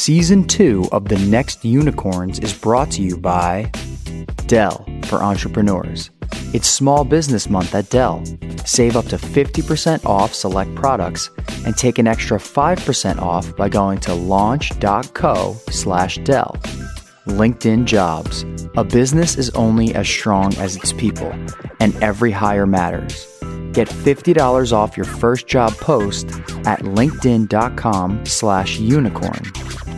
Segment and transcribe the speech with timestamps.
[0.00, 3.70] Season 2 of The Next Unicorns is brought to you by
[4.46, 6.08] Dell for entrepreneurs.
[6.54, 8.24] It's Small Business Month at Dell.
[8.64, 11.28] Save up to 50% off select products
[11.66, 16.56] and take an extra 5% off by going to launch.co slash Dell.
[17.26, 18.46] LinkedIn Jobs.
[18.78, 21.30] A business is only as strong as its people,
[21.78, 23.26] and every hire matters.
[23.74, 26.30] Get $50 off your first job post
[26.64, 29.42] at linkedin.com slash unicorn.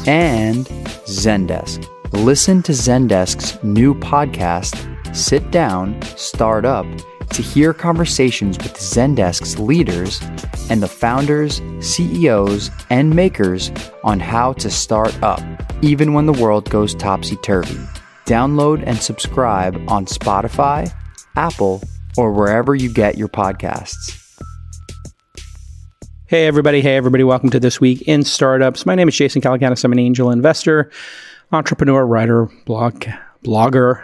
[0.07, 0.67] And
[1.07, 1.87] Zendesk.
[2.13, 4.77] Listen to Zendesk's new podcast,
[5.15, 6.87] Sit Down, Start Up,
[7.31, 10.21] to hear conversations with Zendesk's leaders
[10.69, 13.71] and the founders, CEOs, and makers
[14.05, 15.41] on how to start up,
[15.83, 17.81] even when the world goes topsy turvy.
[18.27, 20.93] Download and subscribe on Spotify,
[21.37, 21.83] Apple,
[22.17, 24.22] or wherever you get your podcasts.
[26.33, 26.81] Hey, everybody.
[26.81, 27.25] Hey, everybody.
[27.25, 28.87] Welcome to This Week in Startups.
[28.87, 29.85] My name is Jason Calacanis.
[29.85, 30.91] I'm an angel investor,
[31.53, 33.05] entrepreneur, writer, blog,
[33.45, 34.03] blogger.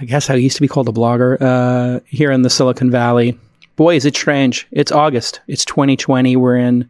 [0.00, 3.38] I guess I used to be called a blogger uh, here in the Silicon Valley.
[3.76, 4.66] Boy, is it strange.
[4.70, 5.42] It's August.
[5.46, 6.34] It's 2020.
[6.34, 6.88] We're in,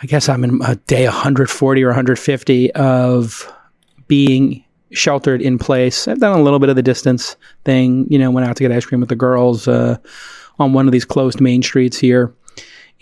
[0.00, 3.52] I guess I'm in a day 140 or 150 of
[4.08, 6.08] being sheltered in place.
[6.08, 7.36] I've done a little bit of the distance
[7.66, 9.98] thing, you know, went out to get ice cream with the girls uh,
[10.58, 12.34] on one of these closed main streets here.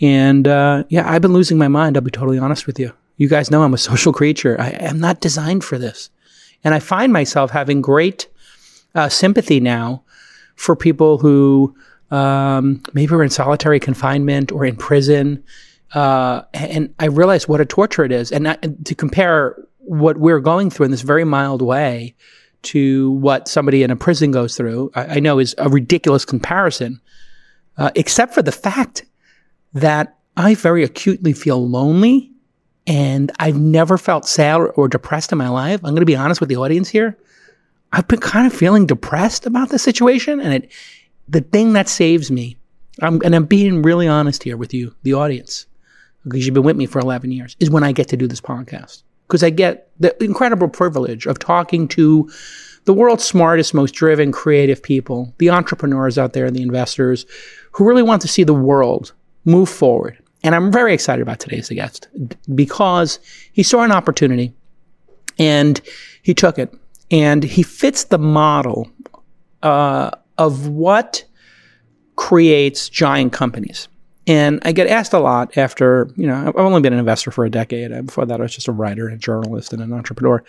[0.01, 1.97] And uh, yeah, I've been losing my mind.
[1.97, 2.93] I'll be totally honest with you.
[3.17, 4.59] You guys know I'm a social creature.
[4.59, 6.09] I am not designed for this.
[6.63, 8.27] And I find myself having great
[8.95, 10.03] uh, sympathy now
[10.55, 11.75] for people who
[12.11, 15.43] um, maybe are in solitary confinement or in prison.
[15.93, 18.31] Uh, and I realize what a torture it is.
[18.31, 22.15] And, I, to compare what we're going through in this very mild way
[22.61, 26.99] to what somebody in a prison goes through, I, I know is a ridiculous comparison,
[27.77, 29.05] uh, except for the fact
[29.73, 32.31] that I very acutely feel lonely
[32.87, 35.79] and I've never felt sad or, depressed in my life.
[35.83, 37.17] I'm going to be honest with the audience here.
[37.91, 40.71] I've been kind of feeling depressed about the situation and it,
[41.27, 42.57] the thing that saves me,
[43.01, 45.67] I'm, and I'm being really honest here with you, the audience,
[46.23, 48.41] because you've been with me for 11 years, is when I get to do this
[48.41, 52.29] podcast because I get the incredible privilege of talking to
[52.85, 57.27] the world's smartest, most driven, creative people, the entrepreneurs out there, the investors
[57.73, 59.13] who really want to see the world
[59.49, 60.17] move forward.
[60.43, 62.07] And I'm very excited about today's guest
[62.55, 63.19] because
[63.51, 64.53] he saw an opportunity
[65.37, 65.81] and
[66.21, 66.73] he took it
[67.11, 68.89] and he fits the model
[69.63, 71.25] uh, of what
[72.15, 73.87] creates giant companies.
[74.27, 77.45] And I get asked a lot after, you know, I've only been an investor for
[77.45, 77.89] a decade.
[78.05, 80.43] Before that, I was just a writer and a journalist and an entrepreneur.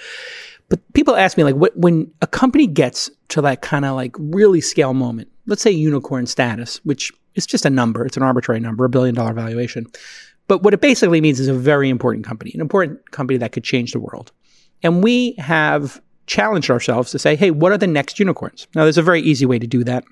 [0.68, 4.14] But people ask me, like, what, when a company gets to that kind of like
[4.18, 8.60] really scale moment, let's say unicorn status, which is just a number, it's an arbitrary
[8.60, 9.86] number, a billion dollar valuation.
[10.48, 13.64] But what it basically means is a very important company, an important company that could
[13.64, 14.32] change the world.
[14.82, 18.66] And we have challenged ourselves to say, hey, what are the next unicorns?
[18.74, 20.04] Now, there's a very easy way to do that.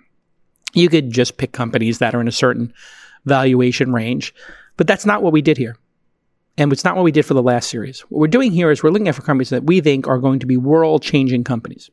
[0.75, 2.73] You could just pick companies that are in a certain
[3.25, 4.34] valuation range.
[4.77, 5.77] But that's not what we did here.
[6.57, 8.01] And it's not what we did for the last series.
[8.03, 10.41] What we're doing here is we're looking at for companies that we think are going
[10.41, 11.89] to be world changing companies.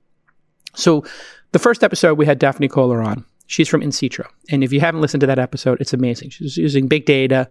[0.76, 1.06] So
[1.52, 3.26] the first episode, we had Daphne Koller on.
[3.48, 4.26] She's from Insitro.
[4.50, 6.32] And if you haven't listened to that episode, it's amazing.
[6.32, 7.50] She's using big data,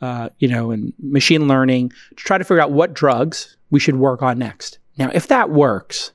[0.00, 3.96] uh, you know, and machine learning to try to figure out what drugs we should
[3.96, 4.78] work on next.
[4.98, 6.12] Now, if that works,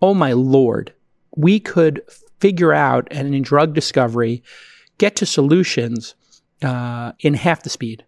[0.00, 0.92] oh my Lord,
[1.36, 2.02] we could
[2.40, 4.42] figure out and in drug discovery,
[4.98, 6.14] get to solutions
[6.62, 8.04] uh, in half the speed,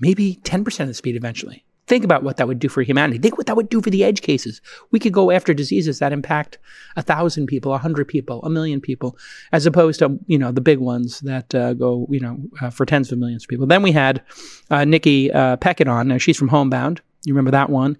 [0.00, 1.64] maybe 10% of the speed eventually.
[1.88, 3.18] Think about what that would do for humanity.
[3.18, 4.60] Think what that would do for the edge cases.
[4.90, 6.58] We could go after diseases that impact
[6.96, 9.16] a thousand people, a hundred people, a million people,
[9.52, 12.84] as opposed to you know the big ones that uh, go you know uh, for
[12.84, 13.66] tens of millions of people.
[13.66, 14.22] Then we had
[14.70, 16.08] uh, Nikki uh, Peckett on.
[16.08, 17.00] Now she's from Homebound.
[17.24, 17.96] You remember that one?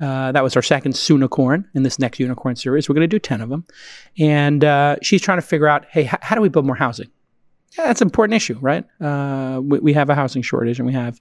[0.00, 2.88] Uh, that was our second unicorn in this next unicorn series.
[2.88, 3.66] We're going to do 10 of them.
[4.18, 7.10] And uh, she's trying to figure out hey, h- how do we build more housing?
[7.78, 8.84] Yeah, that's an important issue, right?
[9.00, 11.20] Uh, we, we, have a housing shortage, and we have,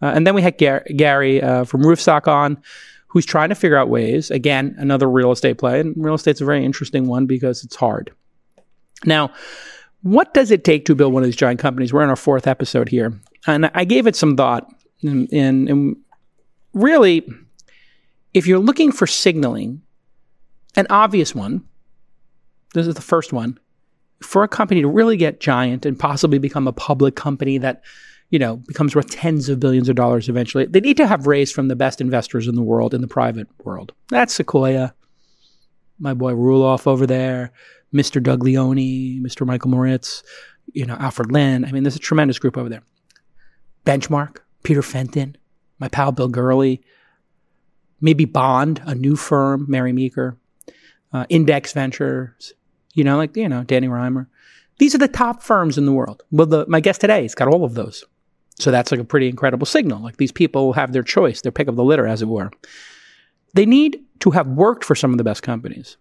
[0.00, 2.60] uh, and then we had Gar- Gary uh, from Roofstock on,
[3.08, 4.30] who's trying to figure out ways.
[4.30, 8.12] Again, another real estate play, and real estate's a very interesting one because it's hard.
[9.04, 9.32] Now,
[10.02, 11.92] what does it take to build one of these giant companies?
[11.92, 14.72] We're in our fourth episode here, and I gave it some thought,
[15.02, 15.96] and, and, and
[16.74, 17.28] really,
[18.34, 19.82] if you're looking for signaling,
[20.76, 21.64] an obvious one.
[22.74, 23.58] This is the first one
[24.20, 27.82] for a company to really get giant and possibly become a public company that
[28.30, 31.54] you know becomes worth tens of billions of dollars eventually they need to have raised
[31.54, 33.92] from the best investors in the world in the private world.
[34.08, 34.94] That's sequoia.
[35.98, 37.52] My boy Roelof over there
[37.94, 38.76] mr doug leone
[39.24, 40.22] mr michael moritz
[40.72, 41.64] you know alfred lin.
[41.64, 42.82] I mean there's a tremendous group over there.
[43.86, 45.36] Benchmark peter fenton
[45.78, 46.82] my pal bill gurley
[48.00, 50.36] maybe Bond, a new firm, Mary Meeker,
[51.12, 52.52] uh, Index Ventures,
[52.98, 54.28] you know, like, you know, Danny Rimer.
[54.78, 56.22] These are the top firms in the world.
[56.32, 58.04] Well, the, my guest today has got all of those.
[58.58, 60.02] So that's like a pretty incredible signal.
[60.02, 62.50] Like these people have their choice, their pick of the litter, as it were.
[63.54, 65.96] They need to have worked for some of the best companies.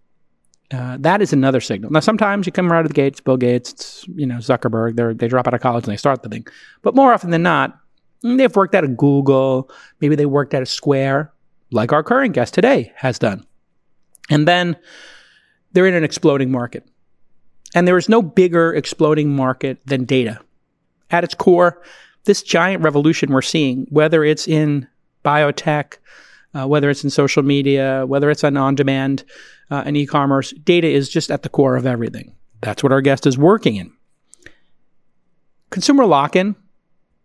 [0.71, 1.91] Uh, that is another signal.
[1.91, 4.95] Now, sometimes you come right out of the gates, Bill Gates, it's, you know, Zuckerberg,
[4.97, 6.45] they they drop out of college and they start the thing.
[6.81, 7.79] But more often than not,
[8.25, 9.71] mm, they've worked at a Google,
[10.01, 11.31] maybe they worked at a Square,
[11.71, 13.45] like our current guest today has done.
[14.29, 14.75] And then
[15.77, 16.89] they're in an exploding market.
[17.75, 20.39] And there is no bigger exploding market than data.
[21.11, 21.83] At its core,
[22.23, 24.87] this giant revolution we're seeing, whether it's in
[25.23, 25.97] biotech,
[26.55, 29.23] uh, whether it's in social media, whether it's on on demand
[29.69, 32.33] uh, and e commerce, data is just at the core of everything.
[32.61, 33.93] That's what our guest is working in.
[35.69, 36.55] Consumer lock in,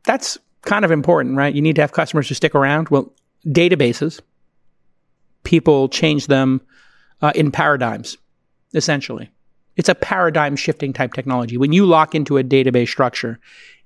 [0.05, 1.55] that's kind of important, right?
[1.55, 2.91] You need to have customers who stick around.
[2.91, 3.15] Well,
[3.47, 4.21] databases,
[5.43, 6.61] people change them
[7.23, 8.19] uh, in paradigms,
[8.75, 9.31] essentially.
[9.77, 11.57] It's a paradigm shifting type technology.
[11.57, 13.39] When you lock into a database structure,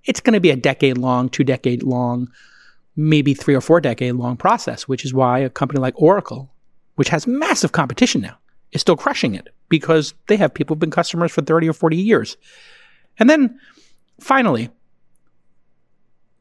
[0.05, 2.29] it's going to be a decade long, two decade long,
[2.97, 6.51] maybe three or four decade long process, which is why a company like Oracle,
[6.97, 8.37] which has massive competition now,
[8.73, 11.97] is still crushing it because they have people who've been customers for 30 or 40
[11.97, 12.37] years.
[13.19, 13.59] And then
[14.21, 14.71] finally,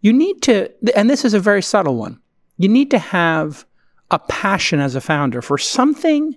[0.01, 2.19] you need to, and this is a very subtle one,
[2.57, 3.65] you need to have
[4.11, 6.35] a passion as a founder for something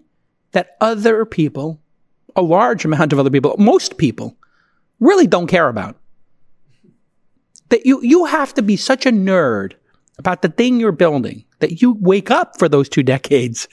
[0.53, 1.81] that other people,
[2.37, 4.37] a large amount of other people, most people,
[5.01, 5.97] really don't care about.
[7.71, 9.75] That you, you have to be such a nerd
[10.19, 13.69] about the thing you're building that you wake up for those two decades.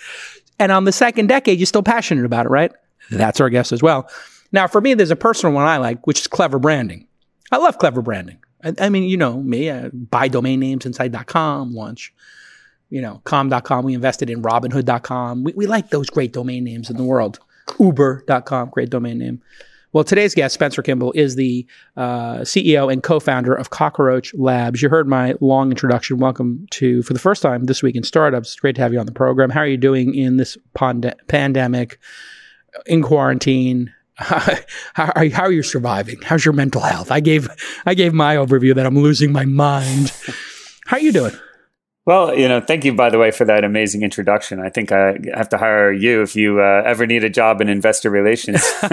[0.59, 2.71] And on the second decade, you're still passionate about it, right?
[3.11, 4.09] That's our guess as well.
[4.51, 7.07] Now, for me, there's a personal one I like, which is clever branding.
[7.51, 8.37] I love clever branding.
[8.63, 12.13] I, I mean, you know me, I buy domain names inside.com, launch,
[12.89, 13.85] you know, com.com.
[13.85, 15.43] We invested in robinhood.com.
[15.43, 17.39] We, we like those great domain names in the world.
[17.79, 19.41] Uber.com, great domain name.
[19.95, 21.65] Well, today's guest, Spencer Kimball, is the
[21.95, 24.81] uh, CEO and co-founder of Cockroach Labs.
[24.81, 26.17] You heard my long introduction.
[26.17, 28.49] Welcome to, for the first time this week in startups.
[28.49, 29.49] It's great to have you on the program.
[29.49, 31.97] How are you doing in this pand- pandemic,
[32.85, 33.93] in quarantine?
[34.15, 36.21] how, are, how are you surviving?
[36.21, 37.09] How's your mental health?
[37.09, 37.47] I gave
[37.85, 40.11] I gave my overview that I'm losing my mind.
[40.87, 41.33] How are you doing?
[42.05, 44.59] Well, you know, thank you, by the way, for that amazing introduction.
[44.59, 47.69] I think I have to hire you if you uh, ever need a job in
[47.69, 48.61] investor relations.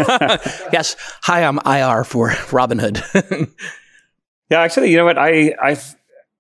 [0.73, 0.97] yes.
[1.25, 3.03] Hi, I'm IR for Robinhood.
[4.51, 5.19] yeah, actually, you know what?
[5.19, 5.77] I, I,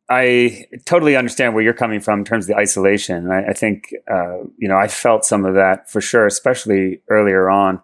[0.08, 3.30] I totally understand where you're coming from in terms of the isolation.
[3.30, 7.50] I, I think, uh, you know, I felt some of that for sure, especially earlier
[7.50, 7.82] on.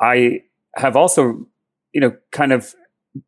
[0.00, 1.46] I have also,
[1.92, 2.74] you know, kind of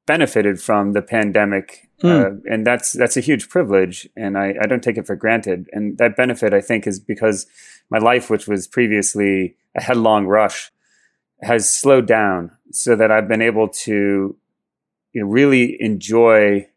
[0.07, 2.25] benefited from the pandemic Mm.
[2.25, 5.69] Uh, and that's that's a huge privilege, and I, I don't take it for granted.
[5.73, 7.47] And that benefit, I think, is because
[7.91, 10.71] my life, which was previously a headlong rush,
[11.43, 14.37] has slowed down, so that I've been able to
[15.13, 16.69] you know, really enjoy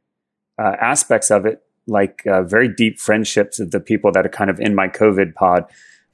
[0.58, 4.50] uh, aspects of it, like uh, very deep friendships of the people that are kind
[4.50, 5.66] of in my COVID pod.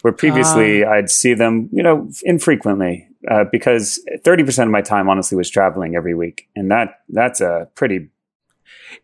[0.01, 0.91] Where previously uh.
[0.91, 5.95] I'd see them, you know, infrequently, uh, because 30% of my time honestly was traveling
[5.95, 6.49] every week.
[6.55, 8.09] And that, that's a pretty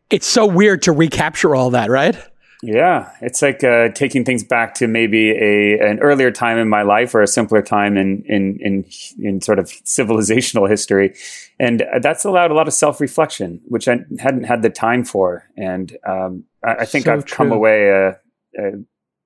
[0.10, 2.18] it's so weird to recapture all that, right?
[2.66, 6.84] Yeah, it's like uh, taking things back to maybe a an earlier time in my
[6.84, 8.86] life or a simpler time in in in,
[9.20, 11.14] in sort of civilizational history,
[11.60, 15.44] and that's allowed a lot of self reflection, which I hadn't had the time for.
[15.58, 17.36] And um, I, I, think so I've true.
[17.36, 18.10] come away a,
[18.58, 18.72] a,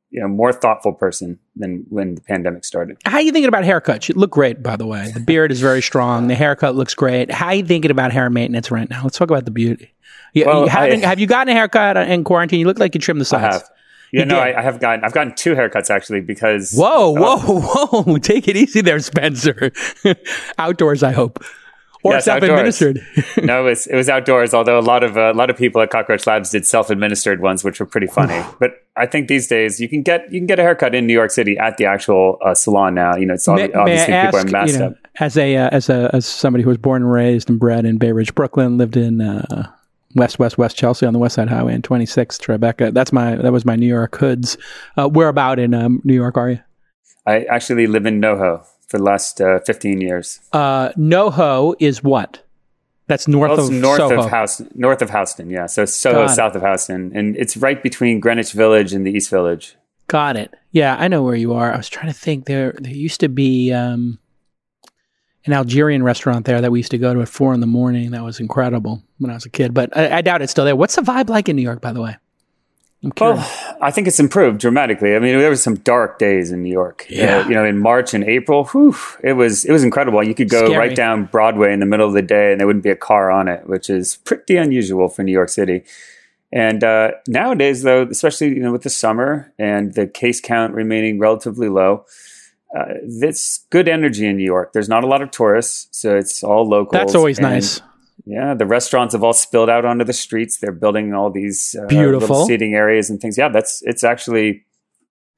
[0.10, 2.98] you know more thoughtful person than when the pandemic started.
[3.06, 4.08] How are you thinking about haircuts?
[4.10, 5.12] You look great, by the way.
[5.14, 6.28] The beard is very strong.
[6.28, 7.32] The haircut looks great.
[7.32, 9.04] How are you thinking about hair maintenance right now?
[9.04, 9.94] Let's talk about the beauty.
[10.34, 12.60] You, well, you I, have you gotten a haircut in quarantine?
[12.60, 13.44] You look like you trimmed the sides.
[13.44, 13.70] I have.
[14.12, 17.60] Yeah, you no, I, I, have gotten I've gotten two haircuts actually because Whoa, whoa,
[18.04, 18.18] whoa.
[18.20, 19.72] Take it easy there, Spencer.
[20.58, 21.44] outdoors, I hope.
[22.08, 23.06] Or yes, self-administered.
[23.44, 24.54] no, it was, it was outdoors.
[24.54, 27.66] Although a lot of uh, a lot of people at Cockroach Labs did self-administered ones,
[27.66, 28.42] which were pretty funny.
[28.62, 31.12] but I think these days you can get you can get a haircut in New
[31.12, 33.18] York City at the actual uh, salon now.
[33.18, 34.96] You know, it's may, obviously may people ask, are masked you know, up.
[35.20, 37.98] As a uh, as a as somebody who was born and raised and bred in
[37.98, 39.70] Bay Ridge, Brooklyn, lived in uh,
[40.16, 42.94] West West West Chelsea on the West Side Highway and 26th Tribeca.
[42.94, 44.58] That's my that was my New York hoods.
[44.96, 46.60] Uh, where about in um, New York are you?
[47.26, 50.40] I actually live in NoHo for the last uh, 15 years.
[50.54, 52.44] Uh, NoHo is what?
[53.08, 54.24] That's north well, of north Soho.
[54.24, 54.70] of Houston.
[54.76, 55.66] North of Houston, yeah.
[55.66, 59.78] So Soho, south of Houston, and it's right between Greenwich Village and the East Village.
[60.08, 60.54] Got it.
[60.72, 61.74] Yeah, I know where you are.
[61.74, 62.46] I was trying to think.
[62.46, 63.72] There, there used to be.
[63.72, 64.20] Um,
[65.48, 68.12] an Algerian restaurant there that we used to go to at four in the morning.
[68.12, 70.76] That was incredible when I was a kid, but I, I doubt it's still there.
[70.76, 72.18] What's the vibe like in New York, by the way?
[73.04, 73.38] Well,
[73.80, 75.16] I think it's improved dramatically.
[75.16, 77.06] I mean, there was some dark days in New York.
[77.10, 77.40] Yeah.
[77.40, 80.24] Uh, you know, in March and April, whew, it was it was incredible.
[80.24, 80.78] You could go Scary.
[80.78, 83.30] right down Broadway in the middle of the day, and there wouldn't be a car
[83.30, 85.84] on it, which is pretty unusual for New York City.
[86.52, 91.20] And uh, nowadays, though, especially you know with the summer and the case count remaining
[91.20, 92.06] relatively low,
[92.76, 94.74] uh, it's good energy in New York.
[94.74, 96.98] There's not a lot of tourists, so it's all local.
[96.98, 97.80] That's always nice.
[98.30, 100.58] Yeah, the restaurants have all spilled out onto the streets.
[100.58, 102.46] They're building all these uh, Beautiful.
[102.46, 103.38] seating areas and things.
[103.38, 104.66] Yeah, that's it's actually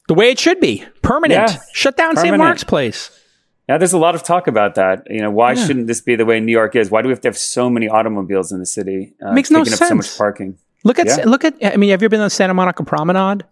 [0.08, 0.84] The way it should be.
[1.04, 1.52] Permanent.
[1.52, 1.60] Yeah.
[1.74, 2.36] Shut down St.
[2.38, 3.12] Mark's Place.
[3.68, 3.78] yeah.
[3.78, 5.04] There's a lot of talk about that.
[5.10, 5.66] You know, why Yeah.
[5.68, 6.90] shouldn't this be the way New York is?
[6.90, 9.14] Why do we have to have so many automobiles in the city?
[9.24, 10.18] Uh, Makes no up so much sense.
[10.18, 10.58] parking.
[10.84, 11.26] Look at Yeah.
[11.26, 11.54] look at.
[11.64, 13.44] I mean, have you ever been on the Santa Monica Promenade?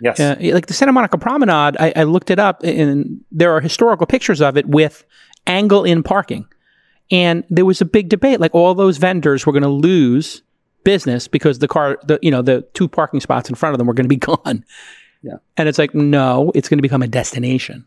[0.00, 0.20] Yes.
[0.20, 4.06] Uh, like the Santa Monica Promenade, I, I looked it up, and there are historical
[4.06, 5.04] pictures of it with
[5.46, 6.46] angle in parking.
[7.10, 10.42] And there was a big debate, like all those vendors were going to lose
[10.84, 13.86] business because the car, the you know, the two parking spots in front of them
[13.86, 14.64] were going to be gone.
[15.22, 15.36] Yeah.
[15.56, 17.86] And it's like, no, it's going to become a destination.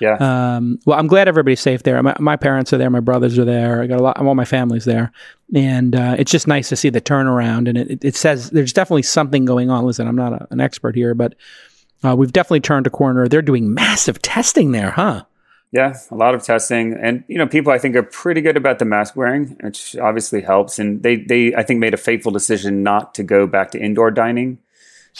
[0.00, 0.16] yeah.
[0.56, 2.02] Um, well, I'm glad everybody's safe there.
[2.02, 2.88] My, my parents are there.
[2.88, 3.82] My brothers are there.
[3.82, 4.18] I got a lot.
[4.18, 5.12] All my family's there,
[5.54, 7.68] and uh, it's just nice to see the turnaround.
[7.68, 9.84] And it, it says there's definitely something going on.
[9.84, 11.34] Listen, I'm not a, an expert here, but
[12.04, 13.28] uh, we've definitely turned a corner.
[13.28, 15.24] They're doing massive testing there, huh?
[15.70, 18.78] Yeah, a lot of testing, and you know, people I think are pretty good about
[18.78, 20.78] the mask wearing, which obviously helps.
[20.78, 24.10] And they, they, I think, made a fateful decision not to go back to indoor
[24.10, 24.58] dining.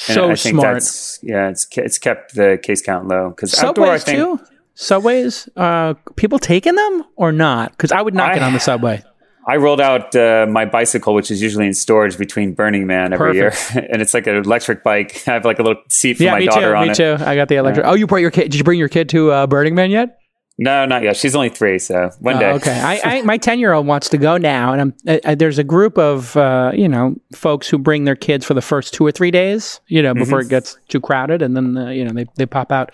[0.08, 0.74] And So I think smart.
[0.76, 4.40] That's, yeah, it's it's kept the case count low because outdoor, I think, too.
[4.74, 7.72] Subways, uh, people taking them or not?
[7.72, 9.02] Because I would not get I- on the subway.
[9.46, 13.34] I rolled out uh, my bicycle, which is usually in storage between Burning Man every
[13.34, 15.22] year, and it's like an electric bike.
[15.28, 16.74] I have like a little seat for Yeah, my daughter too.
[16.76, 16.90] on Me it.
[16.90, 17.16] Me too.
[17.24, 17.86] I got the electric.
[17.86, 18.44] Oh, you brought your kid?
[18.50, 20.17] Did you bring your kid to uh, Burning Man yet?
[20.60, 21.16] No, not yet.
[21.16, 22.50] She's only three, so one Oh, day.
[22.54, 22.80] okay.
[22.80, 25.62] I, I my ten year old wants to go now, and I'm I, there's a
[25.64, 29.12] group of uh, you know folks who bring their kids for the first two or
[29.12, 32.26] three days, you know, before it gets too crowded, and then uh, you know they
[32.34, 32.90] they pop out.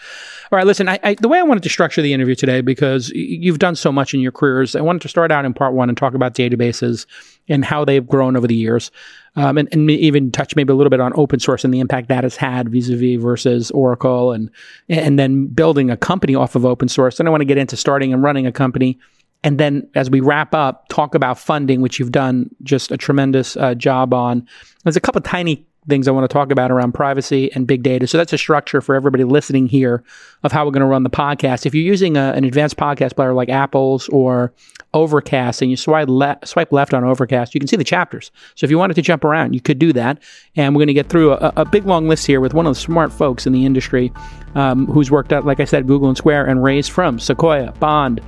[0.53, 0.89] All right, listen.
[0.91, 3.91] I, I, the way I wanted to structure the interview today because you've done so
[3.91, 6.35] much in your careers, I wanted to start out in part one and talk about
[6.35, 7.07] databases
[7.49, 8.91] and how they've grown over the years.
[9.37, 12.09] Um, and, and even touch maybe a little bit on open source and the impact
[12.09, 14.49] that has had vis-a-vis versus Oracle and
[14.89, 17.17] and then building a company off of open source.
[17.17, 18.97] Then I want to get into starting and running a company.
[19.43, 23.57] And then as we wrap up, talk about funding, which you've done just a tremendous
[23.57, 24.47] uh, job on.
[24.85, 28.07] There's a couple tiny things I want to talk about around privacy and big data.
[28.07, 30.03] So that's a structure for everybody listening here
[30.43, 31.67] of how we're going to run the podcast.
[31.67, 34.53] If you're using a, an advanced podcast player like Apple's or
[34.95, 38.31] Overcast and you swipe, le- swipe left on Overcast, you can see the chapters.
[38.55, 40.23] So if you wanted to jump around, you could do that.
[40.57, 42.75] And we're going to get through a, a big long list here with one of
[42.75, 44.13] the smart folks in the industry
[44.55, 48.21] um, who's worked at, like I said, Google and Square and raised from Sequoia, Bond,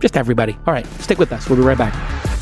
[0.00, 0.54] just everybody.
[0.66, 1.48] All right, stick with us.
[1.48, 2.35] We'll be right back.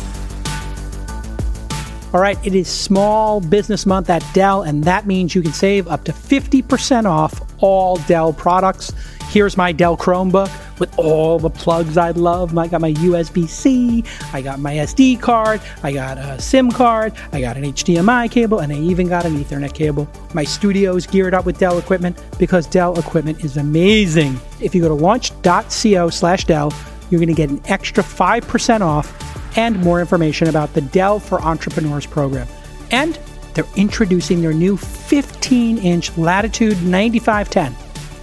[2.14, 5.88] All right, it is Small Business Month at Dell, and that means you can save
[5.88, 8.92] up to 50% off all Dell products.
[9.30, 12.56] Here's my Dell Chromebook with all the plugs I love.
[12.56, 17.14] I got my USB C, I got my SD card, I got a SIM card,
[17.32, 20.08] I got an HDMI cable, and I even got an Ethernet cable.
[20.34, 24.40] My studio is geared up with Dell equipment because Dell equipment is amazing.
[24.60, 26.72] If you go to launch.co slash Dell,
[27.10, 31.40] you're going to get an extra 5% off and more information about the Dell for
[31.40, 32.48] Entrepreneurs program.
[32.90, 33.18] And
[33.54, 37.74] they're introducing their new 15 inch Latitude 9510.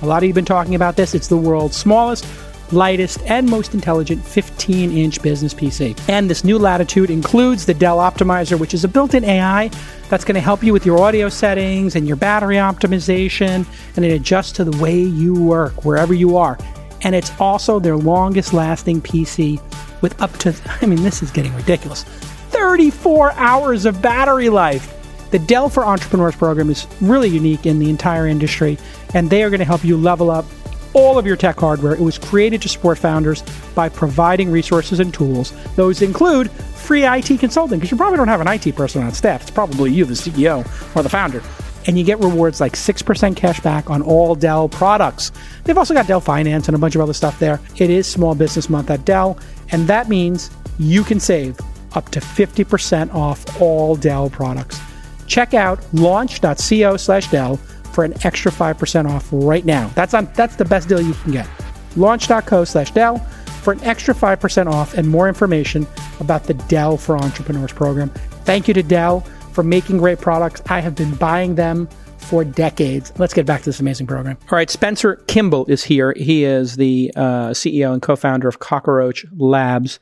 [0.01, 1.13] A lot of you have been talking about this.
[1.13, 2.25] It's the world's smallest,
[2.71, 5.97] lightest, and most intelligent 15 inch business PC.
[6.09, 9.69] And this new Latitude includes the Dell Optimizer, which is a built in AI
[10.09, 14.11] that's going to help you with your audio settings and your battery optimization, and it
[14.11, 16.57] adjusts to the way you work wherever you are.
[17.03, 19.61] And it's also their longest lasting PC
[20.01, 22.03] with up to, I mean, this is getting ridiculous
[22.51, 24.97] 34 hours of battery life.
[25.31, 28.77] The Dell for Entrepreneurs program is really unique in the entire industry,
[29.13, 30.45] and they are going to help you level up
[30.93, 31.93] all of your tech hardware.
[31.93, 33.43] It was created to support founders
[33.73, 35.53] by providing resources and tools.
[35.77, 39.41] Those include free IT consulting, because you probably don't have an IT person on staff.
[39.43, 40.65] It's probably you, the CEO
[40.95, 41.41] or the founder.
[41.87, 45.31] And you get rewards like 6% cash back on all Dell products.
[45.63, 47.59] They've also got Dell Finance and a bunch of other stuff there.
[47.77, 49.39] It is Small Business Month at Dell,
[49.71, 51.57] and that means you can save
[51.93, 54.79] up to 50% off all Dell products.
[55.27, 57.57] Check out launch.co slash Dell
[57.91, 59.89] for an extra 5% off right now.
[59.95, 61.47] That's on that's the best deal you can get.
[61.95, 63.19] Launch.co slash Dell
[63.61, 65.85] for an extra 5% off and more information
[66.19, 68.09] about the Dell for Entrepreneurs program.
[68.43, 70.61] Thank you to Dell for making great products.
[70.69, 73.11] I have been buying them for decades.
[73.17, 74.37] Let's get back to this amazing program.
[74.51, 76.13] All right, Spencer Kimball is here.
[76.15, 79.99] He is the uh, CEO and co founder of Cockroach Labs.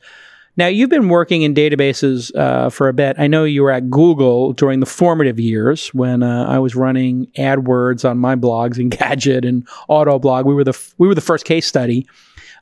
[0.56, 3.16] Now, you've been working in databases uh, for a bit.
[3.18, 7.26] I know you were at Google during the formative years when uh, I was running
[7.38, 10.44] AdWords on my blogs, and Gadget and Autoblog.
[10.44, 12.06] We were the f- we were the first case study,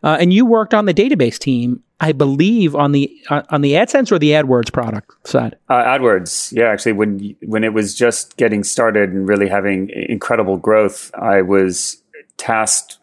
[0.03, 3.73] uh, and you worked on the database team, I believe, on the uh, on the
[3.73, 5.57] AdSense or the AdWords product side.
[5.69, 6.67] Uh, AdWords, yeah.
[6.67, 12.03] Actually, when when it was just getting started and really having incredible growth, I was
[12.37, 12.99] tasked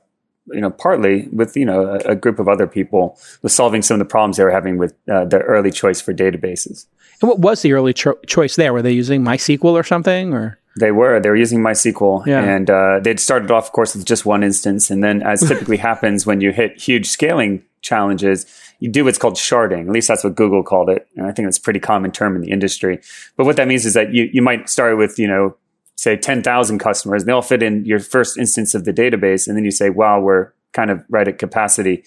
[0.51, 3.95] you know, partly with you know a, a, group of other people with solving some
[3.95, 6.85] of the problems they were having with uh, the early choice for databases.
[7.21, 8.73] And what was the early cho- choice there?
[8.73, 12.43] Were they using MySQL or something, or they were they were using MySQL, yeah.
[12.43, 15.77] and uh, they'd started off, of course, with just one instance, and then, as typically
[15.91, 18.45] happens when you hit huge scaling challenges,
[18.79, 19.87] you do what's called sharding.
[19.87, 22.35] At least that's what Google called it, and I think that's a pretty common term
[22.35, 22.99] in the industry.
[23.37, 25.55] But what that means is that you you might start with you know
[25.95, 29.47] say 10,000 customers, and they all fit in your first instance of the database.
[29.47, 32.03] And then you say, wow, we're kind of right at capacity.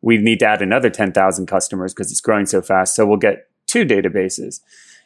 [0.00, 2.94] We need to add another 10,000 customers because it's growing so fast.
[2.94, 4.60] So we'll get two databases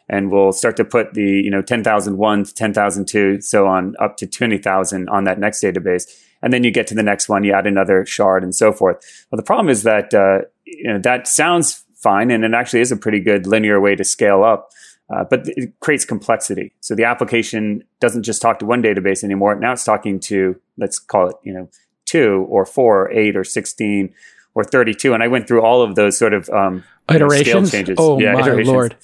[0.09, 4.27] and we'll start to put the, you know, 10,001 to 10,002, so on up to
[4.27, 6.11] 20,000 on that next database.
[6.43, 9.27] And then you get to the next one, you add another shard and so forth.
[9.31, 10.47] Well, the problem is that, uh,
[10.79, 14.05] you know, that sounds fine and it actually is a pretty good linear way to
[14.05, 14.71] scale up.
[15.13, 16.73] Uh, but it creates complexity.
[16.81, 19.55] So the application doesn't just talk to one database anymore.
[19.57, 21.69] Now it's talking to, let's call it, you know,
[22.07, 24.15] two or four or eight or 16
[24.55, 25.13] or 32.
[25.13, 27.71] And I went through all of those sort of um, iterations.
[27.73, 27.97] changes.
[27.99, 28.69] Oh, yeah, my iterations.
[28.69, 28.97] Lord.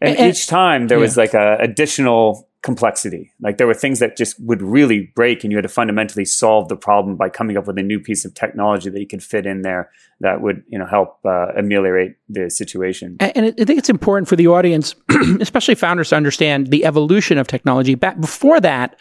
[0.00, 3.32] And, and, each time there was like a additional complexity.
[3.40, 6.68] Like there were things that just would really break and you had to fundamentally solve
[6.68, 9.46] the problem by coming up with a new piece of technology that you could fit
[9.46, 13.18] in there that would, you know, help uh, ameliorate the situation.
[13.20, 14.96] And, I think it's important for the audience,
[15.40, 17.94] especially founders to understand the evolution of technology.
[17.94, 18.98] Back before that,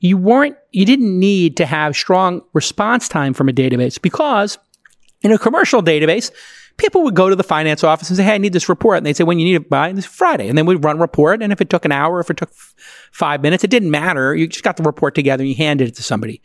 [0.00, 4.58] you weren't, you didn't need to have strong response time from a database because
[5.22, 6.30] in a commercial database,
[6.78, 8.96] people would go to the finance office and say, Hey, I need this report.
[8.96, 10.48] And they'd say, when you need it by this Friday.
[10.48, 11.42] And then we'd run a report.
[11.42, 12.74] And if it took an hour, if it took f-
[13.12, 14.34] five minutes, it didn't matter.
[14.34, 16.40] You just got the report together and you handed it to somebody.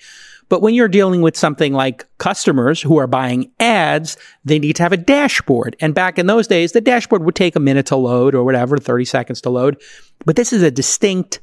[0.49, 4.83] But when you're dealing with something like customers who are buying ads, they need to
[4.83, 5.75] have a dashboard.
[5.79, 8.77] And back in those days, the dashboard would take a minute to load or whatever,
[8.77, 9.81] 30 seconds to load.
[10.25, 11.39] But this is a distinct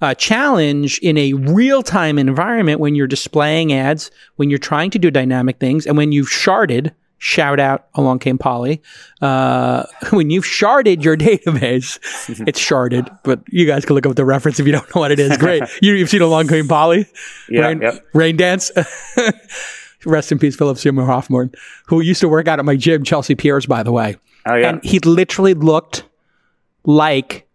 [0.00, 4.98] uh, challenge in a real time environment when you're displaying ads, when you're trying to
[4.98, 8.82] do dynamic things, and when you've sharded, shout out along came Polly,
[9.22, 11.98] uh, when you've sharded your database,
[12.46, 15.12] it's sharded, but you guys can look up the reference if you don't know what
[15.12, 15.36] it is.
[15.36, 15.62] Great.
[15.80, 17.06] you, have seen along came Polly?
[17.48, 17.66] Yeah.
[17.66, 18.06] Rain, yep.
[18.12, 18.70] rain dance.
[20.04, 21.50] Rest in peace, Philip Seymour Hoffman,
[21.86, 24.16] who used to work out at my gym, Chelsea Piers by the way.
[24.46, 24.70] Oh, yeah.
[24.70, 26.04] And he literally looked
[26.84, 27.48] like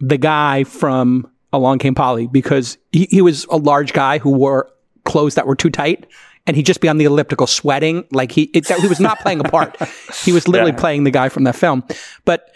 [0.00, 4.70] the guy from along came Polly because he, he was a large guy who wore
[5.04, 6.06] clothes that were too tight
[6.46, 9.40] and he'd just be on the elliptical sweating like he it, he was not playing
[9.40, 9.76] a part
[10.24, 10.78] he was literally yeah.
[10.78, 11.84] playing the guy from that film
[12.24, 12.54] but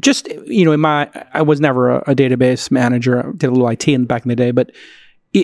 [0.00, 3.50] just you know in my i was never a, a database manager I did a
[3.50, 4.70] little it in back in the day but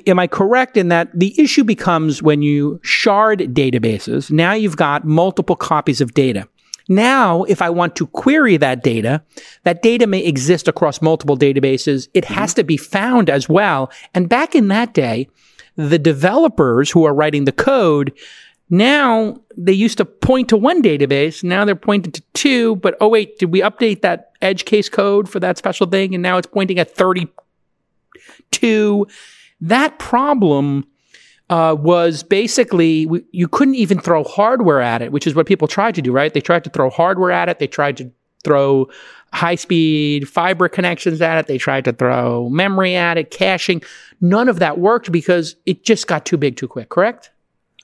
[0.07, 5.05] am i correct in that the issue becomes when you shard databases now you've got
[5.05, 6.49] multiple copies of data
[6.91, 9.23] now, if I want to query that data,
[9.63, 12.09] that data may exist across multiple databases.
[12.15, 12.35] It mm-hmm.
[12.35, 13.93] has to be found as well.
[14.13, 15.29] And back in that day,
[15.77, 18.13] the developers who are writing the code,
[18.71, 21.43] now they used to point to one database.
[21.43, 25.29] Now they're pointing to two, but oh wait, did we update that edge case code
[25.29, 26.15] for that special thing?
[26.15, 29.07] And now it's pointing at 32.
[29.61, 30.87] That problem
[31.51, 35.67] uh, was basically we, you couldn't even throw hardware at it, which is what people
[35.67, 36.33] tried to do, right?
[36.33, 37.59] They tried to throw hardware at it.
[37.59, 38.13] They tried to
[38.45, 38.89] throw
[39.33, 41.49] high speed fiber connections at it.
[41.49, 43.83] They tried to throw memory at it, caching.
[44.21, 47.31] None of that worked because it just got too big too quick, correct?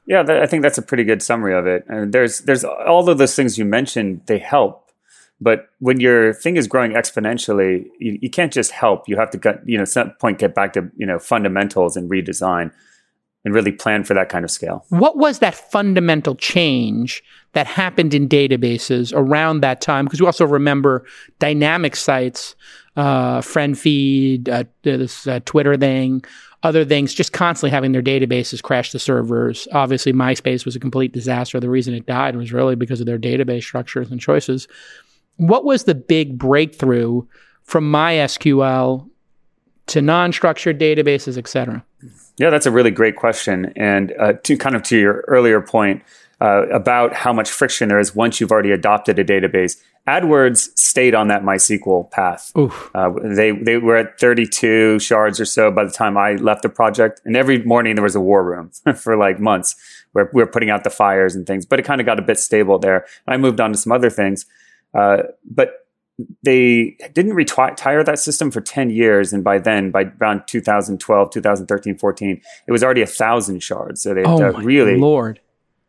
[0.07, 1.85] Yeah, I think that's a pretty good summary of it.
[1.89, 4.21] And there's there's all of those things you mentioned.
[4.27, 4.91] They help,
[5.41, 9.09] but when your thing is growing exponentially, you, you can't just help.
[9.09, 12.09] You have to get you know some point get back to you know fundamentals and
[12.09, 12.71] redesign
[13.47, 14.85] and really plan for that kind of scale.
[14.89, 20.05] What was that fundamental change that happened in databases around that time?
[20.05, 21.07] Because we also remember
[21.39, 22.57] dynamic sites,
[22.97, 26.25] uh, FriendFeed, uh, this uh, Twitter thing,
[26.65, 29.69] other things, just constantly having their databases crash the servers.
[29.71, 31.61] Obviously, MySpace was a complete disaster.
[31.61, 34.67] The reason it died was really because of their database structures and choices.
[35.37, 37.23] What was the big breakthrough
[37.63, 39.09] from MySQL
[39.87, 41.85] to non-structured databases, et cetera?
[42.39, 43.73] Yeah, that's a really great question.
[43.77, 46.03] And uh, to kind of to your earlier point
[46.41, 51.15] uh, about how much friction there is once you've already adopted a database, AdWords stayed
[51.15, 52.53] on that MySQL path.
[52.95, 56.69] Uh, they they were at 32 shards or so by the time I left the
[56.69, 59.75] project, and every morning there was a war room for like months
[60.13, 61.67] where we were putting out the fires and things.
[61.67, 63.07] But it kind of got a bit stable there.
[63.27, 64.47] I moved on to some other things.
[64.95, 65.86] Uh, but
[66.43, 69.33] they didn't retire that system for 10 years.
[69.33, 74.03] And by then, by around 2012, 2013, 14, it was already a thousand shards.
[74.03, 75.41] So they oh really, Lord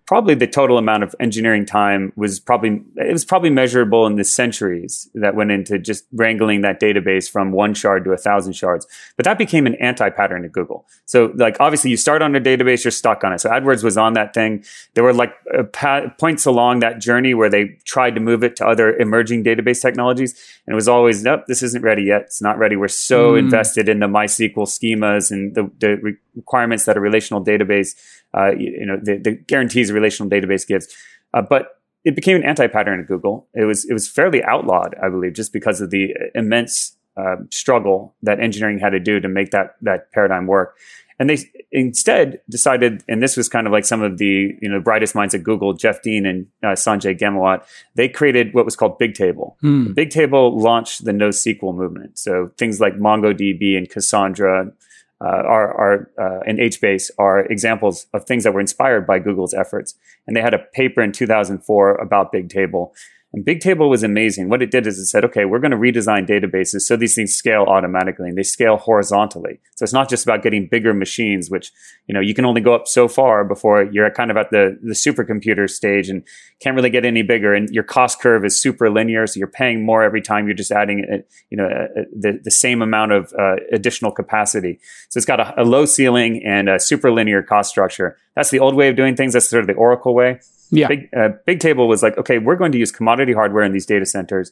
[0.07, 4.23] probably the total amount of engineering time was probably it was probably measurable in the
[4.23, 8.87] centuries that went into just wrangling that database from one shard to a thousand shards.
[9.17, 10.85] But that became an anti-pattern at google.
[11.05, 13.41] So like obviously you start on a database you're stuck on it.
[13.41, 14.63] So adwords was on that thing.
[14.93, 18.55] There were like uh, pa- points along that journey where they tried to move it
[18.57, 20.33] to other emerging database technologies
[20.65, 22.21] and it was always nope this isn't ready yet.
[22.21, 22.77] It's not ready.
[22.77, 23.39] We're so mm.
[23.39, 27.95] invested in the mysql schemas and the, the requirements that a relational database
[28.37, 30.87] uh, you, you, know, the, the, guarantees a relational database gives.
[31.33, 33.47] Uh, but it became an anti-pattern at Google.
[33.53, 38.15] It was it was fairly outlawed, I believe, just because of the immense uh, struggle
[38.23, 40.77] that engineering had to do to make that that paradigm work.
[41.19, 41.39] And they
[41.71, 45.33] instead decided, and this was kind of like some of the you know brightest minds
[45.33, 47.63] at Google, Jeff Dean and uh, Sanjay Ghemawat.
[47.95, 49.55] They created what was called Bigtable.
[49.61, 49.93] Hmm.
[49.93, 52.19] Bigtable launched the NoSQL movement.
[52.19, 54.71] So things like MongoDB and Cassandra,
[55.19, 59.53] uh, are, are uh, and HBase are examples of things that were inspired by Google's
[59.53, 59.95] efforts.
[60.27, 62.91] And they had a paper in 2004 about Bigtable
[63.33, 64.47] and Bigtable was amazing.
[64.47, 67.33] What it did is it said, okay, we're going to redesign databases so these things
[67.33, 69.59] scale automatically and they scale horizontally.
[69.75, 71.71] So it's not just about getting bigger machines, which,
[72.07, 74.79] you know, you can only go up so far before you're kind of at the,
[74.81, 76.25] the supercomputer stage and
[76.61, 77.53] can't really get any bigger.
[77.53, 79.27] And your cost curve is super linear.
[79.27, 81.17] So you're paying more every time you're just adding, uh,
[81.49, 84.79] you know, uh, uh, the, the same amount of uh, additional capacity.
[85.09, 88.17] So it's got a, a low ceiling and a super linear cost structure.
[88.35, 89.33] That's the old way of doing things.
[89.33, 90.39] That's sort of the Oracle way.
[90.69, 90.87] Yeah.
[90.87, 94.05] Big, uh, Bigtable was like, okay, we're going to use commodity hardware in these data
[94.05, 94.51] centers.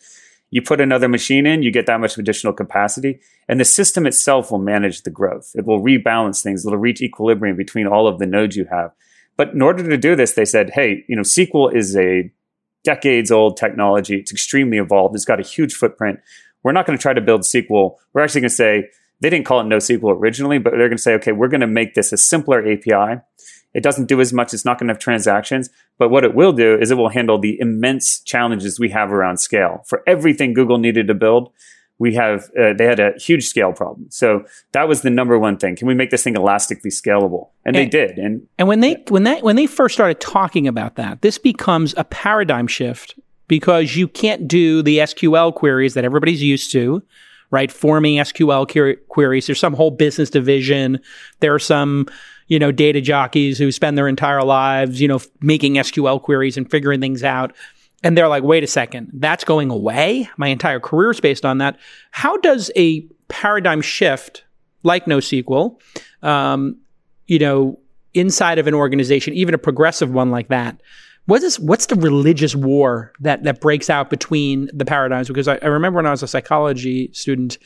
[0.52, 4.52] You put another machine in, you get that much additional capacity, and the system itself
[4.52, 5.52] will manage the growth.
[5.56, 6.66] It will rebalance things.
[6.66, 8.92] It'll reach equilibrium between all of the nodes you have.
[9.38, 12.32] But in order to do this, they said, hey, you know, SQL is a
[12.84, 14.18] decades old technology.
[14.18, 15.16] It's extremely evolved.
[15.16, 16.20] It's got a huge footprint.
[16.64, 17.96] We're not going to try to build SQL.
[18.14, 18.90] We're actually going to say,
[19.22, 21.68] they didn't call it NoSQL originally, but they're going to say, okay, we're going to
[21.68, 23.22] make this a simpler API
[23.76, 24.54] it doesn't do as much.
[24.54, 25.70] It's not going to have transactions.
[26.00, 29.38] But what it will do is it will handle the immense challenges we have around
[29.38, 29.84] scale.
[29.86, 31.52] For everything Google needed to build,
[32.00, 34.08] we have, uh, they had a huge scale problem.
[34.10, 35.76] So that was the number one thing.
[35.76, 37.50] Can we make this thing elastically scalable?
[37.66, 38.18] And, and they did.
[38.18, 41.94] And, and when they, when that, when they first started talking about that, this becomes
[41.98, 47.04] a paradigm shift because you can't do the SQL queries that everybody's used to
[47.52, 47.72] right?
[47.72, 49.46] Forming SQL queries.
[49.46, 51.00] There's some whole business division.
[51.40, 52.08] There are some,
[52.48, 56.70] you know, data jockeys who spend their entire lives, you know, making SQL queries and
[56.70, 57.56] figuring things out.
[58.04, 60.30] And they're like, wait a second, that's going away.
[60.38, 61.78] My entire career is based on that.
[62.12, 64.44] How does a paradigm shift
[64.84, 65.80] like NoSQL,
[66.22, 66.78] um,
[67.26, 67.80] you know,
[68.14, 70.80] inside of an organization, even a progressive one like that,
[71.26, 75.28] what is what's the religious war that that breaks out between the paradigms?
[75.28, 77.58] Because I, I remember when I was a psychology student,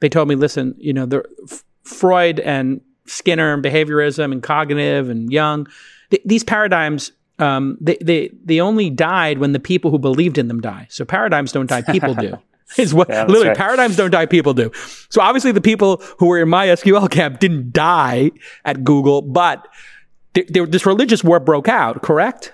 [0.00, 5.08] they told me, listen, you know, the, F- Freud and Skinner and behaviorism and cognitive
[5.08, 5.66] and Jung,
[6.10, 10.48] th- these paradigms, um, they, they, they only died when the people who believed in
[10.48, 10.86] them die.
[10.90, 12.38] So paradigms don't die, people do.
[12.78, 13.56] Is what yeah, literally right.
[13.56, 14.72] paradigms don't die, people do.
[15.08, 18.32] So obviously the people who were in MySQL camp didn't die
[18.64, 19.68] at Google, but
[20.34, 22.52] th- th- this religious war broke out, correct?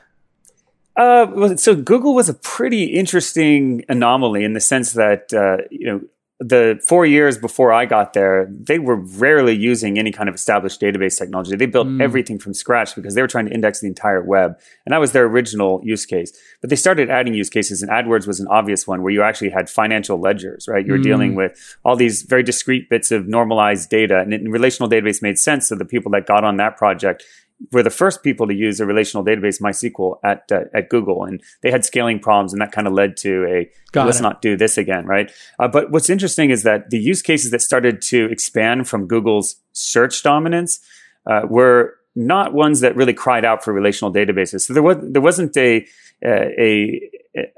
[0.97, 6.01] Uh, so Google was a pretty interesting anomaly in the sense that uh, you know
[6.43, 10.81] the four years before I got there, they were rarely using any kind of established
[10.81, 11.55] database technology.
[11.55, 12.03] They built mm.
[12.03, 14.59] everything from scratch because they were trying to index the entire web.
[14.85, 16.37] And that was their original use case.
[16.61, 19.51] But they started adding use cases, and AdWords was an obvious one where you actually
[19.51, 20.85] had financial ledgers, right?
[20.85, 21.05] You were mm.
[21.05, 24.19] dealing with all these very discrete bits of normalized data.
[24.19, 25.69] And relational database made sense.
[25.69, 27.25] So the people that got on that project
[27.71, 31.43] were the first people to use a relational database MySQL at uh, at Google, and
[31.63, 34.23] they had scaling problems, and that kind of led to a Got let's it.
[34.23, 35.31] not do this again, right?
[35.59, 39.57] Uh, but what's interesting is that the use cases that started to expand from Google's
[39.73, 40.81] search dominance
[41.27, 44.63] uh, were not ones that really cried out for relational databases.
[44.63, 45.87] So there was there wasn't a
[46.25, 47.11] a,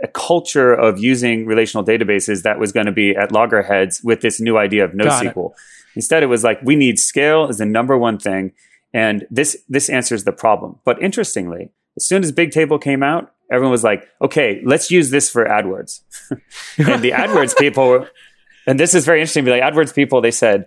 [0.02, 4.40] a culture of using relational databases that was going to be at loggerheads with this
[4.40, 5.52] new idea of NoSQL.
[5.96, 8.52] Instead, it was like we need scale is the number one thing
[8.94, 10.78] and this, this answers the problem.
[10.84, 15.28] But interestingly, as soon as Bigtable came out, everyone was like, okay, let's use this
[15.28, 16.00] for AdWords.
[16.78, 18.06] and the AdWords people,
[18.66, 20.66] and this is very interesting, like AdWords people, they said,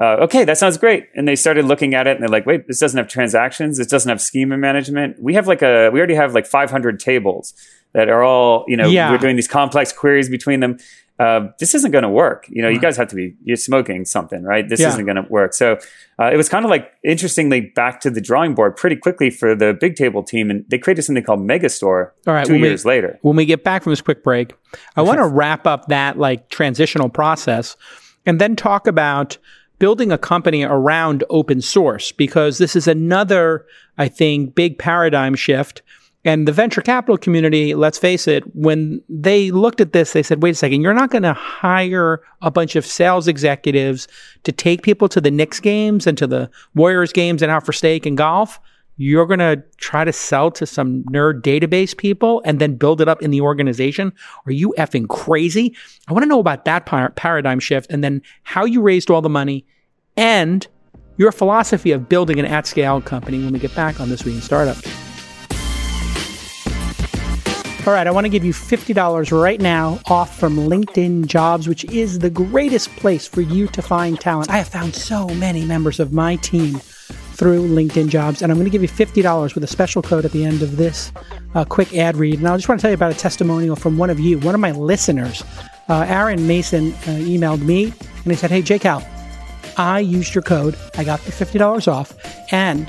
[0.00, 1.08] uh, okay, that sounds great.
[1.14, 3.78] And they started looking at it and they're like, wait, this doesn't have transactions.
[3.78, 5.20] This doesn't have schema management.
[5.20, 7.52] We have like a, we already have like 500 tables
[7.94, 9.10] that are all, you know, yeah.
[9.10, 10.78] we're doing these complex queries between them.
[11.18, 12.46] Uh, this isn't going to work.
[12.48, 14.68] You know, you guys have to be, you're smoking something, right?
[14.68, 14.88] This Yeah.
[14.90, 15.52] isn't going to work.
[15.52, 15.76] So
[16.20, 19.56] uh, it was kind of like, interestingly, back to the drawing board pretty quickly for
[19.56, 20.48] the Bigtable team.
[20.48, 23.18] And they created something called Megastore All right, two when we- years later.
[23.22, 24.54] when we get back from this quick break,
[24.96, 27.76] I want to wrap up that like transitional process
[28.24, 29.38] and then talk about
[29.80, 33.64] building a company around open source because this is another,
[33.96, 35.82] I think, big paradigm shift.
[36.28, 40.42] And the venture capital community, let's face it, when they looked at this, they said,
[40.42, 44.06] wait a second, you're not going to hire a bunch of sales executives
[44.44, 47.72] to take people to the Knicks games and to the Warriors games and out for
[47.72, 48.60] steak and golf
[48.98, 53.08] you're going to try to sell to some nerd database people and then build it
[53.08, 54.12] up in the organization?
[54.44, 55.76] Are you effing crazy?
[56.08, 59.22] I want to know about that par- paradigm shift and then how you raised all
[59.22, 59.64] the money
[60.16, 60.66] and
[61.16, 64.34] your philosophy of building an at scale company when we get back on This Week
[64.34, 65.07] in Startups.
[67.88, 71.86] All right, I want to give you $50 right now off from LinkedIn Jobs, which
[71.86, 74.50] is the greatest place for you to find talent.
[74.50, 76.80] I have found so many members of my team
[77.32, 80.32] through LinkedIn Jobs, and I'm going to give you $50 with a special code at
[80.32, 81.12] the end of this
[81.54, 82.40] uh, quick ad read.
[82.40, 84.54] And I just want to tell you about a testimonial from one of you, one
[84.54, 85.42] of my listeners.
[85.88, 89.02] Uh, Aaron Mason uh, emailed me and he said, Hey, JCal,
[89.78, 90.76] I used your code.
[90.98, 92.12] I got the $50 off,
[92.52, 92.86] and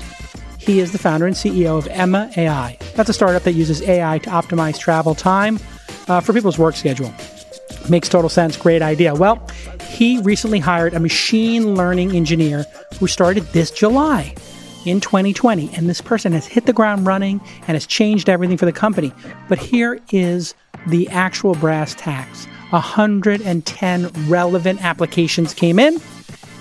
[0.60, 2.76] he is the founder and CEO of Emma AI.
[2.94, 5.58] That's a startup that uses AI to optimize travel time
[6.06, 7.12] uh, for people's work schedule.
[7.88, 8.56] Makes total sense.
[8.58, 9.14] Great idea.
[9.14, 9.44] Well,
[9.88, 12.66] he recently hired a machine learning engineer
[12.98, 14.34] who started this July
[14.84, 15.74] in 2020.
[15.74, 19.12] And this person has hit the ground running and has changed everything for the company.
[19.48, 20.54] But here is
[20.86, 26.00] the actual brass tacks 110 relevant applications came in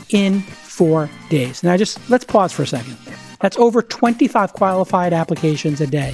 [0.10, 1.64] in four days.
[1.64, 2.98] Now, just let's pause for a second.
[3.40, 6.14] That's over 25 qualified applications a day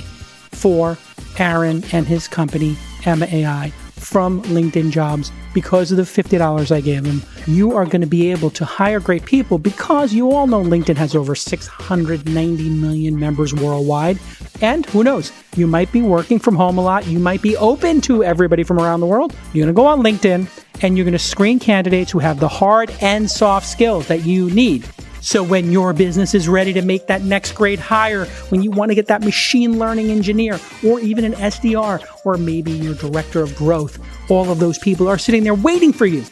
[0.52, 0.98] for
[1.38, 7.04] Aaron and his company, Emma AI, from LinkedIn Jobs because of the $50 I gave
[7.04, 7.24] him.
[7.48, 10.98] You are going to be able to hire great people because you all know LinkedIn
[10.98, 14.20] has over 690 million members worldwide.
[14.62, 17.08] And who knows, you might be working from home a lot.
[17.08, 19.36] You might be open to everybody from around the world.
[19.54, 20.48] You're going to go on LinkedIn
[20.84, 24.50] and you're going to screen candidates who have the hard and soft skills that you
[24.52, 24.88] need.
[25.26, 28.92] So when your business is ready to make that next grade hire, when you want
[28.92, 33.56] to get that machine learning engineer or even an SDR or maybe your director of
[33.56, 33.98] growth,
[34.30, 36.24] all of those people are sitting there waiting for you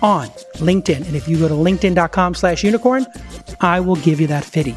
[0.00, 1.06] on LinkedIn.
[1.06, 3.04] And if you go to linkedin.com slash unicorn,
[3.60, 4.70] I will give you that 50,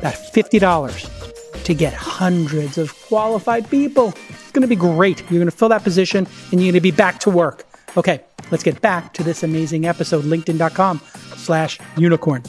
[0.00, 4.14] that $50 to get hundreds of qualified people.
[4.30, 5.20] It's going to be great.
[5.30, 7.64] You're going to fill that position and you're going to be back to work.
[7.98, 11.02] Okay, let's get back to this amazing episode, linkedin.com
[11.36, 12.42] slash unicorn.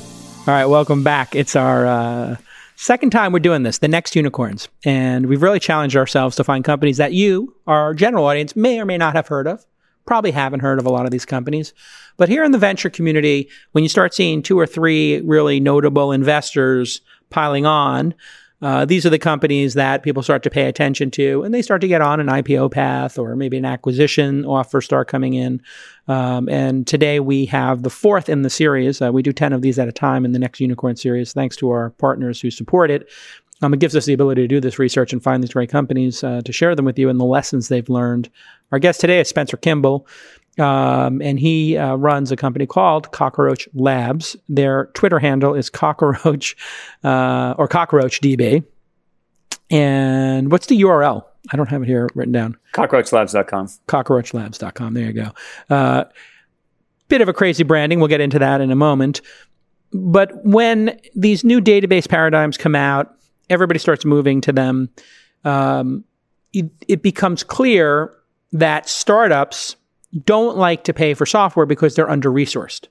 [0.48, 1.36] All right, welcome back.
[1.36, 2.36] It's our uh,
[2.76, 4.68] second time we're doing this, the next unicorns.
[4.84, 8.86] And we've really challenged ourselves to find companies that you, our general audience, may or
[8.86, 9.66] may not have heard of.
[10.06, 11.74] Probably haven't heard of a lot of these companies.
[12.18, 16.12] But here in the venture community, when you start seeing two or three really notable
[16.12, 18.14] investors piling on,
[18.62, 21.82] uh, these are the companies that people start to pay attention to, and they start
[21.82, 25.62] to get on an IPO path or maybe an acquisition offer start coming in.
[26.08, 29.02] Um, and today we have the fourth in the series.
[29.02, 31.56] Uh, we do 10 of these at a time in the next unicorn series, thanks
[31.58, 33.10] to our partners who support it.
[33.62, 36.24] Um, it gives us the ability to do this research and find these great companies
[36.24, 38.30] uh, to share them with you and the lessons they've learned.
[38.72, 40.08] Our guest today is Spencer Kimball.
[40.58, 44.36] Um, and he uh, runs a company called Cockroach Labs.
[44.48, 46.56] Their Twitter handle is cockroach
[47.04, 48.64] uh, or cockroach DB.
[49.70, 51.26] And what's the URL?
[51.52, 52.58] I don't have it here written down.
[52.74, 53.68] Cockroachlabs.com.
[53.88, 54.94] Cockroachlabs.com.
[54.94, 55.32] There you go.
[55.70, 56.06] Uh,
[57.08, 58.00] bit of a crazy branding.
[58.00, 59.22] We'll get into that in a moment.
[59.94, 63.16] But when these new database paradigms come out,
[63.50, 64.90] everybody starts moving to them.
[65.44, 66.04] Um,
[66.54, 68.14] it, it becomes clear
[68.52, 69.76] that startups
[70.24, 72.88] don't like to pay for software because they're under resourced.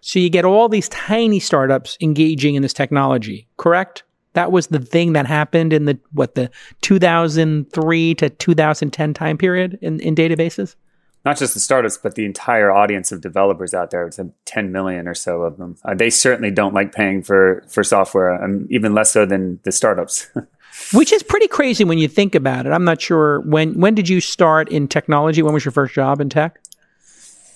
[0.00, 4.04] So you get all these tiny startups engaging in this technology, correct?
[4.34, 6.50] That was the thing that happened in the what the
[6.82, 10.76] 2003 to 2010 time period in, in databases.
[11.24, 14.06] Not just the startups, but the entire audience of developers out there.
[14.06, 15.76] It's a 10 million or so of them.
[15.84, 19.72] Uh, they certainly don't like paying for for software, um, even less so than the
[19.72, 20.30] startups.
[20.92, 22.70] Which is pretty crazy when you think about it.
[22.70, 25.42] I'm not sure when when did you start in technology?
[25.42, 26.60] When was your first job in tech?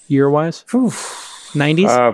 [0.09, 0.65] Year wise?
[0.73, 1.87] 90s?
[1.87, 2.13] uh,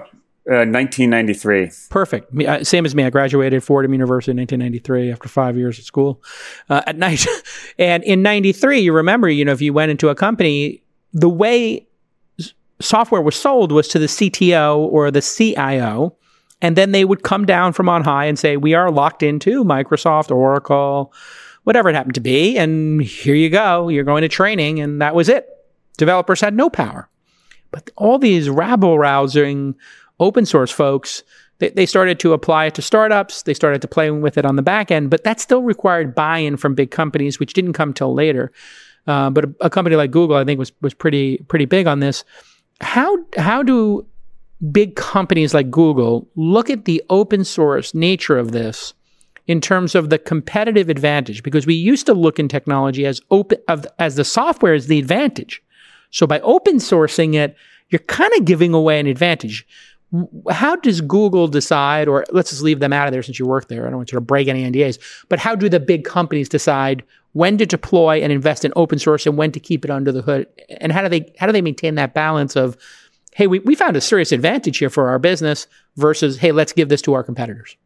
[0.48, 1.70] uh, 1993.
[1.90, 2.32] Perfect.
[2.32, 3.02] Me, uh, same as me.
[3.02, 6.22] I graduated Fordham University in 1993 after five years at school
[6.68, 7.26] uh, at night.
[7.78, 11.86] and in 93, you remember, you know, if you went into a company, the way
[12.38, 16.16] s- software was sold was to the CTO or the CIO.
[16.62, 19.64] And then they would come down from on high and say, we are locked into
[19.64, 21.12] Microsoft, Oracle,
[21.64, 22.56] whatever it happened to be.
[22.56, 23.88] And here you go.
[23.88, 24.80] You're going to training.
[24.80, 25.48] And that was it.
[25.98, 27.08] Developers had no power.
[27.70, 29.74] But all these rabble rousing
[30.18, 31.22] open source folks,
[31.58, 33.42] they, they started to apply it to startups.
[33.42, 36.56] They started to play with it on the back end, but that still required buy-in
[36.56, 38.52] from big companies, which didn't come till later.
[39.06, 42.00] Uh, but a, a, company like Google, I think, was was pretty pretty big on
[42.00, 42.24] this.
[42.80, 44.04] How how do
[44.72, 48.94] big companies like Google look at the open source nature of this
[49.46, 51.42] in terms of the competitive advantage?
[51.42, 54.98] Because we used to look in technology as open of, as the software is the
[54.98, 55.62] advantage.
[56.10, 57.56] So by open sourcing it,
[57.90, 59.66] you're kind of giving away an advantage
[60.50, 63.68] how does Google decide, or let's just leave them out of there since you work
[63.68, 63.86] there.
[63.86, 67.02] I don't want you to break any NDAs, but how do the big companies decide
[67.32, 70.22] when to deploy and invest in open source and when to keep it under the
[70.22, 70.46] hood?
[70.80, 72.76] And how do they how do they maintain that balance of,
[73.36, 76.88] hey, we, we found a serious advantage here for our business versus, hey, let's give
[76.88, 77.76] this to our competitors?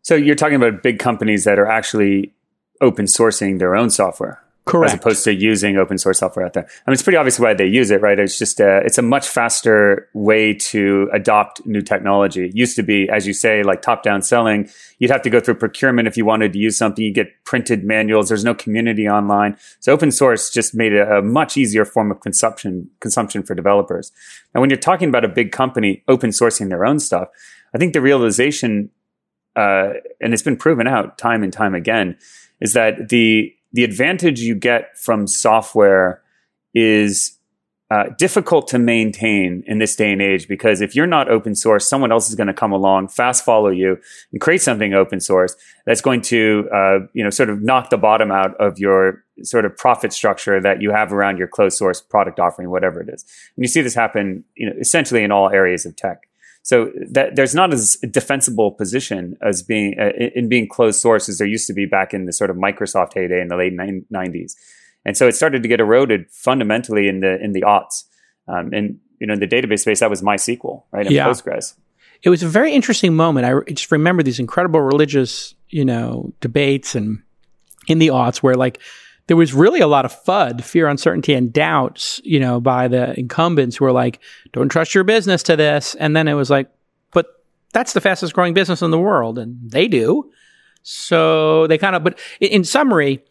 [0.00, 2.32] So you're talking about big companies that are actually
[2.80, 4.42] open sourcing their own software.
[4.66, 4.92] Correct.
[4.92, 6.64] As opposed to using open source software out there.
[6.64, 8.18] I mean, it's pretty obvious why they use it, right?
[8.18, 12.44] It's just a, it's a much faster way to adopt new technology.
[12.44, 14.68] It used to be, as you say, like top down selling.
[14.98, 17.02] You'd have to go through procurement if you wanted to use something.
[17.02, 18.28] You get printed manuals.
[18.28, 19.56] There's no community online.
[19.80, 24.12] So open source just made it a much easier form of consumption, consumption for developers.
[24.54, 27.28] Now, when you're talking about a big company open sourcing their own stuff,
[27.74, 28.90] I think the realization,
[29.56, 32.18] uh, and it's been proven out time and time again,
[32.60, 36.22] is that the the advantage you get from software
[36.74, 37.38] is
[37.90, 41.88] uh, difficult to maintain in this day and age because if you're not open source,
[41.88, 43.98] someone else is going to come along, fast follow you,
[44.30, 45.56] and create something open source
[45.86, 49.64] that's going to, uh, you know, sort of knock the bottom out of your sort
[49.64, 53.24] of profit structure that you have around your closed source product offering, whatever it is.
[53.56, 56.29] And you see this happen, you know, essentially in all areas of tech.
[56.62, 61.38] So that there's not as defensible position as being uh, in being closed source as
[61.38, 63.72] there used to be back in the sort of Microsoft heyday in the late
[64.10, 64.56] nineties.
[65.04, 68.04] And so it started to get eroded fundamentally in the in the aughts.
[68.46, 71.06] Um, and you know, in the database space, that was MySQL, right?
[71.06, 71.28] And yeah.
[71.28, 71.74] Postgres.
[72.22, 73.46] It was a very interesting moment.
[73.46, 77.22] I just remember these incredible religious, you know, debates and
[77.86, 78.78] in the aughts where like
[79.30, 83.16] there was really a lot of FUD, fear, uncertainty, and doubts, you know, by the
[83.16, 84.18] incumbents who were like,
[84.52, 85.94] don't trust your business to this.
[86.00, 86.68] And then it was like,
[87.12, 87.26] but
[87.72, 89.38] that's the fastest growing business in the world.
[89.38, 90.32] And they do.
[90.82, 93.22] So they kind of, but in summary,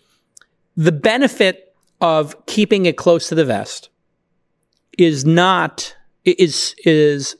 [0.77, 3.89] the benefit of keeping it close to the vest
[4.97, 7.35] is not, is, is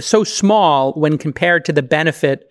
[0.00, 2.50] so small when compared to the benefit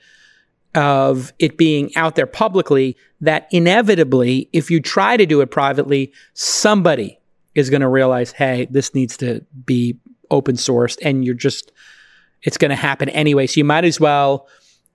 [0.75, 6.13] of it being out there publicly that inevitably, if you try to do it privately,
[6.33, 7.19] somebody
[7.55, 11.71] is going to realize, hey, this needs to be open sourced and you're just,
[12.43, 13.47] it's going to happen anyway.
[13.47, 14.47] So you might as well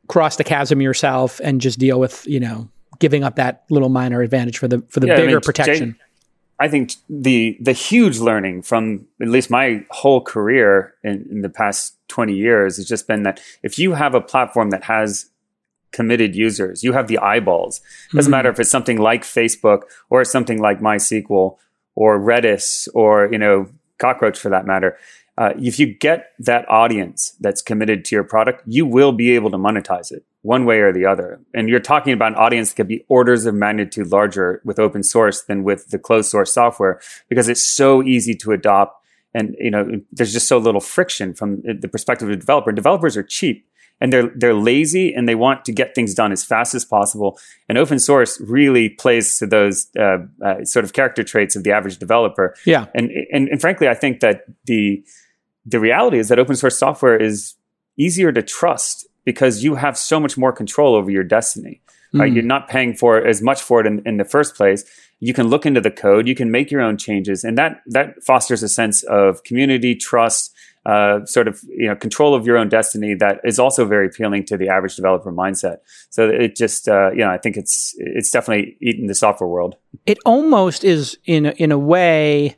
[0.09, 4.23] cross the chasm yourself and just deal with, you know, giving up that little minor
[4.23, 5.93] advantage for the, for the yeah, bigger I mean, protection.
[5.93, 5.99] Jay,
[6.59, 11.51] I think the, the huge learning from at least my whole career in, in the
[11.51, 15.29] past 20 years has just been that if you have a platform that has
[15.97, 16.85] committed users.
[16.85, 17.81] You have the eyeballs.
[18.13, 18.31] Doesn't mm-hmm.
[18.31, 21.57] matter if it's something like Facebook or something like MySQL
[21.95, 24.99] or Redis or you know Cockroach for that matter.
[25.39, 29.51] Uh, if you get that audience that's committed to your product, you will be able
[29.51, 31.41] to monetize it one way or the other.
[31.55, 35.03] And you're talking about an audience that could be orders of magnitude larger with open
[35.03, 39.03] source than with the closed source software because it's so easy to adopt.
[39.35, 42.73] And you know, there's just so little friction from the perspective of the developer.
[42.73, 43.67] Developers are cheap
[44.01, 47.39] and they're they're lazy and they want to get things done as fast as possible.
[47.69, 51.73] And open source really plays to those uh, uh, sort of character traits of the
[51.73, 52.55] average developer.
[52.65, 55.03] Yeah, and, and and frankly, I think that the
[55.65, 57.55] the reality is that open source software is
[57.97, 61.81] easier to trust because you have so much more control over your destiny.
[62.15, 62.31] Right?
[62.31, 62.35] Mm.
[62.37, 64.85] You're not paying for as much for it in, in the first place.
[65.19, 68.23] You can look into the code, you can make your own changes, and that that
[68.23, 70.55] fosters a sense of community, trust,
[70.87, 74.45] uh, sort of you know control of your own destiny that is also very appealing
[74.45, 75.79] to the average developer mindset.
[76.11, 79.77] So it just uh, you know I think it's it's definitely eaten the software world.
[80.07, 82.57] It almost is in a, in a way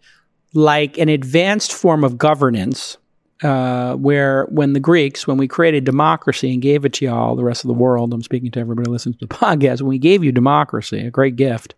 [0.53, 2.99] like an advanced form of governance.
[3.41, 7.45] Uh, where when the Greeks, when we created democracy and gave it to y'all, the
[7.45, 10.25] rest of the world, I'm speaking to everybody listening to the podcast, when we gave
[10.25, 11.77] you democracy, a great gift,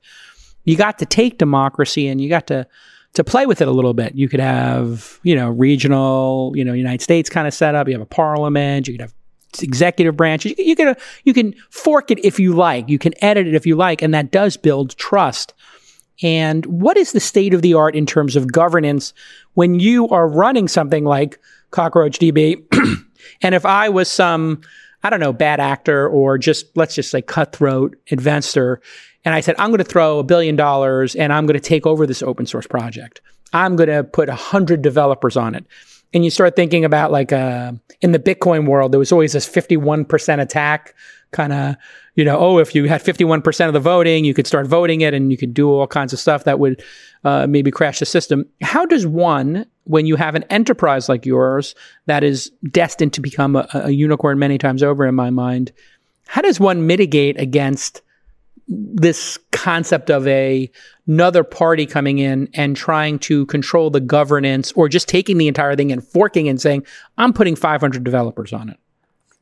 [0.64, 2.66] you got to take democracy and you got to
[3.14, 4.14] to play with it a little bit.
[4.14, 7.88] You could have, you know, regional, you know, United States kind of setup.
[7.88, 8.86] You have a parliament.
[8.86, 9.14] You could have
[9.60, 10.54] executive branches.
[10.58, 10.94] You, can
[11.24, 12.88] you can fork it if you like.
[12.88, 15.54] You can edit it if you like, and that does build trust.
[16.22, 19.14] And what is the state of the art in terms of governance
[19.54, 21.38] when you are running something like
[21.72, 22.64] CockroachDB?
[23.42, 24.60] and if I was some,
[25.02, 28.82] I don't know, bad actor or just let's just say cutthroat investor
[29.24, 31.86] and I said, I'm going to throw a billion dollars and I'm going to take
[31.86, 33.20] over this open source project.
[33.52, 35.66] I'm going to put a 100 developers on it.
[36.12, 39.48] And you start thinking about like uh, in the Bitcoin world, there was always this
[39.48, 40.94] 51% attack
[41.30, 41.76] kind of,
[42.16, 45.14] you know, oh, if you had 51% of the voting, you could start voting it
[45.14, 46.82] and you could do all kinds of stuff that would
[47.22, 48.46] uh, maybe crash the system.
[48.62, 53.54] How does one, when you have an enterprise like yours that is destined to become
[53.54, 55.70] a, a unicorn many times over in my mind,
[56.26, 58.02] how does one mitigate against
[58.70, 60.70] this concept of a
[61.06, 65.74] another party coming in and trying to control the governance or just taking the entire
[65.74, 66.84] thing and forking and saying
[67.18, 68.78] i'm putting 500 developers on it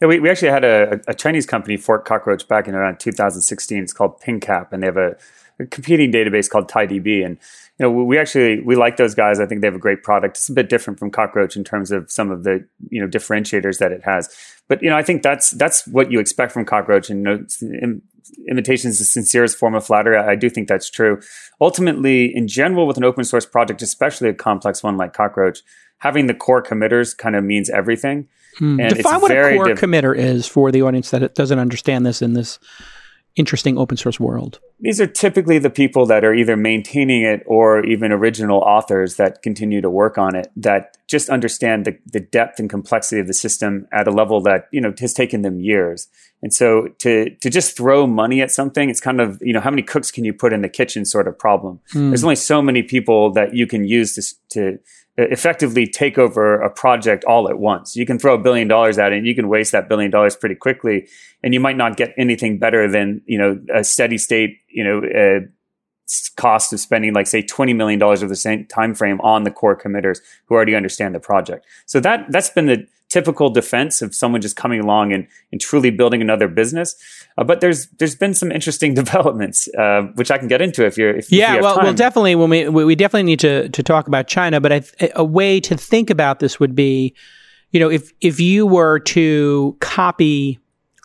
[0.01, 3.83] yeah, we, we actually had a, a Chinese company fork Cockroach back in around 2016.
[3.83, 5.17] It's called PingCap, and they have a,
[5.59, 7.25] a competing database called TiDB.
[7.25, 7.37] And
[7.79, 9.41] you know, we actually we like those guys.
[9.41, 10.37] I think they have a great product.
[10.37, 13.79] It's a bit different from Cockroach in terms of some of the you know differentiators
[13.79, 14.35] that it has.
[14.69, 17.11] But you know, I think that's that's what you expect from Cockroach.
[17.11, 18.01] And know,
[18.49, 20.17] imitation is the sincerest form of flattery.
[20.17, 21.21] I do think that's true.
[21.61, 25.61] Ultimately, in general, with an open source project, especially a complex one like Cockroach,
[25.99, 28.29] having the core committers kind of means everything.
[28.59, 28.81] Hmm.
[28.81, 32.23] And Define what a core diff- committer is for the audience that doesn't understand this
[32.23, 32.59] in this
[33.39, 34.61] interesting open source world?
[34.81, 39.43] These are typically the people that are either maintaining it or even original authors that
[39.43, 43.35] continue to work on it that just understand the, the depth and complexity of the
[43.35, 46.09] system at a level that, you know, has taken them years.
[46.43, 49.71] And so to to just throw money at something, it's kind of, you know, how
[49.71, 51.81] many cooks can you put in the kitchen sort of problem.
[51.93, 52.11] Mm.
[52.11, 54.79] There's only so many people that you can use to to
[55.19, 57.97] effectively take over a project all at once.
[57.97, 60.37] You can throw a billion dollars at it and you can waste that billion dollars
[60.37, 61.09] pretty quickly
[61.43, 65.03] and you might not get anything better than, you know, a steady state, you know,
[65.05, 65.41] uh,
[66.37, 69.51] cost of spending like say 20 million dollars over the same time frame on the
[69.51, 71.67] core committers who already understand the project.
[71.87, 75.91] So that that's been the typical defense of someone just coming along and, and truly
[75.91, 76.95] building another business.
[77.37, 80.99] Uh, but there's there's been some interesting developments, uh, which I can get into if
[80.99, 81.57] you're if yeah.
[81.57, 81.85] You well, time.
[81.85, 84.61] well, definitely when we we definitely need to to talk about China.
[84.61, 84.83] But I,
[85.15, 87.15] a way to think about this would be,
[87.71, 90.59] you know, if if you were to copy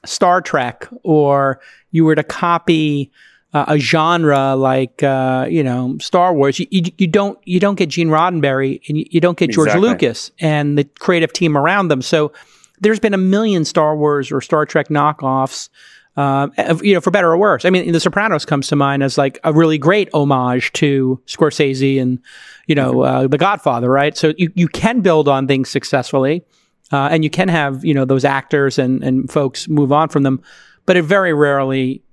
[0.05, 1.59] Star Trek or
[1.91, 3.11] you were to copy
[3.53, 7.75] uh, a genre like uh, you know Star Wars, you, you, you, don't you don't
[7.75, 9.89] get Gene Roddenberry and you, you don't get George exactly.
[9.89, 12.01] Lucas and the creative team around them.
[12.01, 12.31] So
[12.79, 15.69] there's been a million Star Wars or Star Trek knockoffs.
[16.15, 16.47] Uh,
[16.83, 17.65] you know, for better or worse.
[17.65, 21.99] I mean, The Sopranos comes to mind as like a really great homage to Scorsese
[21.99, 22.19] and,
[22.67, 23.15] you know, mm-hmm.
[23.15, 24.15] uh, The Godfather, right?
[24.15, 26.45] So you, you can build on things successfully,
[26.91, 30.21] uh, and you can have, you know, those actors and, and folks move on from
[30.21, 30.43] them,
[30.85, 32.03] but it very rarely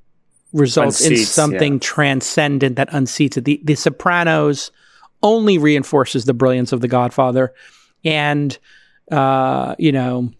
[0.52, 1.80] results unseats, in something yeah.
[1.80, 3.44] transcendent that unseats it.
[3.44, 4.70] The, the Sopranos
[5.22, 7.52] only reinforces the brilliance of The Godfather,
[8.04, 8.56] and
[9.10, 10.30] uh, you know,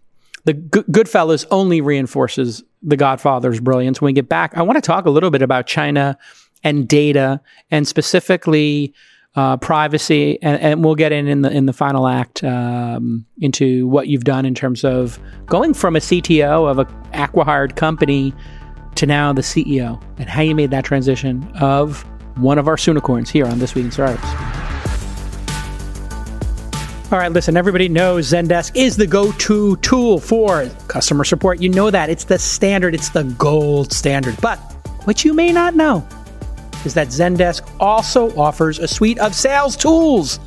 [0.45, 4.01] the G- Goodfellas only reinforces The Godfather's brilliance.
[4.01, 6.17] When we get back, I want to talk a little bit about China
[6.63, 8.93] and data, and specifically.
[9.33, 13.87] Uh, privacy, and, and, we'll get in in the in the final act um, into
[13.87, 18.33] what you've done in terms of going from a CTO of a acquired company
[18.95, 22.05] to now the CEO and how you made that transition of
[22.37, 24.23] one of our Soonicorns here on This Week in Startups.
[27.11, 31.61] All right, listen, everybody knows Zendesk is the go to tool for customer support.
[31.61, 32.09] You know that.
[32.09, 34.37] It's the standard, it's the gold standard.
[34.39, 34.57] But
[35.03, 36.07] what you may not know
[36.85, 40.39] is that Zendesk also offers a suite of sales tools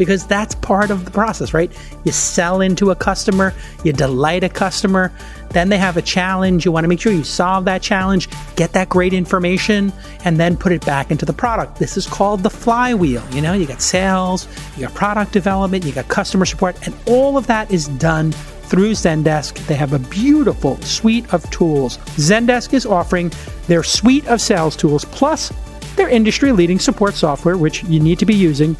[0.00, 1.70] because that's part of the process, right?
[2.04, 3.52] You sell into a customer,
[3.84, 5.12] you delight a customer,
[5.50, 6.64] then they have a challenge.
[6.64, 8.26] You want to make sure you solve that challenge,
[8.56, 9.92] get that great information,
[10.24, 11.78] and then put it back into the product.
[11.78, 13.22] This is called the flywheel.
[13.30, 17.36] You know, you got sales, you got product development, you got customer support, and all
[17.36, 19.66] of that is done through Zendesk.
[19.66, 21.98] They have a beautiful suite of tools.
[22.16, 23.30] Zendesk is offering
[23.66, 25.52] their suite of sales tools plus
[25.96, 28.74] their industry leading support software, which you need to be using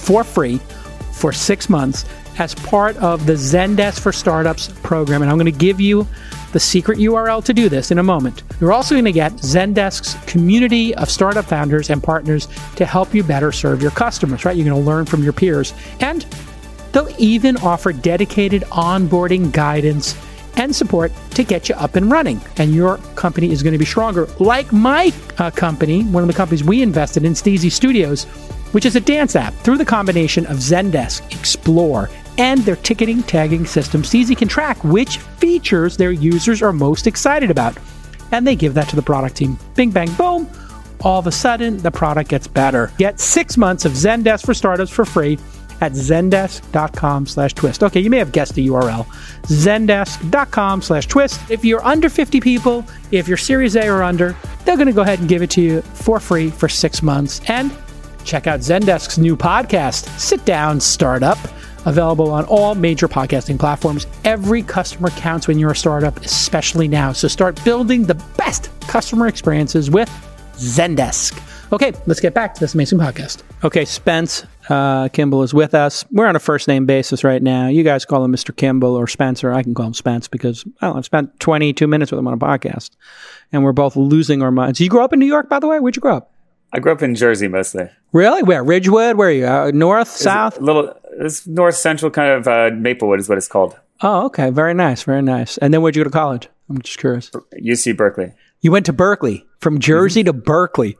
[0.00, 0.58] for free
[1.12, 2.04] for six months
[2.38, 5.22] as part of the Zendesk for Startups program.
[5.22, 6.06] And I'm going to give you
[6.52, 8.42] the secret URL to do this in a moment.
[8.60, 13.22] You're also going to get Zendesk's community of startup founders and partners to help you
[13.22, 14.56] better serve your customers, right?
[14.56, 15.74] You're going to learn from your peers.
[16.00, 16.22] And
[16.92, 20.16] they'll even offer dedicated onboarding guidance
[20.56, 22.40] and support to get you up and running.
[22.56, 24.26] And your company is going to be stronger.
[24.38, 28.26] Like my uh, company, one of the companies we invested in, Steezy Studios,
[28.72, 33.66] which is a dance app through the combination of Zendesk, Explore, and their ticketing tagging
[33.66, 34.02] system.
[34.02, 37.76] Steezy can track which features their users are most excited about.
[38.32, 39.58] And they give that to the product team.
[39.74, 40.48] Bing, bang, boom.
[41.02, 42.92] All of a sudden, the product gets better.
[42.98, 45.38] Get six months of Zendesk for startups for free
[45.80, 47.82] at zendesk.com slash twist.
[47.82, 49.06] Okay, you may have guessed the URL.
[49.44, 51.40] Zendesk.com slash twist.
[51.50, 55.02] If you're under 50 people, if you're Series A or under, they're going to go
[55.02, 57.40] ahead and give it to you for free for six months.
[57.48, 57.72] And
[58.24, 61.38] check out Zendesk's new podcast, Sit Down Startup,
[61.86, 64.06] available on all major podcasting platforms.
[64.24, 67.12] Every customer counts when you're a startup, especially now.
[67.12, 70.08] So start building the best customer experiences with
[70.54, 71.40] Zendesk.
[71.72, 73.42] Okay, let's get back to this amazing podcast.
[73.62, 76.04] Okay, Spence uh, Kimball is with us.
[76.10, 77.68] We're on a first name basis right now.
[77.68, 78.54] You guys call him Mr.
[78.54, 79.52] Kimball or Spencer.
[79.52, 82.38] I can call him Spence because well, I've spent 22 minutes with him on a
[82.38, 82.90] podcast
[83.52, 84.80] and we're both losing our minds.
[84.80, 85.78] You grew up in New York, by the way?
[85.78, 86.32] Where'd you grow up?
[86.72, 87.88] I grew up in Jersey mostly.
[88.12, 88.42] Really?
[88.42, 88.62] Where?
[88.62, 89.16] Ridgewood?
[89.16, 89.46] Where are you?
[89.46, 90.58] Uh, north, south?
[90.58, 93.78] A little, it's north central, kind of uh, Maplewood is what it's called.
[94.02, 94.50] Oh, okay.
[94.50, 95.02] Very nice.
[95.02, 95.58] Very nice.
[95.58, 96.48] And then where'd you go to college?
[96.68, 97.30] I'm just curious.
[97.30, 98.32] UC Berkeley.
[98.60, 100.38] You went to Berkeley from Jersey mm-hmm.
[100.38, 100.96] to Berkeley.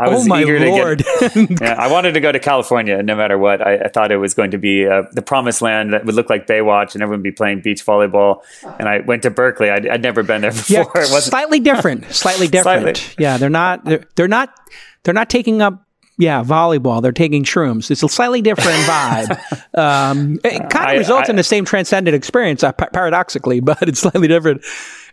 [0.00, 0.98] I was oh my eager lord!
[1.00, 3.60] To get, yeah, I wanted to go to California no matter what.
[3.60, 6.30] I, I thought it was going to be uh, the promised land that would look
[6.30, 8.42] like Baywatch, and everyone would be playing beach volleyball.
[8.78, 9.70] And I went to Berkeley.
[9.70, 10.90] I'd, I'd never been there before.
[10.94, 12.10] Yeah, slightly different.
[12.12, 12.96] Slightly different.
[12.96, 13.22] Slightly.
[13.22, 13.84] Yeah, they're not.
[13.84, 14.54] They're, they're not.
[15.02, 15.86] They're not taking up
[16.20, 17.00] yeah, volleyball.
[17.00, 17.90] They're taking shrooms.
[17.90, 19.78] It's a slightly different vibe.
[19.78, 24.00] um, it kind of results I, in the same transcendent experience, uh, paradoxically, but it's
[24.00, 24.62] slightly different.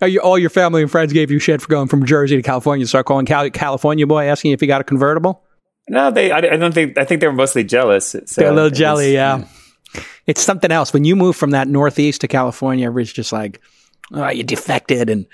[0.01, 2.86] You, all your family and friends gave you shit for going from Jersey to California.
[2.86, 5.43] Start calling Cal- California boy, asking if you got a convertible.
[5.88, 6.30] No, they.
[6.32, 6.97] I, I don't think.
[6.97, 8.10] I think they were mostly jealous.
[8.10, 9.38] So They're a little jelly, yeah.
[9.95, 10.03] yeah.
[10.26, 12.86] It's something else when you move from that northeast to California.
[12.86, 13.62] Everybody's just like,
[14.12, 15.26] "Oh, you defected," and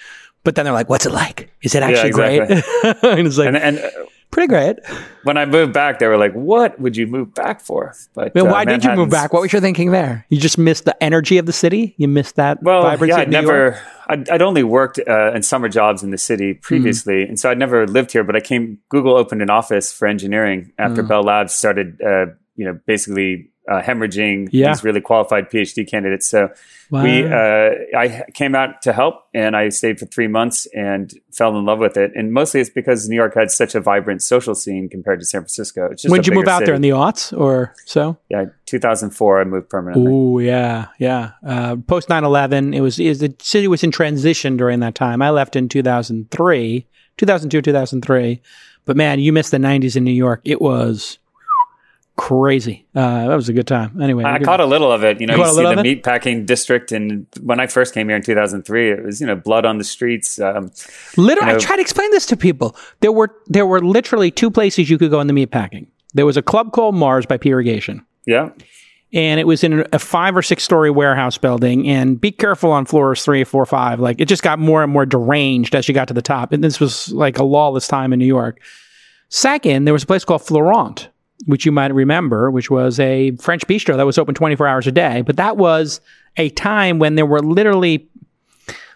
[0.43, 1.51] but then they're like, "What's it like?
[1.63, 3.01] Is it actually yeah, exactly.
[3.01, 3.91] great?" and it's like, and, and
[4.33, 4.79] pretty great.
[5.23, 8.47] When I moved back, they were like, "What would you move back for?" But well,
[8.47, 9.31] why uh, did you move back?
[9.31, 10.25] What was your thinking there?
[10.29, 11.95] You just missed the energy of the city.
[11.97, 12.61] You missed that.
[12.61, 13.79] Well, yeah, I'd never.
[14.07, 17.29] I'd, I'd, only worked uh, in summer jobs in the city previously, mm.
[17.29, 18.23] and so I'd never lived here.
[18.23, 18.79] But I came.
[18.89, 21.07] Google opened an office for engineering after mm.
[21.07, 22.01] Bell Labs started.
[22.01, 22.25] Uh,
[22.55, 24.69] you know, basically uh, hemorrhaging yeah.
[24.69, 26.27] these really qualified PhD candidates.
[26.27, 26.49] So
[26.89, 27.03] wow.
[27.03, 31.57] we, uh, I came out to help, and I stayed for three months and fell
[31.57, 32.11] in love with it.
[32.15, 35.41] And mostly it's because New York had such a vibrant social scene compared to San
[35.41, 35.89] Francisco.
[35.91, 36.65] It's just when did you move out city.
[36.67, 38.17] there in the aughts or so?
[38.29, 39.41] Yeah, 2004.
[39.41, 40.11] I moved permanently.
[40.11, 41.31] Oh yeah, yeah.
[41.45, 45.21] Uh, Post 9/11, it was, was the city was in transition during that time.
[45.21, 46.87] I left in 2003,
[47.17, 48.41] 2002, 2003.
[48.85, 50.41] But man, you missed the 90s in New York.
[50.43, 51.17] It was
[52.15, 52.85] crazy.
[52.95, 54.01] Uh, that was a good time.
[54.01, 55.19] Anyway, I caught a little of it.
[55.19, 58.23] You know, you, you see the meatpacking district, and when I first came here in
[58.23, 60.39] 2003, it was you know blood on the streets.
[60.39, 60.71] Um,
[61.17, 62.75] literally, you know, I try to explain this to people.
[62.99, 65.87] There were there were literally two places you could go in the meatpacking.
[66.13, 68.05] There was a club called Mars by P Irrigation.
[68.25, 68.49] Yeah.
[69.13, 71.87] And it was in a five or six story warehouse building.
[71.87, 73.99] And be careful on floors three, four, five.
[73.99, 76.51] Like it just got more and more deranged as you got to the top.
[76.51, 78.59] And this was like a lawless time in New York.
[79.29, 81.09] Second, there was a place called Florent,
[81.45, 84.91] which you might remember, which was a French bistro that was open 24 hours a
[84.91, 85.21] day.
[85.21, 86.01] But that was
[86.37, 88.07] a time when there were literally,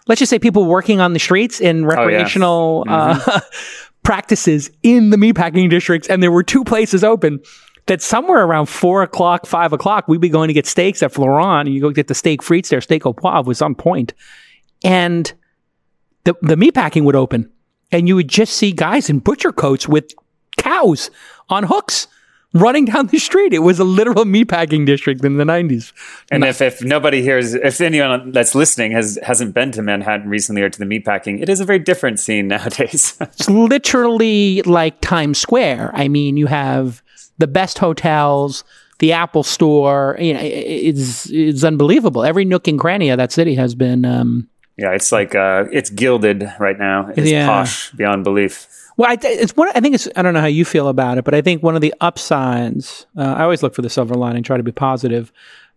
[0.08, 3.14] let's just say, people working on the streets in recreational oh, yeah.
[3.16, 3.30] mm-hmm.
[3.30, 3.40] uh,
[4.04, 6.08] practices in the meatpacking districts.
[6.08, 7.42] And there were two places open
[7.88, 11.68] that somewhere around four o'clock, five o'clock, we'd be going to get steaks at Florent.
[11.68, 12.82] And you go get the steak frites there.
[12.82, 14.14] Steak au poivre was on point.
[14.84, 15.32] And
[16.24, 17.52] the, the meatpacking would open.
[17.92, 20.14] And you would just see guys in butcher coats with
[20.58, 21.10] cows
[21.50, 22.08] on hooks
[22.54, 23.54] running down the street.
[23.54, 25.92] It was a literal meatpacking district in the 90s.
[26.32, 30.62] And if, if nobody hears, if anyone that's listening has, hasn't been to Manhattan recently
[30.62, 33.18] or to the meatpacking, it is a very different scene nowadays.
[33.22, 35.92] it's literally like Times Square.
[35.94, 37.02] I mean, you have
[37.38, 38.64] the best hotels,
[39.00, 40.18] the Apple store.
[40.20, 42.24] You know, it's, it's unbelievable.
[42.24, 44.06] Every nook and cranny of that city has been.
[44.06, 47.12] Um, yeah, it's like, uh, it's gilded right now.
[47.16, 47.48] It's yeah.
[47.48, 48.68] posh beyond belief.
[48.98, 49.70] Well, I, it's one.
[49.76, 50.08] I think it's.
[50.16, 53.06] I don't know how you feel about it, but I think one of the upsides.
[53.16, 55.32] Uh, I always look for the silver lining, try to be positive,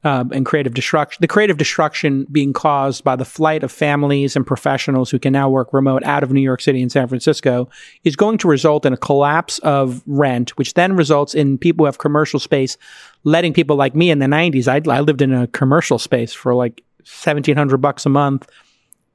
[0.05, 1.19] uh, and creative destruction.
[1.21, 5.51] The creative destruction being caused by the flight of families and professionals who can now
[5.51, 7.69] work remote out of New York City and San Francisco
[8.05, 11.87] is going to result in a collapse of rent, which then results in people who
[11.87, 12.79] have commercial space
[13.25, 14.67] letting people like me in the '90s.
[14.67, 18.49] I, I lived in a commercial space for like seventeen hundred bucks a month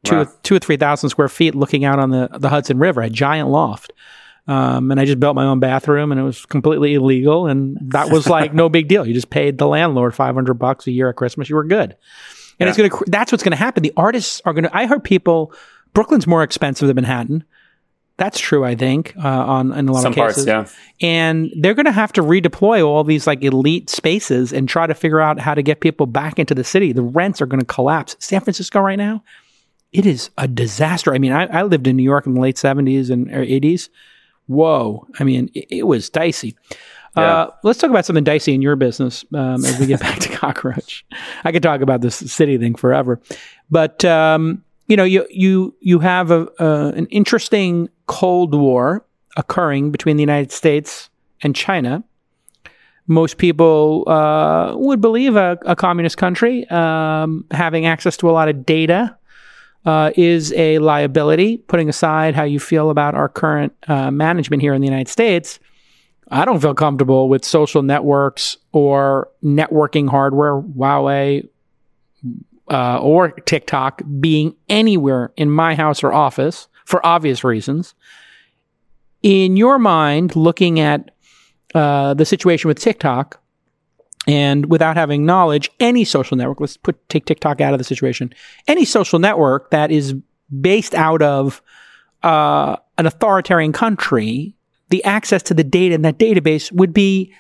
[0.05, 0.27] two, wow.
[0.43, 3.49] two or three thousand square feet looking out on the, the Hudson River, a giant
[3.49, 3.91] loft.
[4.47, 7.47] Um, and I just built my own bathroom and it was completely illegal.
[7.47, 9.05] And that was like no big deal.
[9.05, 11.49] You just paid the landlord 500 bucks a year at Christmas.
[11.49, 11.97] You were good.
[12.59, 12.69] And yeah.
[12.69, 13.81] it's going to, that's what's going to happen.
[13.81, 15.51] The artists are going to, I heard people,
[15.93, 17.43] Brooklyn's more expensive than Manhattan.
[18.17, 20.45] That's true, I think, uh, on in a lot Some of cases.
[20.45, 21.05] Parts, yeah.
[21.05, 24.93] And they're going to have to redeploy all these like elite spaces and try to
[24.93, 26.93] figure out how to get people back into the city.
[26.93, 28.15] The rents are going to collapse.
[28.19, 29.21] San Francisco right now,
[29.95, 31.13] it is a disaster.
[31.13, 33.87] I mean, I, I lived in New York in the late 70s and 80s.
[34.47, 35.07] Whoa.
[35.19, 36.53] I mean, it, it was dicey.
[37.15, 37.23] Yeah.
[37.23, 40.29] Uh, let's talk about something dicey in your business um, as we get back to
[40.35, 41.05] cockroach.
[41.45, 43.21] I could talk about this city thing forever,
[43.71, 49.05] but um, you know, you you you have a, uh, an interesting Cold War
[49.37, 51.09] occurring between the United States
[51.41, 52.03] and China.
[53.07, 58.49] most people uh, would believe a, a communist country um, having access to a lot
[58.49, 59.15] of data
[59.85, 61.57] uh, is a liability.
[61.57, 65.59] Putting aside how you feel about our current uh, management here in the United States,
[66.29, 71.47] I don't feel comfortable with social networks or networking hardware, Huawei
[72.69, 77.93] uh, or TikTok being anywhere in my house or office for obvious reasons.
[79.21, 81.11] In your mind, looking at
[81.73, 83.39] uh, the situation with TikTok,
[84.27, 88.33] and without having knowledge, any social network, let's put take TikTok out of the situation,
[88.67, 90.15] any social network that is
[90.61, 91.61] based out of
[92.23, 94.55] uh, an authoritarian country,
[94.89, 97.33] the access to the data in that database would be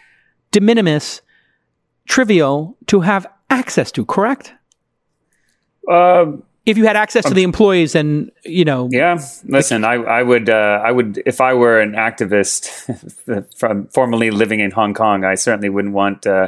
[0.51, 1.21] de minimis,
[2.07, 4.05] trivial to have access to.
[4.05, 4.53] Correct?
[5.89, 10.23] Um, if you had access to the employees and you know yeah listen i i
[10.23, 12.69] would uh, i would if i were an activist
[13.57, 16.47] from formerly living in hong kong i certainly wouldn't want uh,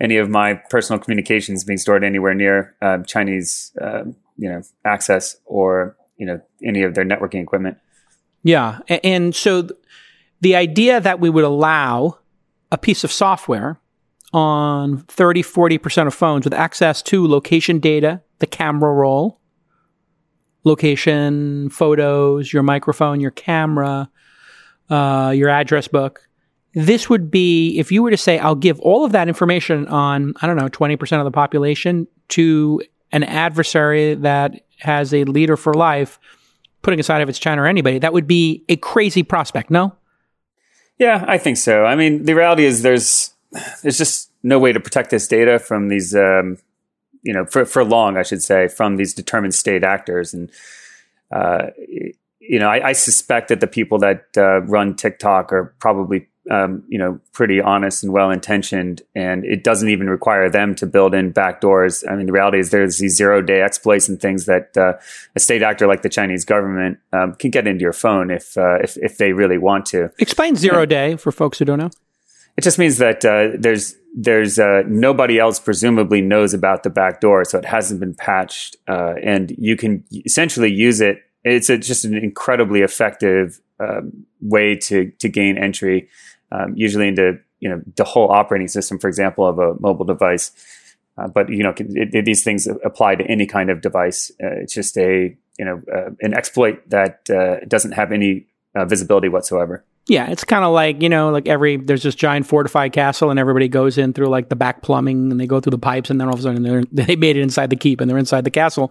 [0.00, 4.04] any of my personal communications being stored anywhere near uh, chinese uh,
[4.38, 7.76] you know access or you know any of their networking equipment.
[8.42, 9.78] Yeah and, and so th-
[10.40, 12.18] the idea that we would allow
[12.70, 13.80] a piece of software
[14.32, 19.37] on 30 40% of phones with access to location data the camera roll
[20.68, 24.08] location, photos, your microphone, your camera,
[24.90, 26.28] uh, your address book.
[26.74, 30.34] This would be if you were to say, I'll give all of that information on,
[30.40, 35.74] I don't know, 20% of the population to an adversary that has a leader for
[35.74, 36.20] life,
[36.82, 39.94] putting aside if it's China or anybody, that would be a crazy prospect, no?
[40.98, 41.84] Yeah, I think so.
[41.84, 43.32] I mean, the reality is there's
[43.82, 46.58] there's just no way to protect this data from these um,
[47.22, 50.34] you know, for, for long, I should say, from these determined state actors.
[50.34, 50.50] And,
[51.30, 51.68] uh,
[52.40, 56.82] you know, I, I, suspect that the people that uh, run TikTok are probably, um,
[56.88, 61.14] you know, pretty honest and well intentioned, and it doesn't even require them to build
[61.14, 62.02] in backdoors.
[62.10, 64.94] I mean, the reality is there's these zero day exploits and things that uh,
[65.36, 68.76] a state actor like the Chinese government um, can get into your phone if, uh,
[68.76, 70.10] if if they really want to.
[70.18, 71.90] Explain zero day for folks who don't know.
[72.58, 77.20] It just means that uh, there's there's uh, nobody else presumably knows about the back
[77.20, 81.22] door, so it hasn't been patched, uh, and you can essentially use it.
[81.44, 86.08] It's a, just an incredibly effective um, way to to gain entry,
[86.50, 90.50] um, usually into you know the whole operating system, for example, of a mobile device.
[91.16, 94.32] Uh, but you know it, it, these things apply to any kind of device.
[94.42, 97.24] Uh, it's just a you know uh, an exploit that
[97.68, 99.84] doesn't have any visibility whatsoever.
[100.08, 103.38] Yeah, it's kind of like, you know, like every, there's this giant fortified castle and
[103.38, 106.18] everybody goes in through like the back plumbing and they go through the pipes and
[106.18, 108.44] then all of a sudden they're, they made it inside the keep and they're inside
[108.44, 108.90] the castle.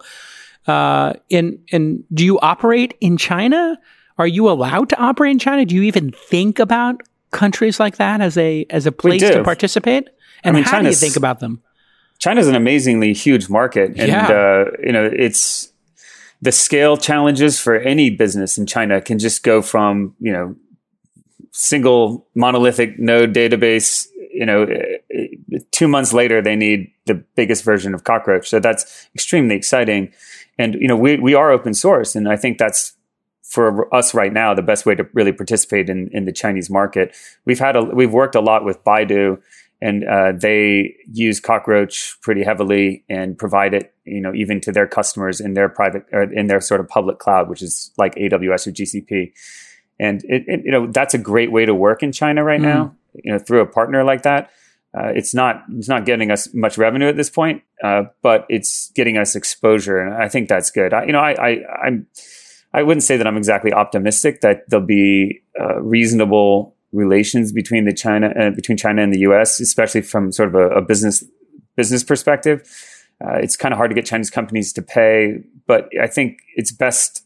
[0.66, 3.78] Uh, and, and do you operate in China?
[4.16, 5.64] Are you allowed to operate in China?
[5.64, 7.02] Do you even think about
[7.32, 10.08] countries like that as a, as a place to participate?
[10.44, 11.62] And I mean, how China's, do you think about them?
[12.18, 14.28] China's an amazingly huge market and, yeah.
[14.28, 15.72] uh, you know, it's,
[16.40, 20.54] the scale challenges for any business in China can just go from, you know,
[21.58, 24.64] single monolithic node database, you know,
[25.72, 28.48] two months later, they need the biggest version of Cockroach.
[28.48, 30.12] So that's extremely exciting.
[30.56, 32.14] And, you know, we, we are open source.
[32.14, 32.92] And I think that's
[33.42, 37.16] for us right now, the best way to really participate in, in the Chinese market.
[37.44, 39.42] We've had a, we've worked a lot with Baidu
[39.82, 44.86] and uh, they use Cockroach pretty heavily and provide it, you know, even to their
[44.86, 48.68] customers in their private or in their sort of public cloud, which is like AWS
[48.68, 49.32] or GCP
[49.98, 52.64] and it, it, you know that's a great way to work in China right mm.
[52.64, 52.94] now.
[53.14, 54.50] You know, through a partner like that,
[54.96, 58.90] uh, it's not it's not getting us much revenue at this point, uh, but it's
[58.94, 60.92] getting us exposure, and I think that's good.
[60.92, 62.06] I, you know, I, I I'm
[62.72, 67.92] I wouldn't say that I'm exactly optimistic that there'll be uh, reasonable relations between the
[67.92, 71.24] China uh, between China and the U.S., especially from sort of a, a business
[71.76, 72.62] business perspective.
[73.24, 76.70] Uh, it's kind of hard to get Chinese companies to pay, but I think it's
[76.70, 77.24] best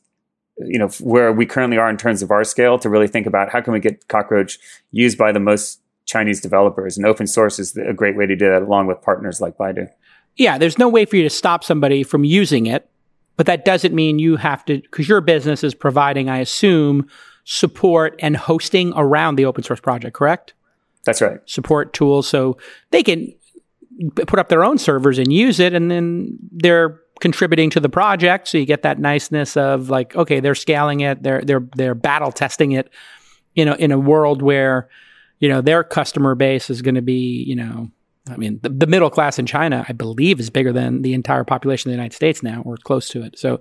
[0.59, 3.51] you know where we currently are in terms of our scale to really think about
[3.51, 4.59] how can we get cockroach
[4.91, 6.97] used by the most chinese developers.
[6.97, 9.89] And open source is a great way to do that along with partners like baidu.
[10.37, 12.89] Yeah there's no way for you to stop somebody from using it
[13.37, 17.09] but that doesn't mean you have to because your business is providing i assume
[17.45, 20.55] support and hosting around the open source project correct?
[21.05, 21.41] That's right.
[21.47, 22.57] Support tools so
[22.91, 23.33] they can
[24.15, 28.49] put up their own servers and use it and then they're contributing to the project.
[28.49, 32.33] So you get that niceness of like, okay, they're scaling it, they're they're they're battle
[32.33, 32.93] testing it
[33.55, 34.89] you know, in a world where,
[35.39, 37.91] you know, their customer base is going to be, you know,
[38.31, 41.43] I mean, the, the, middle class in China, I believe, is bigger than the entire
[41.43, 43.37] population of the United States now, or close to it.
[43.37, 43.61] So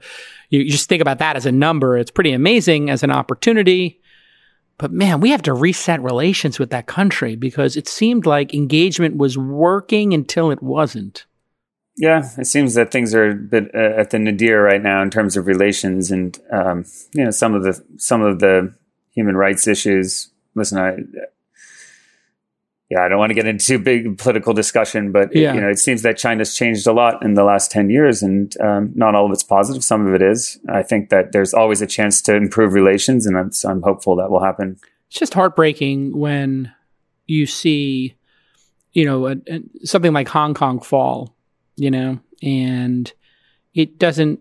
[0.49, 1.97] you, you just think about that as a number.
[1.97, 3.99] It's pretty amazing as an opportunity,
[4.77, 9.17] but man, we have to reset relations with that country because it seemed like engagement
[9.17, 11.25] was working until it wasn't.
[11.97, 15.09] Yeah, it seems that things are a bit uh, at the nadir right now in
[15.09, 18.73] terms of relations, and um, you know some of the some of the
[19.13, 20.29] human rights issues.
[20.55, 20.97] Listen, I
[22.91, 25.53] yeah, I don't want to get into big political discussion, but yeah.
[25.53, 28.53] you know, it seems that China's changed a lot in the last ten years, and
[28.59, 29.81] um, not all of it's positive.
[29.81, 30.59] Some of it is.
[30.67, 34.29] I think that there's always a chance to improve relations, and I'm, I'm hopeful that
[34.29, 34.77] will happen.
[35.07, 36.73] It's just heartbreaking when
[37.27, 38.15] you see,
[38.91, 41.33] you know, a, a, something like Hong Kong fall,
[41.75, 43.11] you know, and
[43.73, 44.39] it doesn't,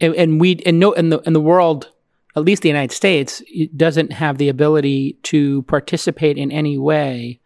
[0.00, 1.90] and, and we, and no, and the and the world
[2.36, 3.42] at least the United States,
[3.74, 7.40] doesn't have the ability to participate in any way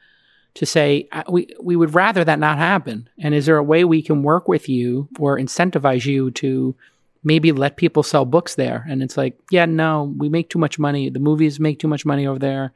[0.55, 3.09] to say we we would rather that not happen.
[3.21, 6.75] And is there a way we can work with you or incentivize you to
[7.23, 8.85] maybe let people sell books there?
[8.89, 11.09] And it's like, yeah, no, we make too much money.
[11.09, 12.73] The movies make too much money over there,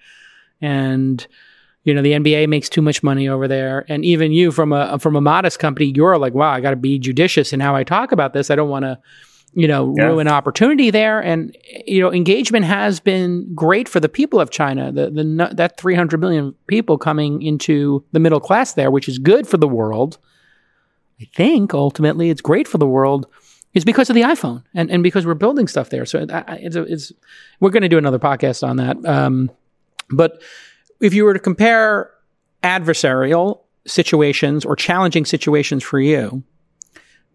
[0.60, 1.26] and
[1.84, 3.84] you know the NBA makes too much money over there.
[3.88, 6.76] And even you from a from a modest company, you're like, wow, I got to
[6.76, 8.50] be judicious in how I talk about this.
[8.50, 8.98] I don't want to
[9.56, 10.06] you know, yeah.
[10.06, 11.20] ruin opportunity there.
[11.20, 11.56] And
[11.86, 14.90] you know, engagement has been great for the people of China.
[14.92, 19.46] The the that 300 million people coming into the middle class there, which is good
[19.46, 20.18] for the world.
[21.20, 23.26] I think ultimately it's great for the world
[23.72, 26.04] is because of the iPhone and, and because we're building stuff there.
[26.06, 27.12] So it's, it's
[27.60, 29.04] we're going to do another podcast on that.
[29.06, 29.50] Um,
[30.10, 30.42] but
[31.04, 32.10] if you were to compare
[32.62, 36.42] adversarial situations or challenging situations for you,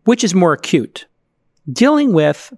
[0.03, 1.05] which is more acute?
[1.71, 2.53] dealing with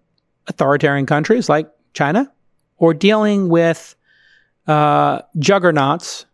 [0.48, 2.32] authoritarian countries like China
[2.78, 3.96] or dealing with
[4.68, 6.26] uh, juggernauts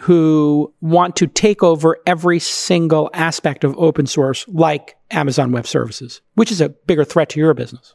[0.00, 6.20] who want to take over every single aspect of open source, like Amazon Web Services,
[6.34, 7.94] which is a bigger threat to your business?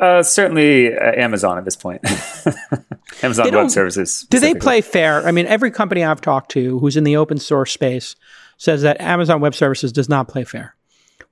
[0.00, 2.00] Uh, certainly uh, Amazon at this point.
[3.22, 4.26] Amazon Web Services.
[4.30, 5.26] Do they play fair?
[5.26, 8.16] I mean, every company I've talked to who's in the open source space
[8.56, 10.74] says that Amazon Web Services does not play fair.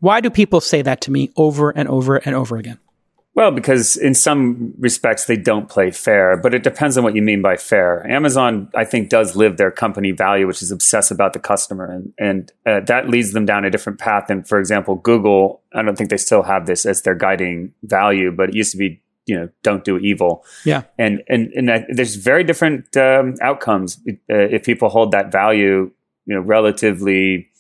[0.00, 2.78] Why do people say that to me over and over and over again?
[3.38, 7.22] Well, because in some respects they don't play fair, but it depends on what you
[7.22, 8.04] mean by fair.
[8.10, 12.12] Amazon, I think, does live their company value, which is obsess about the customer, and
[12.18, 14.24] and uh, that leads them down a different path.
[14.26, 18.32] than, for example, Google, I don't think they still have this as their guiding value,
[18.32, 20.44] but it used to be, you know, don't do evil.
[20.64, 25.30] Yeah, and and and that, there's very different um, outcomes uh, if people hold that
[25.30, 25.92] value,
[26.26, 27.50] you know, relatively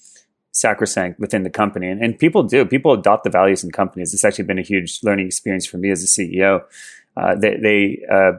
[0.52, 1.88] sacrosanct within the company.
[1.88, 2.64] And, and people do.
[2.64, 4.14] People adopt the values in companies.
[4.14, 6.64] It's actually been a huge learning experience for me as a CEO.
[7.16, 8.32] Uh, they, they, uh,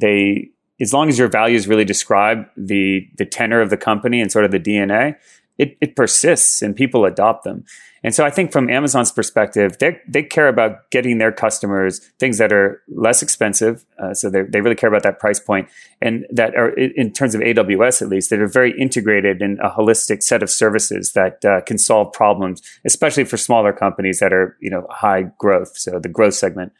[0.00, 0.50] they,
[0.80, 4.46] as long as your values really describe the the tenor of the company and sort
[4.46, 5.16] of the DNA,
[5.58, 7.64] it, it persists and people adopt them.
[8.02, 12.38] And so I think from Amazon's perspective, they they care about getting their customers things
[12.38, 13.84] that are less expensive.
[13.98, 15.68] Uh, so they they really care about that price point,
[16.00, 19.68] and that are in terms of AWS at least that are very integrated in a
[19.70, 24.56] holistic set of services that uh, can solve problems, especially for smaller companies that are
[24.60, 25.76] you know high growth.
[25.76, 26.72] So the growth segment,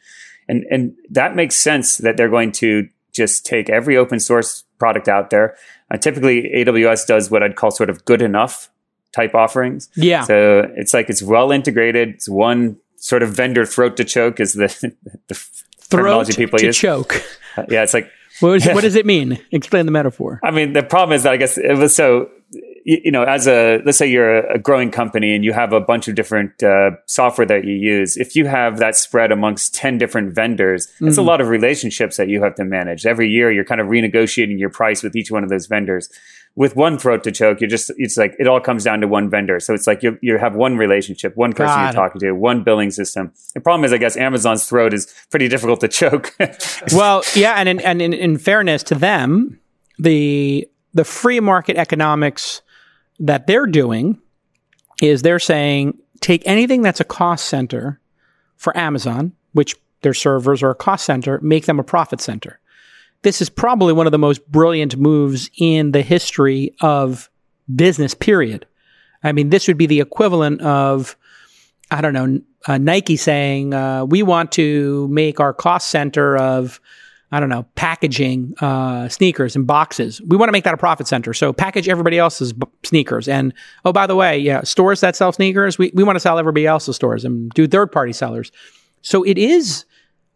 [0.47, 5.07] and and that makes sense that they're going to just take every open source product
[5.07, 5.55] out there.
[5.91, 8.71] Uh, typically, AWS does what I'd call sort of good enough
[9.13, 9.89] type offerings.
[9.95, 10.23] Yeah.
[10.23, 12.09] So it's like it's well integrated.
[12.09, 14.67] It's one sort of vendor throat to choke is the,
[15.27, 16.77] the throat people to use.
[16.77, 17.23] choke.
[17.57, 18.09] Uh, yeah, it's like
[18.39, 19.39] what, what does it mean?
[19.51, 20.39] Explain the metaphor.
[20.43, 22.29] I mean, the problem is that I guess it was so
[22.83, 26.07] you know, as a let's say you're a, growing company and you have a bunch
[26.07, 28.17] of different uh, software that you use.
[28.17, 31.07] If you have that spread amongst ten different vendors, mm-hmm.
[31.07, 33.05] it's a lot of relationships that you have to manage.
[33.05, 36.09] Every year, you're kind of renegotiating your price with each one of those vendors
[36.55, 39.29] with one throat to choke, you just it's like it all comes down to one
[39.29, 39.59] vendor.
[39.59, 41.83] So it's like you you have one relationship, one person God.
[41.83, 43.31] you're talking to, one billing system.
[43.53, 46.35] The problem is, I guess Amazon's throat is pretty difficult to choke.
[46.93, 49.59] well, yeah, and in, and in, in fairness to them,
[49.97, 52.61] the the free market economics
[53.19, 54.19] that they're doing
[55.01, 57.99] is they're saying take anything that's a cost center
[58.57, 62.60] for Amazon, which their servers are a cost center, make them a profit center
[63.23, 67.29] this is probably one of the most brilliant moves in the history of
[67.73, 68.65] business, period.
[69.23, 71.15] I mean, this would be the equivalent of,
[71.91, 76.79] I don't know, uh, Nike saying, uh, we want to make our cost center of,
[77.31, 80.21] I don't know, packaging uh, sneakers and boxes.
[80.21, 81.33] We want to make that a profit center.
[81.33, 83.27] So package everybody else's b- sneakers.
[83.27, 83.53] And
[83.85, 86.65] oh, by the way, yeah, stores that sell sneakers, we, we want to sell everybody
[86.65, 88.51] else's stores and do third party sellers.
[89.01, 89.85] So it is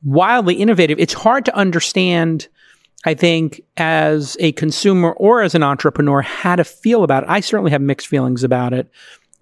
[0.04, 1.00] wildly innovative.
[1.00, 2.48] It's hard to understand
[3.06, 7.30] I think as a consumer or as an entrepreneur, how to feel about it.
[7.30, 8.90] I certainly have mixed feelings about it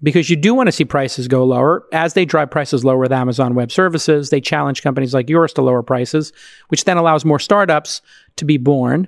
[0.03, 1.85] because you do want to see prices go lower.
[1.93, 5.61] As they drive prices lower with Amazon Web Services, they challenge companies like yours to
[5.61, 6.33] lower prices,
[6.67, 8.01] which then allows more startups
[8.35, 9.07] to be born.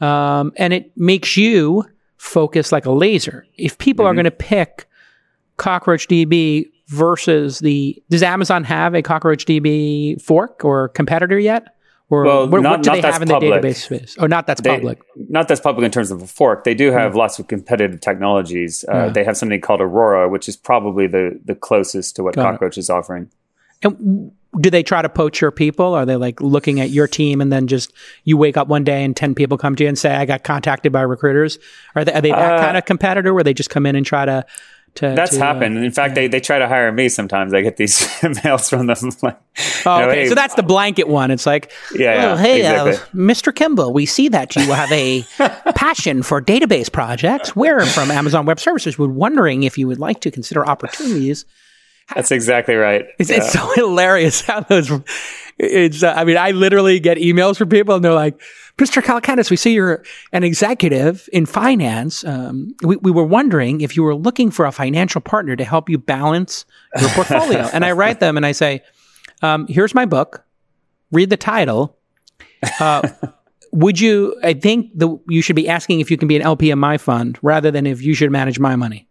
[0.00, 1.84] um, and it makes you
[2.16, 3.46] focus like a laser.
[3.56, 4.88] If people are going to pick
[5.58, 11.76] Cockroach DB versus the, does Amazon have a Cockroach DB fork or competitor yet?
[12.12, 13.62] Or Well, what, not- what do they have in public.
[13.62, 14.16] the database space?
[14.18, 14.98] Oh, not that's They- public.
[15.30, 16.64] Not that's public in terms of a fork.
[16.64, 18.84] They do have lots of competitive technologies.
[18.86, 19.08] Uh, Yeah.
[19.08, 22.52] They have something called Aurora, which is probably the, the closest to what Got.
[22.52, 23.30] Cockroach is offering.
[23.82, 25.94] And do they try to poach your people?
[25.94, 27.94] Are they like looking at your team and then just
[28.24, 30.44] you wake up one day and 10 people come to you and say, I got
[30.44, 31.58] contacted by recruiters?
[31.96, 34.04] Are they, are they that Uh, kind of competitor where they just come in and
[34.04, 34.44] try to,
[34.96, 35.78] to That's to, uh, happened.
[35.84, 37.54] In fact, they, they try to hire me sometimes.
[37.54, 38.06] I get these
[38.44, 38.96] mails from them.
[39.22, 39.38] like,
[39.86, 40.22] Oh, you know, okay.
[40.22, 41.30] hey, so that's the blanket one.
[41.30, 42.92] It's like, Yeah, yeah, hey, exactly.
[42.92, 43.54] uh, Mr.
[43.54, 45.22] Kimball, we see that you have a
[45.74, 47.56] passion for database projects.
[47.56, 48.98] We're from Amazon Web Services.
[48.98, 51.44] We're wondering if you would like to consider opportunities.
[52.14, 53.06] that's exactly right.
[53.18, 53.38] It's, Yeah.
[53.38, 54.90] it's so hilarious how those.
[55.58, 56.02] It's.
[56.02, 58.40] Uh, I mean, I literally get emails from people, and they're like,
[58.82, 59.02] "Mr.
[59.02, 60.02] Calacanis, we see you're
[60.32, 62.24] an executive in finance.
[62.24, 65.88] Um, we, we were wondering if you were looking for a financial partner to help
[65.88, 66.64] you balance
[67.00, 68.82] your portfolio." and I write them, and I say,
[69.42, 70.44] um, "Here's my book.
[71.10, 71.96] Read the title.
[72.80, 73.08] Uh,
[73.72, 74.36] would you?
[74.42, 76.98] I think the you should be asking if you can be an LP in my
[76.98, 79.08] fund rather than if you should manage my money.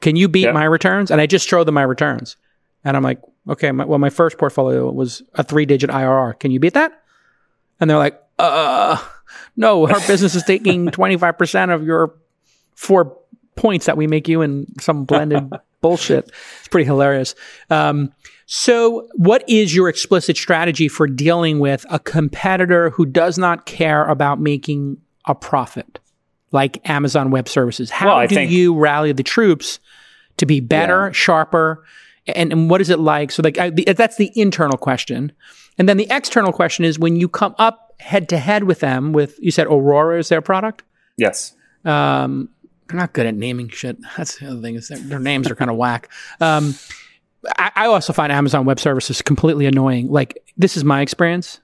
[0.00, 0.52] Can you beat Yeah.
[0.52, 1.10] my returns?
[1.10, 2.36] And I just show them my returns.
[2.84, 6.38] And I'm like, okay, my, well, my first portfolio was a three digit IRR.
[6.38, 7.02] Can you beat that?
[7.80, 8.98] And they're like, uh,
[9.56, 12.14] no, our business is taking 25% of your
[12.74, 13.16] four
[13.56, 16.30] points that we make you in some blended bullshit.
[16.58, 17.34] It's pretty hilarious.
[17.70, 18.12] Um,
[18.46, 24.04] so, what is your explicit strategy for dealing with a competitor who does not care
[24.04, 25.98] about making a profit,
[26.52, 27.90] like Amazon Web Services?
[27.90, 29.78] How Well, do think- you rally the troops
[30.36, 31.12] to be better, Yeah.
[31.12, 31.84] sharper,
[32.26, 33.30] and, and what is it like?
[33.30, 35.32] So, like I, the, that's the internal question,
[35.78, 39.12] and then the external question is when you come up head to head with them.
[39.12, 40.82] With you said Aurora is their product.
[41.16, 41.54] yes.
[41.84, 42.48] Um,
[42.88, 43.98] they're not good at naming shit.
[44.16, 46.10] That's the other thing is their names are kind of whack.
[46.40, 46.74] Um,
[47.58, 50.08] I, I also find Amazon Web Services completely annoying.
[50.10, 51.60] Like this is my experience.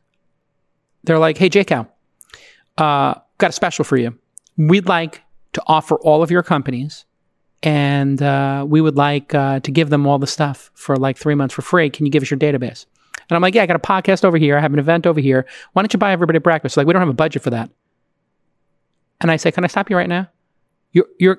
[1.05, 1.89] They're like, "Hey, JCal,
[2.79, 4.19] uh, got a special for you.
[4.59, 5.23] We'd like
[5.55, 7.07] to offer all of your companies,
[7.63, 11.35] and uh, we would like uh, to give them all the stuff for like three
[11.35, 11.89] months for free.
[11.89, 12.85] Can you give us your database?"
[13.31, 14.57] And I'm like, "Yeah, I got a podcast over here.
[14.57, 15.47] I have an event over here.
[15.73, 17.71] Why don't you buy everybody breakfast?" Like, we don't have a budget for that.
[19.21, 20.29] And I say, "Can I stop you right now?"
[20.93, 21.39] You're, you're,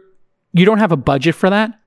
[0.54, 1.78] you don't have a budget for that.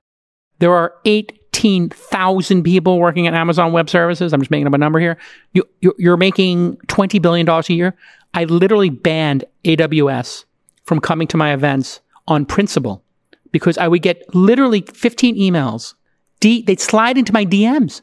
[0.59, 4.33] There are 18,000 people working at Amazon Web Services.
[4.33, 5.17] I'm just making up a number here.
[5.53, 7.95] You, you're, you're making $20 billion a year.
[8.33, 10.45] I literally banned AWS
[10.83, 13.03] from coming to my events on principle
[13.51, 15.93] because I would get literally 15 emails.
[16.39, 18.01] D, they'd slide into my DMs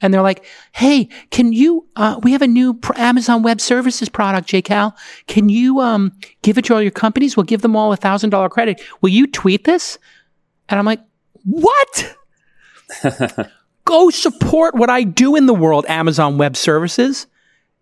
[0.00, 1.86] and they're like, "Hey, can you?
[1.96, 4.94] Uh, we have a new pr- Amazon Web Services product, JCal.
[5.26, 7.36] Can you um, give it to all your companies?
[7.36, 8.80] We'll give them all a thousand dollar credit.
[9.00, 9.98] Will you tweet this?"
[10.68, 11.00] And I'm like,
[11.44, 12.16] "What?
[13.84, 17.26] Go support what I do in the world, Amazon Web Services."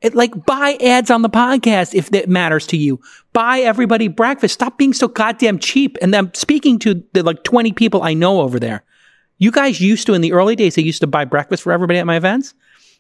[0.01, 3.01] It like buy ads on the podcast if that matters to you.
[3.33, 4.55] Buy everybody breakfast.
[4.55, 5.99] Stop being so goddamn cheap.
[6.01, 8.85] And I'm speaking to the like 20 people I know over there.
[9.39, 11.99] You guys used to, in the early days, they used to buy breakfast for everybody
[11.99, 12.55] at my events.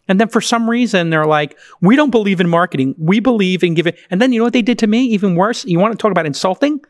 [0.09, 2.95] And then for some reason, they're like, we don't believe in marketing.
[2.99, 3.93] We believe in giving.
[4.11, 5.05] And then you know what they did to me?
[5.05, 5.65] Even worse.
[5.67, 6.81] You want to talk about insulting?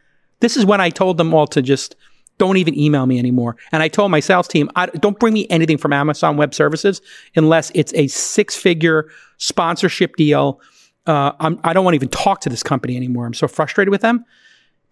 [0.40, 1.96] This is when I told them all to just
[2.38, 3.56] don't even email me anymore.
[3.72, 4.70] And I told my sales team,
[5.00, 7.00] don't bring me anything from Amazon Web Services
[7.34, 10.60] unless it's a six figure sponsorship deal.
[11.06, 13.26] Uh, I'm, I don't want to even talk to this company anymore.
[13.26, 14.24] I'm so frustrated with them.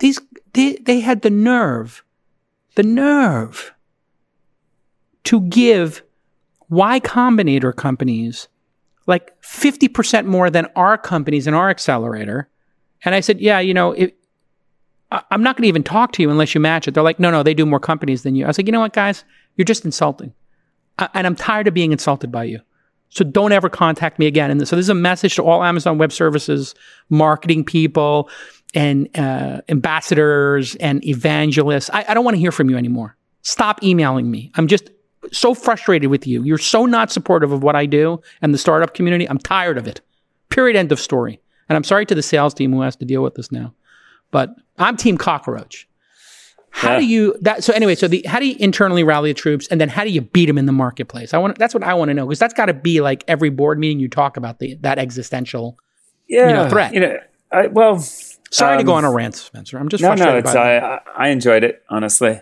[0.01, 0.21] These,
[0.55, 2.03] they, they had the nerve,
[2.75, 3.73] the nerve
[5.27, 6.03] to give
[6.69, 8.49] Y Combinator companies
[9.07, 12.49] like 50% more than our companies in our accelerator.
[13.05, 14.17] And I said, yeah, you know, it,
[15.13, 16.95] I- I'm not going to even talk to you unless you match it.
[16.95, 18.45] They're like, no, no, they do more companies than you.
[18.45, 19.25] I was like, you know what, guys?
[19.57, 20.33] You're just insulting.
[20.99, 22.61] I- and I'm tired of being insulted by you.
[23.11, 24.51] So don't ever contact me again.
[24.51, 26.75] And so this is a message to all Amazon Web Services
[27.09, 28.29] marketing people
[28.75, 31.91] and uh, ambassadors and evangelists.
[31.93, 33.17] I, I don't want to hear from you anymore.
[33.43, 34.51] Stop emailing me.
[34.57, 34.91] I'm just
[35.33, 36.43] so frustrated with you.
[36.43, 39.29] You're so not supportive of what I do and the startup community.
[39.29, 40.01] I'm tired of it.
[40.51, 40.77] Period.
[40.77, 41.41] End of story.
[41.69, 43.75] And I'm sorry to the sales team who has to deal with this now.
[44.31, 45.89] But I'm Team Cockroach.
[46.71, 46.99] How Yeah.
[46.99, 47.65] do you that?
[47.65, 50.11] So anyway, so the how do you internally rally the troops, and then how do
[50.11, 51.33] you beat them in the marketplace?
[51.33, 53.49] I want that's what I want to know because that's got to be like every
[53.51, 55.79] board meeting you talk about the that existential.
[56.29, 56.53] Yeah.
[56.53, 56.93] know, threat.
[56.93, 57.19] You know,
[57.53, 57.99] I, well,
[58.51, 59.79] Sorry to go Um, on a rant, Spencer.
[59.79, 62.41] I'm just no, no, it's, I I enjoyed it, honestly.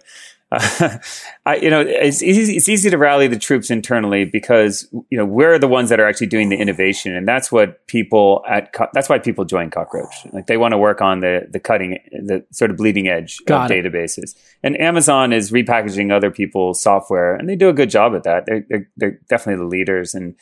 [0.54, 0.98] Uh,
[1.46, 5.24] I, you know, it's easy, it's easy to rally the troops internally because, you know,
[5.24, 7.14] we're the ones that are actually doing the innovation.
[7.14, 10.14] And that's what people at, that's why people join Cockroach.
[10.32, 13.70] Like they want to work on the, the cutting, the sort of bleeding edge Got
[13.70, 13.84] of it.
[13.84, 14.34] databases.
[14.62, 18.44] And Amazon is repackaging other people's software and they do a good job at that.
[18.46, 20.14] They're, they're, they're definitely the leaders.
[20.14, 20.34] And,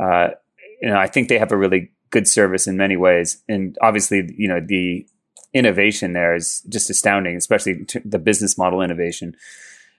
[0.00, 0.30] uh,
[0.80, 3.42] you know, I think they have a really good service in many ways.
[3.48, 5.06] And obviously, you know, the
[5.54, 9.36] innovation there is just astounding, especially the business model innovation.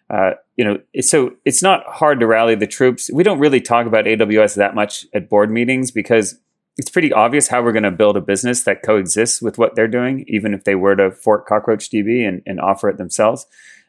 [0.10, 3.12] Uh, you know, so it's not hard to rally the troops.
[3.12, 6.40] We don't really talk about AWS that much at board meetings because
[6.78, 9.88] it's pretty obvious how we're going to build a business that coexists with what they're
[9.88, 13.46] doing, even if they were to fork Cockroach DB and, and offer it themselves.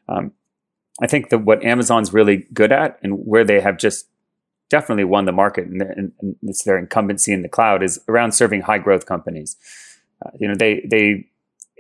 [0.09, 0.33] Um,
[1.01, 4.07] I think that what Amazon's really good at and where they have just
[4.69, 8.33] definitely won the market and, and, and it's their incumbency in the cloud is around
[8.33, 9.57] serving high growth companies.
[10.25, 11.27] Uh, you know, they they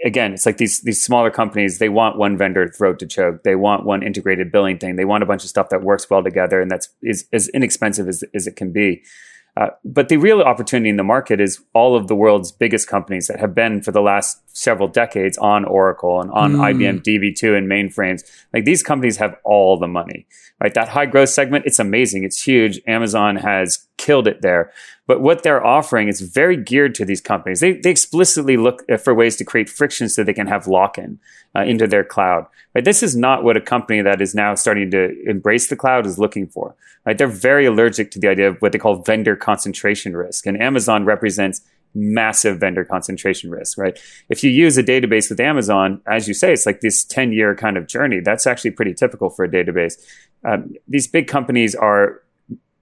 [0.04, 1.78] again, it's like these these smaller companies.
[1.78, 3.42] They want one vendor throat to choke.
[3.42, 4.96] They want one integrated billing thing.
[4.96, 8.08] They want a bunch of stuff that works well together and that's is as inexpensive
[8.08, 9.02] as as it can be.
[9.56, 13.26] Uh, but the real opportunity in the market is all of the world's biggest companies
[13.26, 16.72] that have been for the last several decades on Oracle and on mm.
[16.72, 18.22] IBM DB2 and mainframes.
[18.54, 20.26] Like these companies have all the money,
[20.60, 20.72] right?
[20.72, 22.22] That high growth segment, it's amazing.
[22.22, 22.80] It's huge.
[22.86, 24.72] Amazon has killed it there.
[25.06, 27.60] But what they're offering is very geared to these companies.
[27.60, 31.18] They, they explicitly look for ways to create friction so they can have lock in
[31.56, 32.46] uh, into their cloud.
[32.74, 32.84] Right?
[32.84, 36.18] This is not what a company that is now starting to embrace the cloud is
[36.18, 36.76] looking for.
[37.04, 37.18] Right?
[37.18, 40.46] They're very allergic to the idea of what they call vendor concentration risk.
[40.46, 41.62] And Amazon represents
[41.94, 43.98] massive vendor concentration risk, right?
[44.28, 47.54] If you use a database with Amazon, as you say, it's like this 10 year
[47.54, 48.20] kind of journey.
[48.20, 49.94] That's actually pretty typical for a database.
[50.44, 52.12] Um, these big companies are uh,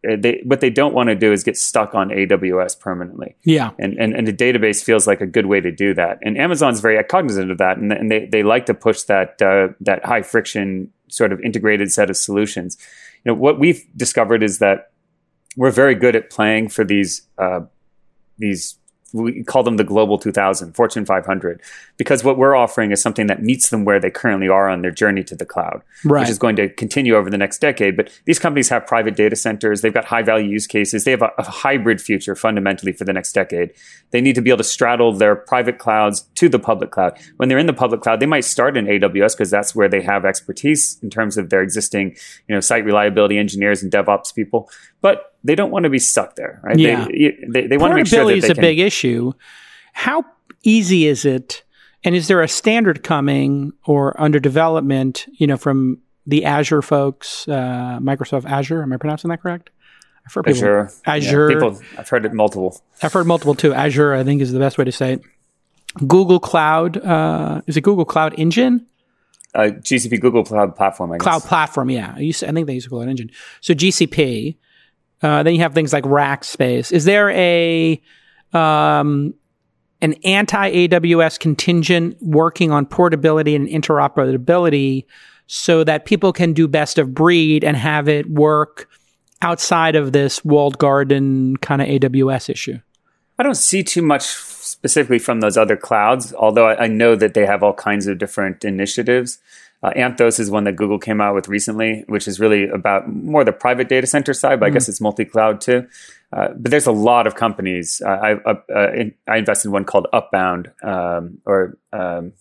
[0.03, 3.36] they, what they don't want to do is get stuck on AWS permanently.
[3.44, 3.70] Yeah.
[3.78, 6.18] And, and, and the database feels like a good way to do that.
[6.22, 7.78] And Amazon's very cognizant of that.
[7.78, 11.90] And, and they, they like to push that, uh, that high friction sort of integrated
[11.92, 12.78] set of solutions.
[13.24, 14.92] You know, what we've discovered is that
[15.57, 17.61] we're very good at playing for these, uh,
[18.38, 18.78] these
[19.13, 21.61] we call them the global 2000 fortune 500
[21.97, 24.91] because what we're offering is something that meets them where they currently are on their
[24.91, 26.21] journey to the cloud right.
[26.21, 27.97] which is going to continue over the next decade.
[27.97, 29.81] But these companies have private data centers.
[29.81, 31.05] They've got high value use cases.
[31.05, 33.73] They have a, a hybrid future fundamentally for the next decade.
[34.11, 37.19] They need to be able to straddle their private clouds to the public cloud.
[37.37, 40.03] When they're in the public cloud they might start in aws because that's where they
[40.03, 42.17] have expertise in terms of their existing
[42.49, 46.36] you know site reliability engineers and devops people but they don't want to be stuck
[46.36, 46.78] there, right?
[46.78, 47.07] Yeah.
[47.07, 49.32] They, they, they want to make sure that is a big issue.
[49.92, 50.24] How
[50.62, 51.62] easy is it?
[52.05, 57.49] And is there a standard coming or under development, you know, from the Azure folks,
[57.49, 58.82] uh, Microsoft Azure?
[58.82, 59.70] Am I pronouncing that correct?
[60.24, 60.92] I've heard people, Azure.
[61.07, 61.51] Azure.
[61.51, 62.80] Yeah, people, I've heard it multiple.
[63.03, 63.72] I've heard multiple too.
[63.72, 65.22] Azure, I think, is the best way to say it.
[66.07, 66.99] Google Cloud.
[66.99, 68.86] Uh, is it Google Cloud Engine?
[69.55, 71.12] Uh, GCP Google Cloud Platform.
[71.12, 72.12] I Cloud Platform, yeah.
[72.14, 73.30] I, used to, I think they use Cloud Engine.
[73.61, 74.57] So GCP.
[75.23, 76.93] Uh, then you have things like Rackspace.
[76.93, 78.01] Is there a
[78.53, 79.35] um,
[80.01, 85.05] an anti AWS contingent working on portability and interoperability
[85.47, 88.89] so that people can do best of breed and have it work
[89.43, 92.79] outside of this walled garden kind of AWS issue?
[93.39, 97.35] I don't see too much specifically from those other clouds, although I, I know that
[97.35, 99.39] they have all kinds of different initiatives.
[99.83, 103.45] Uh, Anthos is one that Google came out with recently, which is really about more
[103.45, 105.87] the private data center side, but mm I guess it's multi-cloud too.
[106.33, 108.03] Uh, but there's a lot of companies.
[108.05, 112.33] Uh, I, uh, uh, in, I invested in one called Upbound, um, or um,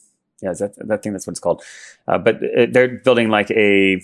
[0.41, 1.13] yeah, is that that thing?
[1.13, 1.63] That's what it's called.
[2.07, 4.01] Uh, but it, they're building like a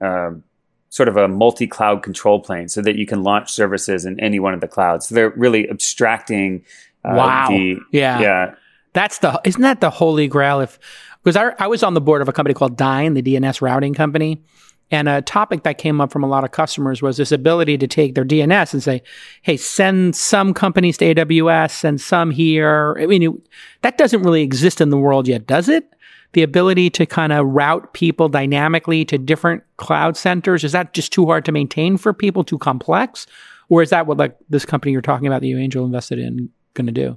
[0.00, 0.42] um,
[0.90, 4.54] sort of a multi-cloud control plane, so that you can launch services in any one
[4.54, 5.08] of the clouds.
[5.08, 6.64] So they're really abstracting.
[7.04, 7.46] wow.
[7.48, 8.20] The, yeah.
[8.20, 8.54] Yeah.
[8.92, 10.60] That's the isn't that the holy grail?
[10.60, 10.78] If
[11.22, 13.94] because I, I was on the board of a company called Dyn, the DNS routing
[13.94, 14.42] company.
[14.90, 17.86] And a topic that came up from a lot of customers was this ability to
[17.86, 19.02] take their DNS and say,
[19.40, 22.94] hey, send some companies to AWS and some here.
[23.00, 23.32] I mean, it,
[23.80, 25.88] that doesn't really exist in the world yet, does it?
[26.34, 31.10] The ability to kind of route people dynamically to different cloud centers, is that just
[31.10, 33.26] too hard to maintain for people, too complex?
[33.70, 36.50] Or is that what like this company you're talking about that you angel invested in
[36.74, 37.16] going to do?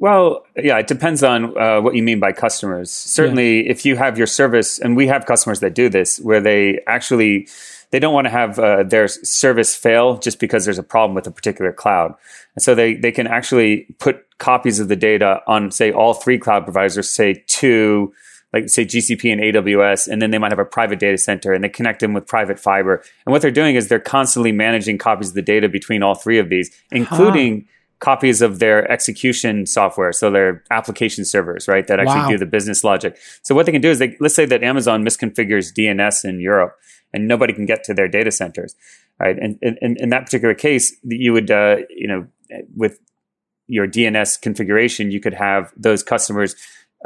[0.00, 2.90] Well, yeah, it depends on uh, what you mean by customers.
[2.90, 3.70] Certainly, yeah.
[3.70, 7.48] if you have your service, and we have customers that do this, where they actually
[7.90, 11.26] they don't want to have uh, their service fail just because there's a problem with
[11.26, 12.14] a particular cloud,
[12.54, 16.38] and so they they can actually put copies of the data on, say, all three
[16.38, 18.12] cloud providers, say two
[18.54, 21.62] like say GCP and AWS, and then they might have a private data center and
[21.62, 23.04] they connect them with private fiber.
[23.24, 26.38] And what they're doing is they're constantly managing copies of the data between all three
[26.38, 27.66] of these, including huh
[28.00, 32.28] copies of their execution software, so their application servers, right, that actually wow.
[32.30, 33.18] do the business logic.
[33.42, 36.76] So what they can do is they let's say that Amazon misconfigures DNS in Europe
[37.12, 38.74] and nobody can get to their data centers,
[39.18, 39.36] right?
[39.38, 42.26] And in that particular case, you would, uh, you know,
[42.74, 42.98] with
[43.66, 46.56] your DNS configuration, you could have those customers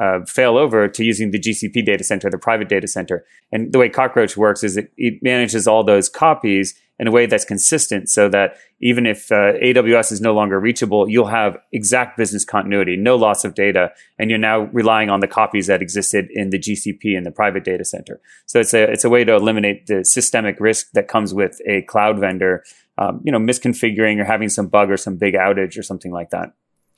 [0.01, 3.24] uh, fail over to using the GCP data center, the private data center.
[3.53, 7.26] And the way Cockroach works is it, it manages all those copies in a way
[7.26, 12.16] that's consistent so that even if uh, AWS is no longer reachable, you'll have exact
[12.16, 16.28] business continuity, no loss of data, and you're now relying on the copies that existed
[16.30, 18.20] in the GCP and the private data center.
[18.47, 21.82] So it's a it's a way to eliminate the systemic risk that comes with a
[21.82, 22.62] cloud vendor,
[22.99, 26.30] um, you know, misconfiguring or having some bug or some big outage or something like
[26.30, 26.53] that.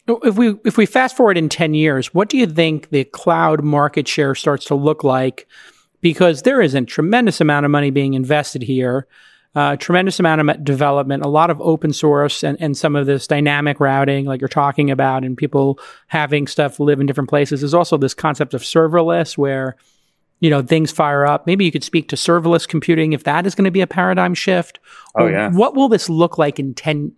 [0.09, 3.65] If we if we fast forward in ten years, what do you think the cloud
[3.65, 5.47] market share starts to look like?
[6.03, 9.07] Because there is a tremendous amount of money being invested here
[9.57, 13.27] uh, tremendous amount of development, a lot of open source and, and some of this
[13.27, 17.63] dynamic routing, like you're talking about, and people having stuff live in different places.
[17.63, 19.77] There's also this concept of serverless where,
[20.41, 21.47] you know, things fire up.
[21.47, 24.35] Maybe you could speak to serverless computing if that is going to be a paradigm
[24.35, 24.79] shift.
[25.15, 25.49] Oh, yeah.
[25.49, 27.13] What will this look like in 10?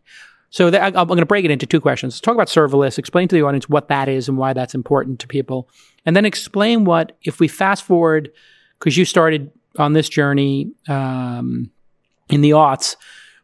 [0.51, 2.15] So that, I'm going to break it into two questions.
[2.15, 5.19] Let's talk about serverless, explain to the audience what that is and why that's important
[5.21, 5.69] to people.
[6.07, 8.31] And then explain what, if we fast forward,
[8.79, 11.73] because you started on this journey, um,
[12.29, 12.97] in the aughts,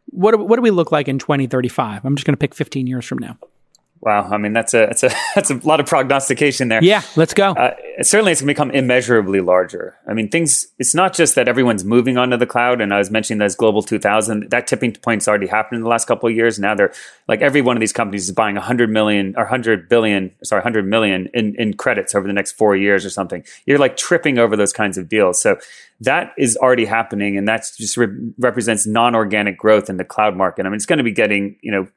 [0.07, 2.05] what, what do we look like in 2035?
[2.05, 3.37] I'm just going to pick 15 years from now.
[4.05, 6.83] Wow, I mean that's a that's a that's a lot of prognostication there.
[6.83, 7.53] Yeah, let's go.
[7.53, 9.97] Uh, certainly, it's going to become immeasurably larger.
[10.07, 10.67] I mean, things.
[10.77, 13.81] It's not just that everyone's moving onto the cloud, and I was mentioning those global
[13.81, 14.51] 2000.
[14.51, 16.59] That tipping point's already happened in the last couple of years.
[16.59, 16.93] Now they're
[17.27, 20.85] like every one of these companies is buying 100 million or 100 billion, sorry, 100
[20.85, 23.43] million in in credits over the next four years or something.
[23.65, 25.39] You're like tripping over those kinds of deals.
[25.39, 25.57] So
[26.01, 30.65] that is already happening, and that just re- represents non-organic growth in the cloud market.
[30.65, 31.87] I mean, it's going to be getting you know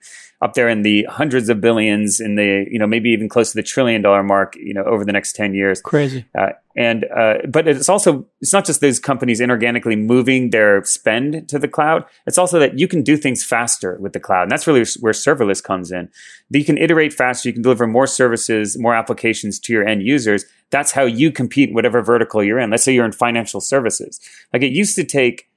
[0.40, 3.57] up there in the hundreds of billions, in the you know maybe even close to
[3.57, 5.80] the trillion dollar mark, you know, over the next ten years.
[5.80, 6.24] Crazy.
[6.38, 11.49] Uh, and uh, but it's also it's not just those companies inorganically moving their spend
[11.49, 12.05] to the cloud.
[12.24, 15.12] It's also that you can do things faster with the cloud, and that's really where
[15.12, 16.09] serverless comes in.
[16.51, 17.49] You can iterate faster.
[17.49, 20.45] You can deliver more services, more applications to your end users.
[20.70, 22.70] That's how you compete, whatever vertical you're in.
[22.70, 24.20] Let's say you're in financial services.
[24.53, 25.47] Like it used to take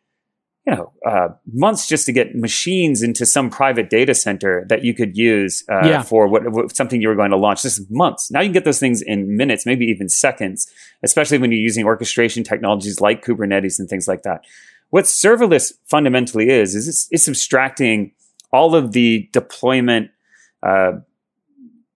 [0.66, 4.94] you know, uh, months just to get machines into some private data center that you
[4.94, 6.04] could use uh, yeah.
[6.04, 7.64] for what, what, something you were going to launch.
[7.64, 8.30] Just months.
[8.30, 11.86] Now you can get those things in minutes, maybe even seconds, especially when you're using
[11.86, 14.42] orchestration technologies like Kubernetes and things like that.
[14.92, 18.12] What serverless fundamentally is is it's, it's abstracting
[18.54, 20.12] all of the deployment,
[20.62, 20.92] uh,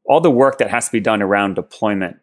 [0.05, 2.18] all the work that has to be done around deployment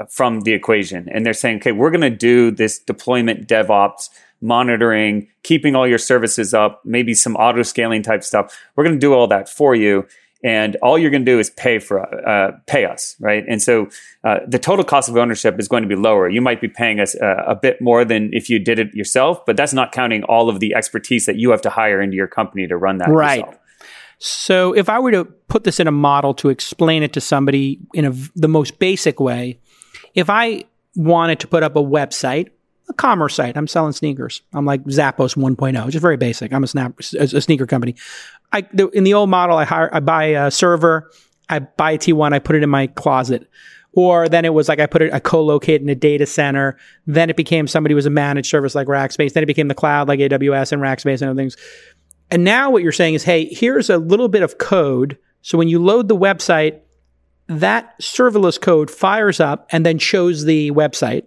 [0.00, 4.08] uh, from the equation, and they're saying, okay, we're going to do this deployment DevOps
[4.44, 8.56] monitoring, keeping all your services up, maybe some auto scaling type stuff.
[8.76, 10.06] We're going to do all that for you.
[10.44, 13.42] And all you're going to do is pay for uh, pay us, right?
[13.48, 13.88] And so
[14.24, 16.28] uh, the total cost of ownership is going to be lower.
[16.28, 19.46] You might be paying us uh, a bit more than if you did it yourself,
[19.46, 22.26] but that's not counting all of the expertise that you have to hire into your
[22.26, 23.08] company to run that.
[23.08, 23.38] Right.
[23.38, 23.58] Yourself.
[24.18, 27.80] So if I were to put this in a model to explain it to somebody
[27.94, 29.58] in a, the most basic way,
[30.14, 30.64] if I
[30.94, 32.50] wanted to put up a website
[32.88, 33.56] a commerce site.
[33.56, 34.42] I'm selling sneakers.
[34.52, 36.52] I'm like Zappos 1.0, just very basic.
[36.52, 37.94] I'm a snap a sneaker company.
[38.52, 41.10] I in the old model, I hire, I buy a server,
[41.48, 43.48] I buy a T1, I put it in my closet.
[43.96, 46.76] Or then it was like I put it, I co-locate in a data center.
[47.06, 49.34] Then it became somebody was a managed service like Rackspace.
[49.34, 51.56] Then it became the cloud like AWS and Rackspace and other things.
[52.30, 55.16] And now what you're saying is, hey, here's a little bit of code.
[55.42, 56.80] So when you load the website,
[57.46, 61.26] that serverless code fires up and then shows the website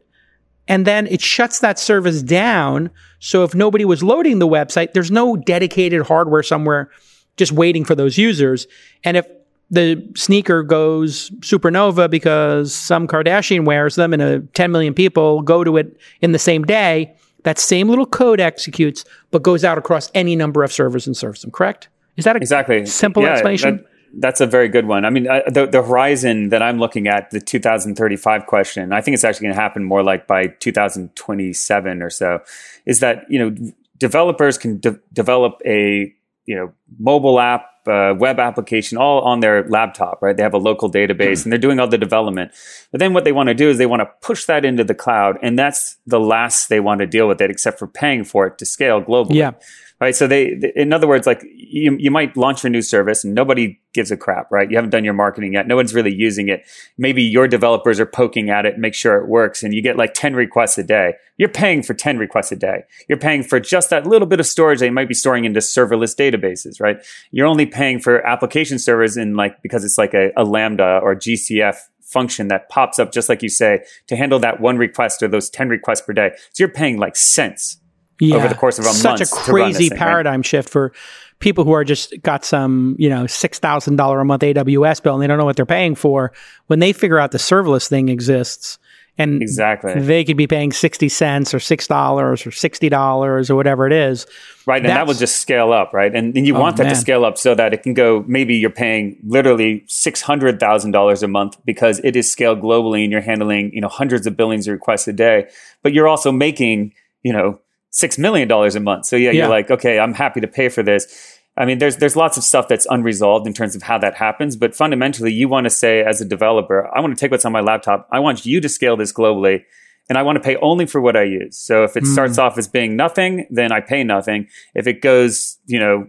[0.68, 2.90] and then it shuts that service down.
[3.20, 6.90] So if nobody was loading the website, there's no dedicated hardware somewhere
[7.38, 8.68] just waiting for those users.
[9.04, 9.28] And if
[9.70, 15.64] the sneaker goes supernova because some Kardashian wears them and a 10 million people go
[15.64, 17.14] to it in the same day,
[17.44, 21.42] that same little code executes, but goes out across any number of servers and serves
[21.42, 21.90] them, correct?
[22.18, 22.86] Is that a exactly.
[22.86, 23.78] simple yeah, explanation?
[23.78, 23.86] That,
[24.20, 25.06] that's a very good one.
[25.06, 29.14] I mean, uh, the, the horizon that I'm looking at, the 2035 question, I think
[29.14, 32.40] it's actually going to happen more like by 2027 or so,
[32.86, 36.14] is that, you know, developers can de- develop a,
[36.46, 40.36] you know, mobile app, uh, web application all on their laptop, right?
[40.36, 42.52] They have a local database and they're doing all the development.
[42.92, 44.96] But then what they want to do is they want to push that into the
[44.96, 45.38] cloud.
[45.42, 48.58] And that's the last they want to deal with it, except for paying for it
[48.58, 49.36] to scale globally.
[49.36, 49.52] Yeah
[50.00, 50.16] right?
[50.16, 53.80] So they, in other words, like you, you might launch a new service and nobody
[53.94, 54.70] gives a crap, right?
[54.70, 55.68] You haven't done your marketing yet.
[55.68, 56.68] No one's really using it.
[56.98, 60.14] Maybe your developers are poking at it, make sure it works and you get like
[60.14, 61.16] 10 requests a day.
[61.38, 62.84] you're paying for 10 requests a day.
[63.10, 66.16] You're paying for just that little bit of storage you might be storing into serverless
[66.16, 66.98] databases, right?
[67.32, 71.16] You're only paying for application servers in like, because it's like a, a Lambda or
[71.16, 75.28] GCF function that pops up, just like you say, to handle that one request or
[75.28, 76.32] those 10 requests per day.
[76.54, 77.78] So you're paying like cents
[78.20, 78.36] yeah.
[78.36, 78.98] over the course of a month.
[78.98, 80.46] Such a crazy thing, paradigm right?
[80.46, 80.94] shift for
[81.40, 85.28] people who are just got some, you know, $6,000 a month AWS bill and they
[85.28, 86.32] don't know what they're paying for.
[86.68, 88.80] When they figure out the serverless thing exists,
[89.18, 93.94] and exactly they could be paying 60 cents or $6 or $60 or whatever it
[93.94, 94.28] is
[94.66, 96.94] right and that will just scale up right and, and you oh, want that man.
[96.94, 101.58] to scale up so that it can go maybe you're paying literally $600000 a month
[101.66, 105.08] because it is scaled globally and you're handling you know hundreds of billions of requests
[105.08, 105.50] a day
[105.82, 107.60] but you're also making you know
[107.98, 109.08] six million dollars a month.
[109.08, 111.40] So yeah, yeah, you're like, okay, I'm happy to pay for this.
[111.58, 114.56] I mean, there's there's lots of stuff that's unresolved in terms of how that happens,
[114.56, 117.52] but fundamentally, you want to say as a developer, I want to take what's on
[117.52, 118.08] my laptop.
[118.12, 119.64] I want you to scale this globally,
[120.08, 121.58] and I want to pay only for what I use.
[121.58, 122.14] So if it mm.
[122.14, 124.48] starts off as being nothing, then I pay nothing.
[124.76, 126.08] If it goes, you know,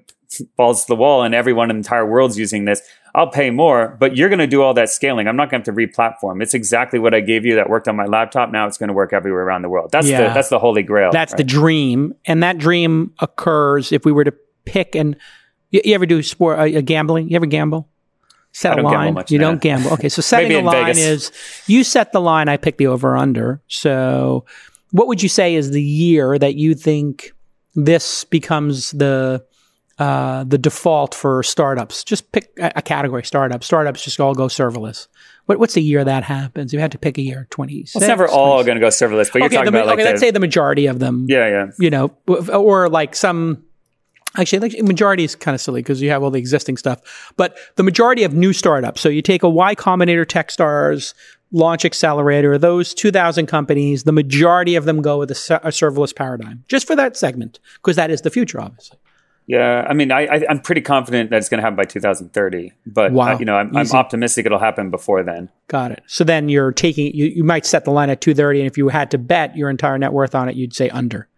[0.59, 2.83] balls to the wall and everyone in the entire world's using this,
[3.15, 5.29] I'll pay more, but you're going to do all that scaling.
[5.29, 6.43] I'm not going to have to re-platform.
[6.43, 8.53] It's exactly what I gave you that worked on my laptop.
[8.53, 9.91] Now it's going to work everywhere around the world.
[9.91, 10.29] That's yeah.
[10.29, 11.11] the that's the holy grail.
[11.13, 11.39] That's right?
[11.39, 15.17] the dream, and that dream occurs if we were to pick and
[15.71, 17.29] you, you ever do sport uh, gambling?
[17.29, 17.89] You ever gamble?
[18.53, 19.15] Set a line.
[19.15, 19.93] Much, you don't gamble.
[19.93, 20.99] Okay, so setting a line Vegas.
[20.99, 21.33] is
[21.67, 22.49] you set the line.
[22.49, 23.61] I pick the over under.
[23.69, 24.45] So,
[24.91, 27.33] what would you say is the year that you think
[27.75, 29.45] this becomes the
[29.99, 32.05] uh, the default for startups.
[32.05, 33.67] Just pick a, a, category, startups.
[33.67, 35.09] Startups just all go serverless.
[35.47, 36.73] What, what's the year that happens?
[36.73, 37.95] You had to pick a year, 26?
[37.95, 40.05] Well, it's never all going to go serverless, but you're talking the, about like Okay,
[40.05, 41.27] the, let's say the majority of them.
[41.29, 41.71] Yeah, yeah.
[41.79, 43.65] You know, or like some
[44.37, 47.33] Actually, like majority is kind of silly because you have all the existing stuff.
[47.37, 49.01] But the majority of new startups.
[49.01, 51.15] So you take a Y Combinator, TechStars,
[51.51, 56.63] Launch Accelerator, those 2,000 companies, the majority of them go with a, a serverless paradigm
[56.69, 58.99] just for that segment because that is the future, obviously.
[59.49, 62.71] Yeah, I mean, I, I am pretty confident that it's going to happen by 2030,
[62.87, 63.33] but uh, wow.
[63.33, 65.49] uh, you know, I'm, I'm, optimistic it'll happen before then.
[65.69, 66.03] Got it.
[66.07, 68.89] So then you're taking you you might set the line at 230, and if you
[68.89, 71.29] had to bet your entire net worth on it, you'd say under.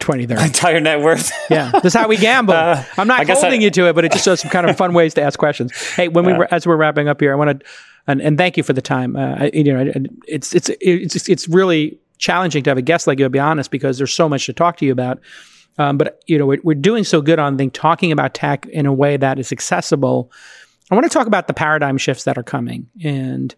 [0.00, 0.44] 2030.
[0.46, 1.32] Entire net worth.
[1.48, 2.54] yeah, That's how we gamble.
[2.62, 4.76] Uh, I'm not holding I, you to it, but it just shows some kind of
[4.76, 5.72] fun ways to ask questions.
[5.94, 7.66] Hey, when we as we're wrapping up here, I want to
[8.06, 9.16] and, and thank you for the time.
[9.16, 9.92] Uh, you know,
[10.26, 13.24] it's it's it's it's really challenging to have a guest like you.
[13.24, 15.20] To be honest, because there's so much to talk to you about.
[15.78, 18.86] Um, but you know, we're, we're, doing so good on think, talking about tech in
[18.86, 20.30] a way that is accessible.
[20.90, 23.54] I want to talk about the paradigm shifts that are coming, and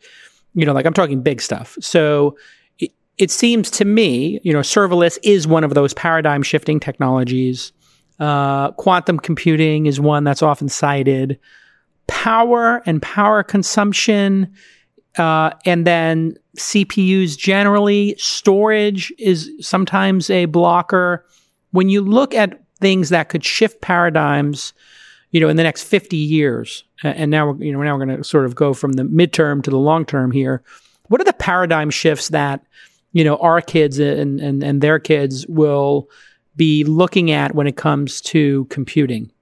[0.55, 1.77] you know, like I'm talking big stuff.
[1.81, 2.37] So
[2.79, 7.73] it, it seems to me, you know, serverless is one of those paradigm shifting technologies.
[8.21, 11.39] Uh, quantum computing is one that's often cited.
[12.07, 14.53] Power and power consumption,
[15.19, 18.15] uh, and then CPUs generally.
[18.19, 21.27] Storage is sometimes a blocker
[21.75, 24.73] when you look at things that could shift paradigms,
[25.33, 28.17] you know, in the next 50 years, and now we're, you know, now we're going
[28.17, 30.63] to sort of go from the midterm to the long term here.
[31.09, 32.65] What are the paradigm shifts that,
[33.13, 36.09] you know, our kids and, and, and their kids will
[36.55, 39.33] be looking at when it comes to computing?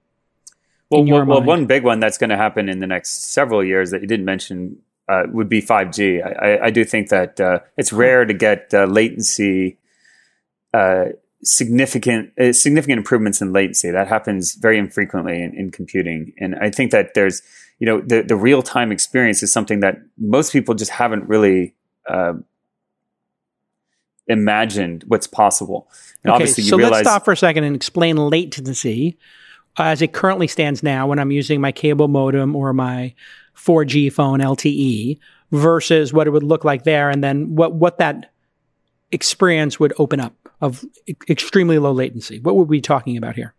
[0.89, 3.91] Well, well, well, one big one that's going to happen in the next several years
[3.91, 6.25] that you didn't mention uh, would be 5G.
[6.25, 9.77] I, I, I do think that uh, it's rare to get uh, latency
[10.73, 11.05] uh,
[11.43, 13.91] significant uh, significant improvements in latency.
[13.91, 17.41] That happens very infrequently in, in, computing, and I think that there's
[17.79, 21.75] you know the the real time experience is something that most people just haven't really.
[22.07, 22.33] Uh,
[24.27, 25.89] imagined what's possible.
[26.23, 29.17] And okay, obviously so realize- let's stop for a second and explain latency
[29.77, 33.13] as it currently stands now when I'm using my cable modem or my
[33.55, 35.19] 4G phone LTE
[35.51, 38.32] versus what it would look like there, and then what what that
[39.13, 42.39] experience would open up of e- extremely low latency?
[42.39, 43.53] What would we be talking about here?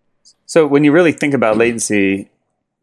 [0.46, 2.30] So when you really think about latency,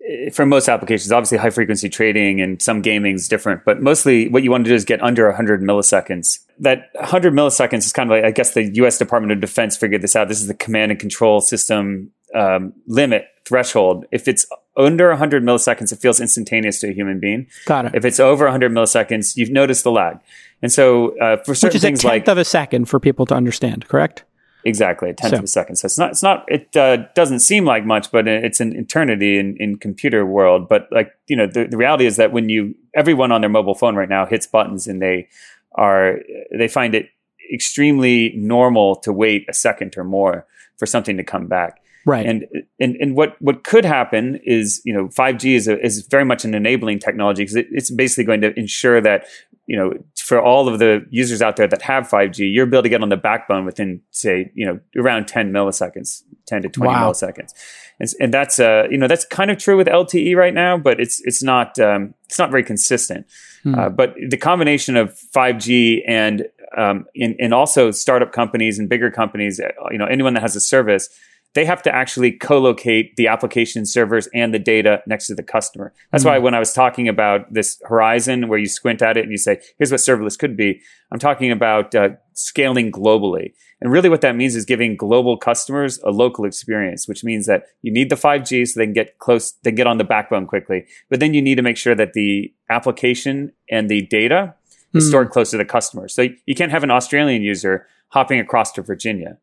[0.08, 4.28] eh, for most applications, obviously high frequency trading and some gaming is different, but mostly
[4.30, 6.40] what you want to do is get under 100 milliseconds.
[6.60, 10.02] That 100 milliseconds is kind of like, I guess the US Department of Defense figured
[10.02, 10.28] this out.
[10.28, 14.06] This is the command and control system um, limit threshold.
[14.12, 14.46] If it's
[14.78, 17.48] under 100 milliseconds, it feels instantaneous to a human being.
[17.66, 17.96] Got it.
[17.96, 20.20] If it's over 100 milliseconds, you've noticed the lag.
[20.62, 23.00] And so uh, for certain Which is things a tenth like of a second for
[23.00, 24.24] people to understand, correct?
[24.64, 25.38] Exactly, a tenth so.
[25.38, 25.78] of a second.
[25.78, 29.40] So it's not, it's not, it uh, doesn't seem like much, but it's an eternity
[29.40, 30.70] in, in computer world.
[30.70, 33.74] But like, you know, the, the reality is that when you, everyone on their mobile
[33.74, 35.28] phone right now hits buttons and they
[35.74, 36.20] are,
[36.56, 37.10] they find it
[37.52, 40.46] extremely normal to wait a second or more
[40.78, 41.82] for something to come back.
[42.06, 42.26] Right.
[42.26, 42.48] And
[42.80, 46.44] and and what what could happen is you know 5G is a, is very much
[46.44, 49.26] an enabling technology because it, it's basically going to ensure that
[49.72, 52.90] you know, for all of the users out there that have 5G, you're able to
[52.90, 57.10] get on the backbone within, say, you know, around 10 milliseconds, 10 to 20 wow.
[57.10, 57.54] milliseconds,
[57.98, 61.00] and, and that's uh, you know, that's kind of true with LTE right now, but
[61.00, 63.26] it's it's not um, it's not very consistent.
[63.64, 63.76] Hmm.
[63.76, 69.10] Uh, but the combination of 5G and um, and, and also startup companies and bigger
[69.10, 71.08] companies, uh, you know, anyone that has a service
[71.54, 75.94] they have to actually co-locate the application servers and the data next to the customer.
[76.12, 76.34] That's mm-hmm.
[76.34, 79.38] why when I was talking about this horizon where you squint at it and you
[79.38, 83.54] say, here's what serverless could be, I'm talking about uh, scaling globally.
[83.82, 87.64] And really what that means is giving global customers a local experience, which means that
[87.82, 90.86] you need the 5G so they can get close, they get on the backbone quickly.
[91.10, 94.56] But then you need to make sure that the application and the data
[94.94, 95.10] is mm-hmm.
[95.10, 96.08] stored close to the customer.
[96.08, 99.38] So you can't have an Australian user hopping across to Virginia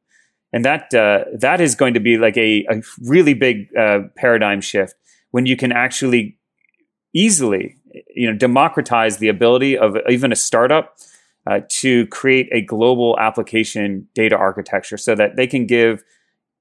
[0.53, 4.61] and that uh, that is going to be like a, a really big uh, paradigm
[4.61, 4.95] shift
[5.31, 6.39] when you can actually
[7.15, 7.77] easily
[8.15, 10.97] you know democratize the ability of even a startup
[11.47, 16.03] uh, to create a global application data architecture so that they can give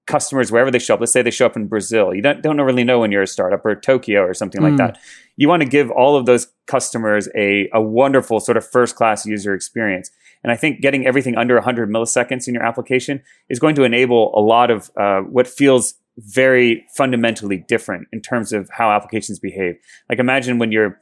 [0.07, 1.01] customers wherever they show up.
[1.01, 2.15] Let's say they show up in Brazil.
[2.15, 4.69] You don't, don't really know when you're a startup or Tokyo or something mm.
[4.69, 4.99] like that.
[5.35, 9.25] You want to give all of those customers a, a wonderful sort of first class
[9.25, 10.09] user experience.
[10.47, 14.33] And I think getting everything under 100 milliseconds in your application is going to enable
[14.33, 19.75] a lot of uh, what feels very fundamentally different in terms of how applications behave.
[20.07, 20.97] Like imagine when you're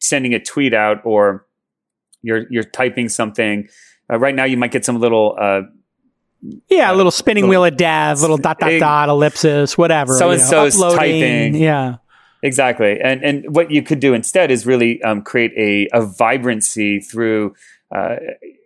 [0.00, 1.46] sending a tweet out or
[2.20, 3.70] you're you're typing something.
[4.12, 5.62] Uh, right now, you might get some little uh,
[6.68, 10.12] yeah, a little spinning little, wheel of dev, little dot dot dot ellipsis, whatever.
[10.18, 11.54] So and so's typing.
[11.54, 11.96] Yeah.
[12.42, 13.00] Exactly.
[13.00, 17.54] And and what you could do instead is really um, create a, a vibrancy through
[17.94, 18.16] uh,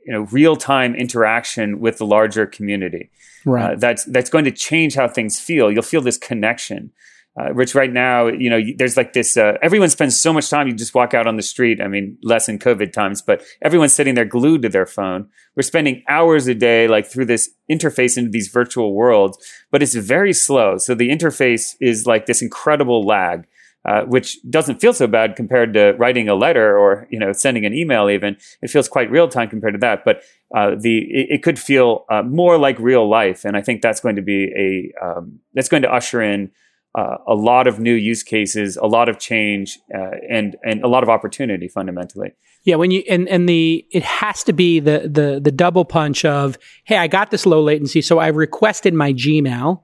[0.07, 3.11] you know real time interaction with the larger community.
[3.45, 3.73] Right.
[3.73, 5.71] Uh, that's that's going to change how things feel.
[5.71, 6.93] You'll feel this connection.
[7.37, 10.69] Uh, which right now, you know, there's like this, uh, everyone spends so much time.
[10.69, 11.81] You just walk out on the street.
[11.81, 15.27] I mean, less in COVID times, but everyone's sitting there glued to their phone.
[15.57, 19.37] We're spending hours a day, like through this interface into these virtual worlds,
[19.73, 20.79] but it's very slow.
[20.79, 23.49] So the interface is like this incredible lag.
[23.87, 27.67] Uh, which doesn't feel so bad compared to writing a letter or you know sending
[27.67, 28.09] an email.
[28.09, 30.07] Even it feels quite real time compared to that.
[30.07, 30.23] But
[30.57, 34.01] uh, the it, it, could feel uh, more like real life, and I think that's
[34.01, 36.51] going to be a um, that's going to usher in
[36.95, 40.89] uh, a lot of new use cases, a lot of change, uh, and and a
[40.89, 42.31] lot of opportunity fundamentally.
[42.63, 46.25] Yeah, when you and and the it has to be the the the double punch
[46.25, 49.83] of hey, I got this low latency, so I requested my Gmail.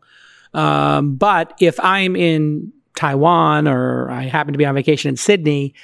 [0.54, 5.74] Um, but if I'm in Taiwan or I happen to be on vacation in Sydney,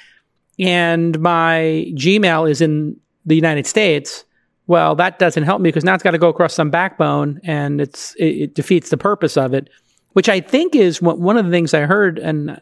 [0.59, 4.23] and my Gmail is in the United States,
[4.67, 7.81] well, that doesn't help me because now it's got to go across some backbone, and
[7.81, 9.69] it's it, it defeats the purpose of it
[10.17, 12.59] which I think is what, one of the things I heard, and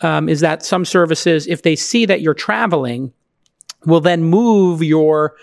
[0.00, 3.12] um, is that some services, if they see that you're traveling,
[3.86, 5.36] will then move your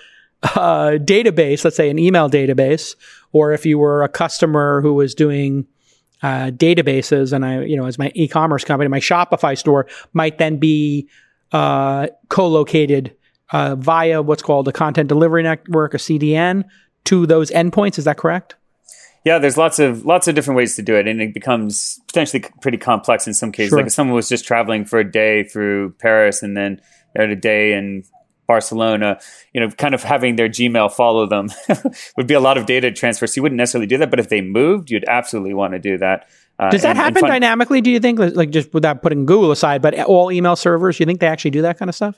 [0.43, 2.97] uh, database, let's say an email database,
[3.31, 5.65] or if you were a customer who was doing
[6.25, 10.57] uh, databases, and I, you know, as my e-commerce company, my Shopify store might then
[10.57, 11.07] be
[11.51, 13.15] uh, co-located
[13.51, 16.63] uh, via what's called a content delivery network, a CDN,
[17.03, 17.99] to those endpoints.
[17.99, 18.55] Is that correct?
[19.23, 22.43] Yeah, there's lots of lots of different ways to do it, and it becomes potentially
[22.59, 23.69] pretty complex in some cases.
[23.69, 23.77] Sure.
[23.77, 26.81] Like if someone was just traveling for a day through Paris and then
[27.13, 28.03] they had a day in
[28.47, 29.19] Barcelona,
[29.53, 31.49] you know, kind of having their Gmail follow them
[32.17, 33.27] would be a lot of data transfer.
[33.27, 35.97] So you wouldn't necessarily do that, but if they moved, you'd absolutely want to do
[35.97, 36.29] that.
[36.57, 37.81] Uh, Does that and, happen and dynamically?
[37.81, 40.99] Do you think, like just without putting Google aside, but all email servers?
[40.99, 42.17] You think they actually do that kind of stuff?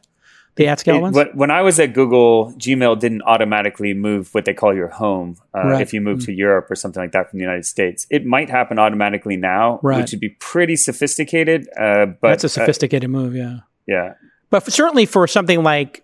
[0.57, 1.17] The at scale ones?
[1.35, 5.67] When I was at Google, Gmail didn't automatically move what they call your home uh,
[5.67, 5.81] right.
[5.81, 6.25] if you move mm-hmm.
[6.25, 8.07] to Europe or something like that from the United States.
[8.09, 10.01] It might happen automatically now, right.
[10.01, 11.69] which would be pretty sophisticated.
[11.79, 13.59] Uh, but That's a uh, sophisticated uh, move, yeah.
[13.85, 14.15] Yeah.
[14.49, 16.03] But for, certainly for something like,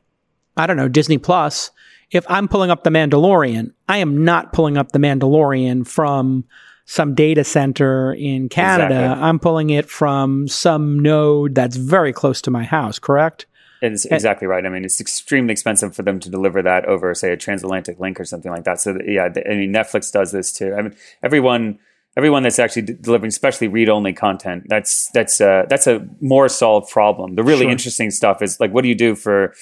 [0.55, 1.71] I don't know, Disney Plus,
[2.11, 6.45] if I'm pulling up The Mandalorian, I am not pulling up The Mandalorian from
[6.85, 8.95] some data center in Canada.
[8.95, 9.23] Exactly.
[9.23, 13.45] I'm pulling it from some node that's very close to my house, correct?
[13.81, 14.65] It's exactly right.
[14.65, 18.19] I mean, it's extremely expensive for them to deliver that over, say, a transatlantic link
[18.19, 18.79] or something like that.
[18.79, 20.73] So, yeah, I mean, Netflix does this too.
[20.73, 21.79] I mean, everyone,
[22.15, 27.35] everyone that's actually delivering, especially read-only content, that's that's uh, that's a more solved problem.
[27.35, 27.71] The really sure.
[27.71, 29.53] interesting stuff is like, what do you do for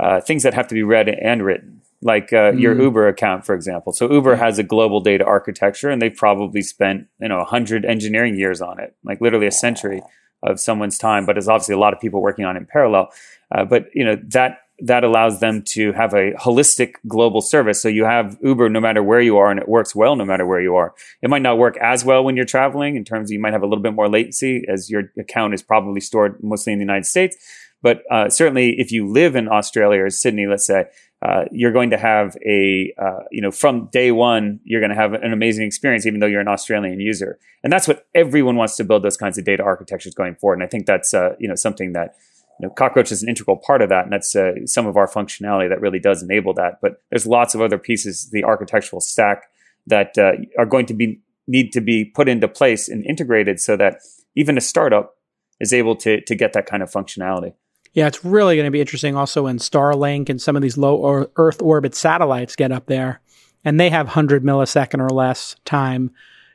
[0.00, 1.82] uh, things that have to be read and written?
[2.02, 2.60] Like uh, mm.
[2.60, 3.92] your Uber account, for example.
[3.92, 8.38] So Uber has a global data architecture, and they've probably spent you know hundred engineering
[8.38, 10.02] years on it, like literally a century
[10.42, 11.26] of someone's time.
[11.26, 13.10] But there's obviously a lot of people working on it in parallel.
[13.54, 17.80] Uh, but you know that that allows them to have a holistic global service.
[17.82, 20.46] So you have Uber no matter where you are, and it works well no matter
[20.46, 20.94] where you are.
[21.22, 23.62] It might not work as well when you're traveling in terms of you might have
[23.62, 27.06] a little bit more latency as your account is probably stored mostly in the United
[27.06, 27.36] States.
[27.82, 30.84] But uh, certainly, if you live in Australia or Sydney, let's say,
[31.22, 34.96] uh, you're going to have a, uh, you know, from day one, you're going to
[34.96, 37.38] have an amazing experience, even though you're an Australian user.
[37.62, 40.54] And that's what everyone wants to build those kinds of data architectures going forward.
[40.54, 42.16] And I think that's, uh, you know, something that,
[42.58, 44.04] you know, Cockroach is an integral part of that.
[44.04, 46.80] And that's uh, some of our functionality that really does enable that.
[46.80, 49.50] But there's lots of other pieces, the architectural stack
[49.86, 53.76] that uh, are going to be, need to be put into place and integrated so
[53.76, 53.98] that
[54.36, 55.16] even a startup
[55.58, 57.52] is able to, to get that kind of functionality.
[57.92, 60.96] Yeah, it's really going to be interesting also when Starlink and some of these low
[60.96, 63.20] or Earth orbit satellites get up there
[63.64, 66.10] and they have 100 millisecond or less time.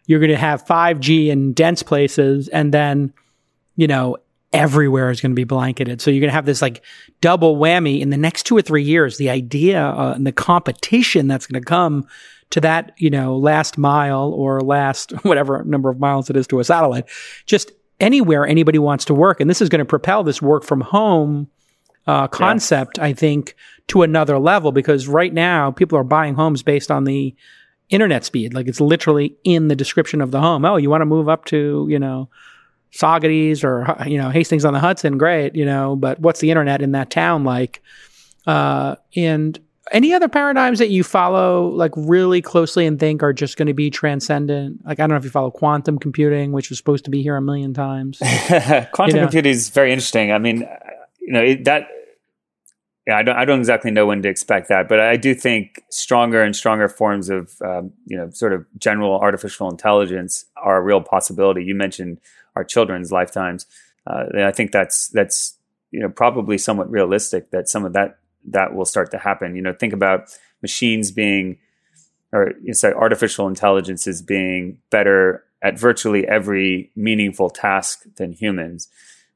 [0.07, 3.13] You're going to have 5G in dense places and then,
[3.75, 4.17] you know,
[4.53, 5.99] everywhere is going to be blanketed.
[5.99, 6.81] So you're going to have this like
[7.19, 9.17] double whammy in the next two or three years.
[9.17, 12.07] The idea uh, and the competition that's going to come
[12.51, 16.61] to that, you know, last mile or last whatever number of miles it is to
[16.61, 17.09] a satellite,
[17.45, 19.39] just anywhere anybody wants to work.
[19.39, 21.47] And this is going to propel this work from home
[22.07, 23.05] uh, concept, yeah.
[23.05, 23.55] I think,
[23.87, 27.35] to another level because right now people are buying homes based on the
[27.89, 28.53] internet speed.
[28.53, 30.65] Like it's literally in the description of the home.
[30.65, 32.29] Oh, you want to move up to, you know,
[32.91, 35.17] Saugerties or, you know, Hastings on the Hudson?
[35.17, 37.81] Great, you know, but what's the internet in that town like?
[38.47, 39.59] Uh, and
[39.91, 43.73] any other paradigms that you follow like really closely and think are just going to
[43.73, 44.85] be transcendent?
[44.85, 47.35] Like I don't know if you follow quantum computing, which was supposed to be here
[47.35, 48.17] a million times.
[48.91, 49.21] quantum you know?
[49.21, 50.31] computing is very interesting.
[50.31, 50.67] I mean,
[51.19, 51.87] you know it, that.
[53.07, 53.37] Yeah, I don't.
[53.37, 56.89] I don't exactly know when to expect that, but I do think stronger and stronger
[56.89, 61.63] forms of, um, you know, sort of general artificial intelligence are a real possibility.
[61.63, 62.19] You mentioned
[62.55, 63.67] our children's lifetimes.
[64.07, 65.55] Uh, I think that's that's
[65.91, 68.17] you know probably somewhat realistic that some of that
[68.49, 69.55] that will start to happen.
[69.55, 70.29] You know, think about
[70.61, 71.57] machines being,
[72.31, 78.87] or say artificial intelligence is being better at virtually every meaningful task than humans.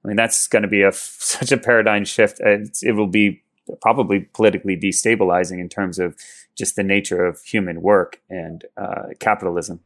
[0.03, 2.39] I mean, that's going to be a such a paradigm shift.
[2.39, 3.41] It's, it will be
[3.81, 6.15] probably politically destabilizing in terms of
[6.55, 9.79] just the nature of human work and uh, capitalism.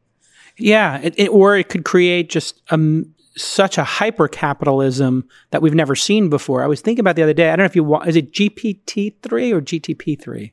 [0.56, 2.78] Yeah, it, it, or it could create just a
[3.36, 6.62] such a hyper capitalism that we've never seen before.
[6.62, 7.48] I was thinking about the other day.
[7.48, 10.52] I don't know if you want, is it GPT three or GTP three?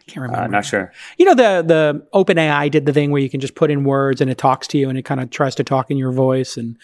[0.00, 0.44] I can't remember.
[0.44, 0.92] Uh, not sure.
[1.18, 4.20] You know the the OpenAI did the thing where you can just put in words
[4.20, 6.56] and it talks to you and it kind of tries to talk in your voice
[6.56, 6.76] and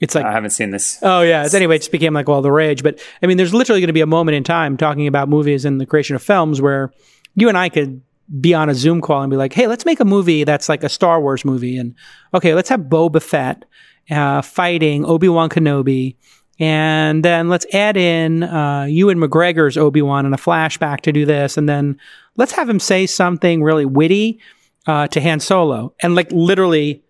[0.00, 0.98] it's like I haven't seen this.
[1.02, 1.48] Oh yeah.
[1.52, 2.82] Anyway, it just became like all the rage.
[2.82, 5.64] But I mean, there's literally going to be a moment in time talking about movies
[5.64, 6.92] and the creation of films where
[7.36, 8.02] you and I could
[8.40, 10.82] be on a Zoom call and be like, "Hey, let's make a movie that's like
[10.82, 11.94] a Star Wars movie." And
[12.34, 13.64] okay, let's have Boba Fett
[14.10, 16.16] uh, fighting Obi Wan Kenobi.
[16.58, 21.24] And then let's add in uh, Ewan McGregor's Obi Wan in a flashback to do
[21.24, 21.56] this.
[21.56, 21.98] And then
[22.36, 24.38] let's have him say something really witty
[24.86, 25.94] uh, to Han Solo.
[26.00, 27.02] And like literally,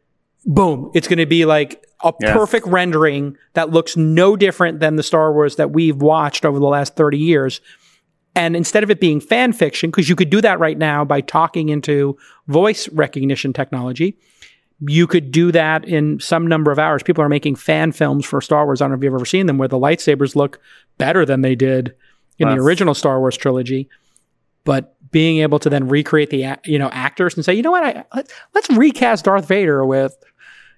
[0.44, 2.32] boom, it's going to be like a yeah.
[2.32, 6.66] perfect rendering that looks no different than the Star Wars that we've watched over the
[6.66, 7.60] last 30 years.
[8.34, 11.20] And instead of it being fan fiction, because you could do that right now by
[11.20, 12.16] talking into
[12.48, 14.16] voice recognition technology,
[14.88, 17.02] you could do that in some number of hours.
[17.02, 18.80] People are making fan films for Star Wars.
[18.80, 20.60] I don't know if you've ever seen them, where the lightsabers look
[20.98, 21.94] better than they did
[22.38, 22.54] in wow.
[22.54, 23.88] the original Star Wars trilogy.
[24.64, 27.84] But being able to then recreate the you know actors and say, you know what,
[27.84, 30.16] I, let, let's recast Darth Vader with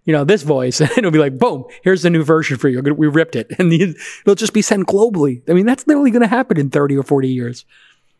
[0.04, 2.82] you know this voice, and it'll be like, boom, here's the new version for you.
[2.82, 5.42] We ripped it, and it'll just be sent globally.
[5.48, 7.64] I mean, that's literally going to happen in thirty or forty years.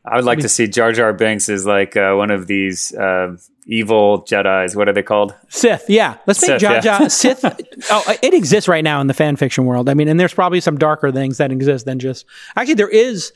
[0.06, 2.46] I would like I mean, to see Jar Jar Binks as like uh, one of
[2.46, 3.36] these uh,
[3.66, 4.76] evil Jedi's.
[4.76, 5.34] What are they called?
[5.48, 5.86] Sith.
[5.88, 7.08] Yeah, let's make Sith, Jar Jar yeah.
[7.08, 7.44] Sith.
[7.90, 9.88] Oh, it exists right now in the fan fiction world.
[9.88, 12.26] I mean, and there's probably some darker things that exist than just.
[12.56, 13.32] Actually, there is.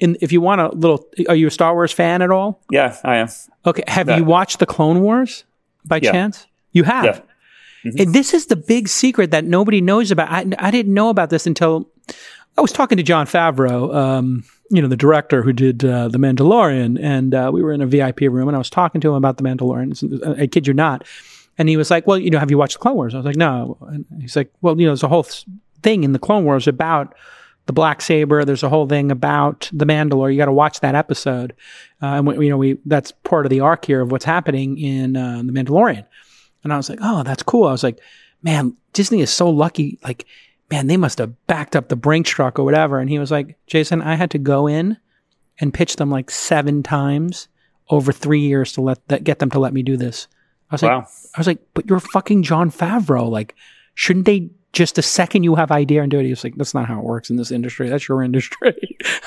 [0.00, 2.62] In, if you want a little, are you a Star Wars fan at all?
[2.70, 3.28] Yeah, I am.
[3.66, 5.42] Okay, have you watched the Clone Wars
[5.84, 6.12] by yeah.
[6.12, 6.46] chance?
[6.70, 7.04] You have.
[7.04, 7.20] Yeah.
[7.84, 8.02] Mm-hmm.
[8.02, 10.30] And this is the big secret that nobody knows about.
[10.30, 11.90] I, I didn't know about this until
[12.56, 13.94] I was talking to Jon Favreau.
[13.94, 17.80] Um, you know, the director who did uh, The Mandalorian, and uh, we were in
[17.80, 20.40] a VIP room, and I was talking to him about The Mandalorian.
[20.40, 21.04] I kid you not.
[21.56, 23.26] And he was like, "Well, you know, have you watched the Clone Wars?" I was
[23.26, 25.26] like, "No." And he's like, "Well, you know, there's a whole
[25.82, 27.14] thing in the Clone Wars about
[27.66, 28.44] the black saber.
[28.44, 30.30] There's a whole thing about the Mandalore.
[30.30, 31.54] You got to watch that episode."
[32.00, 34.78] Uh, and we, you know, we that's part of the arc here of what's happening
[34.78, 36.06] in uh, the Mandalorian.
[36.62, 37.98] And I was like, "Oh, that's cool." I was like,
[38.42, 39.98] "Man, Disney is so lucky.
[40.04, 40.26] Like,
[40.70, 42.98] man, they must have backed up the brink truck or whatever.
[42.98, 44.98] And he was like, Jason, I had to go in
[45.58, 47.48] and pitch them like seven times
[47.90, 50.28] over three years to let that get them to let me do this.
[50.70, 50.98] I was wow.
[50.98, 53.30] like, I was like, but you're fucking Jon Favreau.
[53.30, 53.54] Like,
[53.94, 56.26] shouldn't they just the second you have idea and do it?
[56.26, 57.88] He's like, that's not how it works in this industry.
[57.88, 58.74] That's your industry.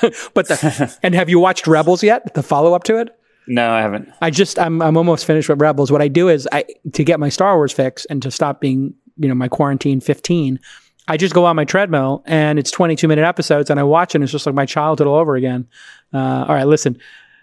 [0.34, 2.34] but the, and have you watched Rebels yet?
[2.34, 3.16] The follow up to it?
[3.48, 4.08] No, I haven't.
[4.20, 5.90] I just I'm I'm almost finished with Rebels.
[5.90, 8.94] What I do is I to get my Star Wars fix and to stop being
[9.18, 10.60] you know my quarantine 15
[11.08, 14.16] I just go on my treadmill and it's 22 minute episodes and I watch it
[14.16, 15.66] and it's just like my childhood all over again.
[16.12, 16.98] Uh, all right, listen,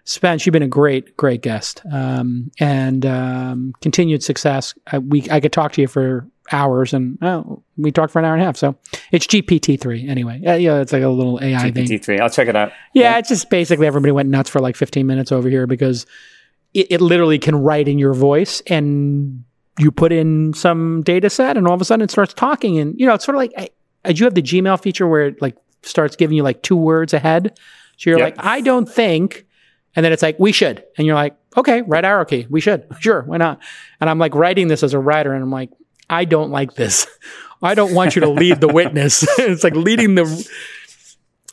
[0.05, 4.73] Spence, you've been a great, great guest um, and um, continued success.
[4.87, 8.25] I, we, I could talk to you for hours and oh, we talked for an
[8.25, 8.57] hour and a half.
[8.57, 8.75] So
[9.11, 10.41] it's GPT-3 anyway.
[10.45, 11.85] Uh, yeah, it's like a little AI thing.
[11.85, 12.21] GPT-3.
[12.21, 12.71] I'll check it out.
[12.93, 16.05] Yeah, yeah, it's just basically everybody went nuts for like 15 minutes over here because
[16.73, 19.43] it, it literally can write in your voice and
[19.79, 22.99] you put in some data set and all of a sudden it starts talking and
[22.99, 23.69] you know it's sort of like I,
[24.05, 27.13] I do have the gmail feature where it like starts giving you like two words
[27.13, 27.57] ahead.
[27.97, 28.37] So you're yep.
[28.37, 29.45] like i don't think
[29.95, 30.83] and then it's like we should.
[30.97, 32.85] And you're like okay right arrow key we should.
[32.99, 33.21] Sure.
[33.23, 33.61] Why not?
[34.01, 35.71] And i'm like writing this as a writer and i'm like
[36.09, 37.07] i don't like this.
[37.61, 39.25] I don't want you to lead the witness.
[39.39, 40.49] It's like leading the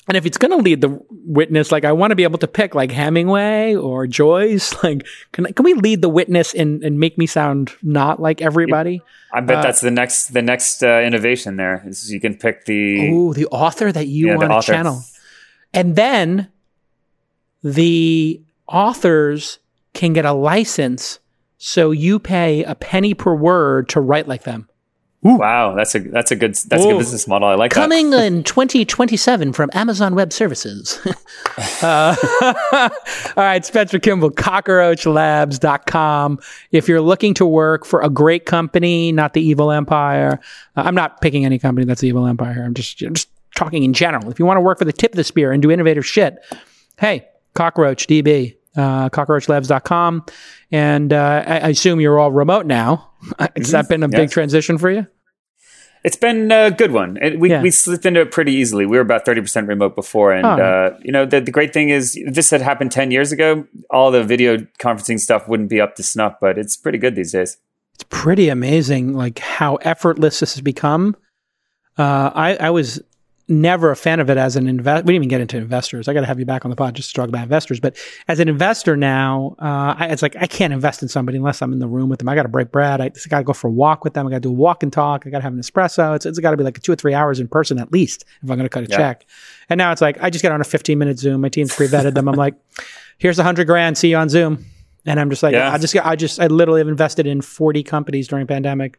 [0.09, 2.47] and if it's going to lead the witness, like I want to be able to
[2.47, 4.75] pick like Hemingway or Joyce.
[4.87, 9.03] Like, can can we lead the witness and, and make me sound not like everybody?
[9.33, 11.57] I bet uh, that's the next the next uh, innovation.
[11.57, 15.03] There is you can pick the oh the author that you yeah, want to channel,
[15.73, 16.49] and then
[17.65, 19.59] the authors
[19.93, 21.19] can get a license,
[21.59, 24.69] so you pay a penny per word to write like them.
[25.27, 25.37] Ooh.
[25.37, 26.89] Wow, that's a that's a good that's Ooh.
[26.89, 27.49] a good business model.
[27.49, 27.81] I like that.
[27.81, 28.25] coming that.
[28.25, 31.01] in 2027 from Amazon Web Services.
[31.83, 32.15] uh,
[33.37, 36.39] all right, Spencer Kimball, cockroachlabs.com.
[36.71, 40.39] If you're looking to work for a great company, not the evil empire,
[40.77, 42.63] uh, I'm not picking any company that's the evil empire.
[42.65, 44.31] I'm just I'm just talking in general.
[44.31, 46.39] If you want to work for the tip of the spear and do innovative shit,
[46.99, 50.27] hey, Cockroach DB, uh, cockroachlabs.com.
[50.71, 53.11] And uh, I, I assume you're all remote now.
[53.39, 53.73] Has mm-hmm.
[53.73, 54.17] that been a yes.
[54.17, 55.07] big transition for you?
[56.07, 57.19] It's been a good one.
[57.21, 57.61] It, we, yeah.
[57.61, 58.87] we slipped into it pretty easily.
[58.87, 60.33] We were about 30% remote before.
[60.33, 60.51] And, oh.
[60.51, 63.67] uh, you know, the, the, great thing is if this had happened 10 years ago,
[63.91, 67.33] all the video conferencing stuff wouldn't be up to snuff, but it's pretty good these
[67.33, 67.57] days.
[67.95, 71.17] It's pretty amazing, like how effortless this has become.
[71.99, 73.03] Uh, I, I was
[73.49, 75.05] never a fan of it as an investor.
[75.05, 76.09] We didn't even get into investors.
[76.09, 77.79] I got to have you back on the pod just to talk about investors.
[77.79, 77.97] But
[78.27, 81.73] as an investor now, uh, I, it's like I can't invest in somebody unless I'm
[81.73, 82.29] in the room with them.
[82.29, 83.01] I got to break bread.
[83.01, 84.27] I got to go for a walk with them.
[84.27, 85.25] I got to do a walk and talk.
[85.27, 86.17] I got to have an espresso.
[86.17, 88.51] It's, it's got to be like two or three hours in person at least if
[88.51, 88.97] I'm going to cut a yeah.
[88.97, 89.27] check.
[89.69, 91.41] And now it's like I just got on a 15 minute Zoom.
[91.41, 92.29] My team's pre vetted them.
[92.29, 92.55] I'm like,
[93.19, 93.97] here's a hundred grand.
[93.97, 94.65] See you on Zoom.
[95.09, 95.73] And I'm just like, yeah.
[95.73, 98.99] I just, I just, I literally have invested in 40 companies during pandemic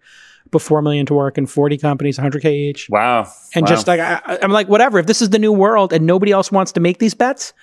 [0.51, 2.89] put four million to work in 40 companies, 100k each.
[2.89, 3.31] Wow.
[3.53, 3.69] And wow.
[3.69, 4.99] just like I, am like, whatever.
[4.99, 7.53] If this is the new world and nobody else wants to make these bets,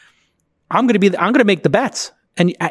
[0.70, 1.08] I'm going to be.
[1.08, 2.12] The, I'm going to make the bets.
[2.36, 2.70] And uh,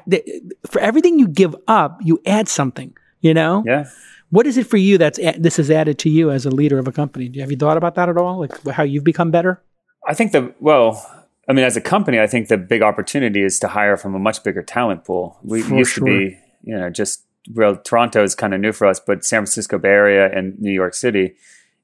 [0.67, 2.95] for everything you give up, you add something.
[3.21, 3.63] You know.
[3.65, 3.85] Yeah.
[4.29, 6.87] What is it for you that's this is added to you as a leader of
[6.87, 7.31] a company?
[7.39, 8.39] Have you thought about that at all?
[8.39, 9.61] Like how you've become better?
[10.07, 11.09] I think the well.
[11.47, 14.19] I mean, as a company, I think the big opportunity is to hire from a
[14.19, 15.37] much bigger talent pool.
[15.43, 16.07] We for used sure.
[16.07, 19.39] to be, you know, just well, Toronto is kind of new for us, but San
[19.39, 21.35] Francisco Bay Area and New York City,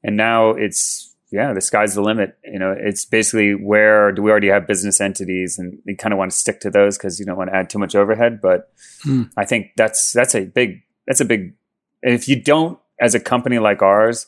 [0.04, 2.38] and now it's yeah, the sky's the limit.
[2.44, 6.18] You know, it's basically where do we already have business entities, and we kind of
[6.18, 8.42] want to stick to those because you don't want to add too much overhead.
[8.42, 8.72] But
[9.06, 9.30] mm.
[9.38, 11.54] I think that's that's a big that's a big.
[12.02, 14.28] If you don't, as a company like ours,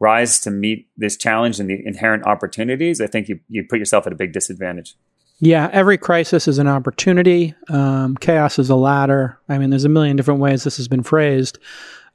[0.00, 4.06] rise to meet this challenge and the inherent opportunities, I think you you put yourself
[4.06, 4.96] at a big disadvantage.
[5.42, 7.54] Yeah, every crisis is an opportunity.
[7.70, 9.38] Um, chaos is a ladder.
[9.48, 11.58] I mean, there's a million different ways this has been phrased,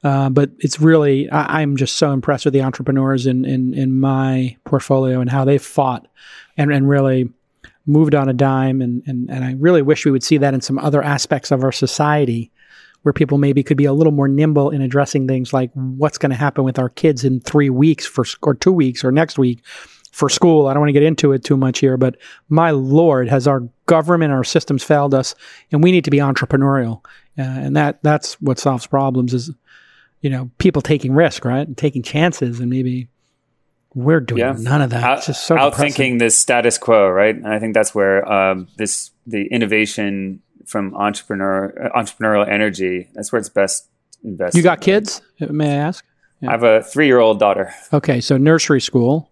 [0.04, 3.98] uh, but it's really I, am just so impressed with the entrepreneurs in in in
[3.98, 6.06] my portfolio and how they've fought
[6.56, 7.28] and and really
[7.84, 8.80] moved on a dime.
[8.80, 11.64] And and and I really wish we would see that in some other aspects of
[11.64, 12.52] our society.
[13.02, 16.30] Where people maybe could be a little more nimble in addressing things like what's going
[16.30, 19.62] to happen with our kids in three weeks for or two weeks or next week
[20.16, 20.66] for school.
[20.66, 22.16] I don't want to get into it too much here, but
[22.48, 25.34] my Lord, has our government, our systems failed us,
[25.70, 27.04] and we need to be entrepreneurial,
[27.38, 29.34] uh, and that that's what solves problems.
[29.34, 29.50] Is
[30.22, 33.08] you know people taking risk, right, and taking chances, and maybe
[33.92, 34.54] we're doing yeah.
[34.58, 35.04] none of that.
[35.04, 37.34] Out, it's just so outthinking the status quo, right?
[37.34, 43.10] And I think that's where um, this the innovation from entrepreneur uh, entrepreneurial energy.
[43.12, 43.86] That's where it's best
[44.24, 44.56] invested.
[44.56, 45.20] You got kids?
[45.40, 46.06] May I ask?
[46.40, 46.48] Yeah.
[46.48, 47.74] I have a three year old daughter.
[47.92, 49.30] Okay, so nursery school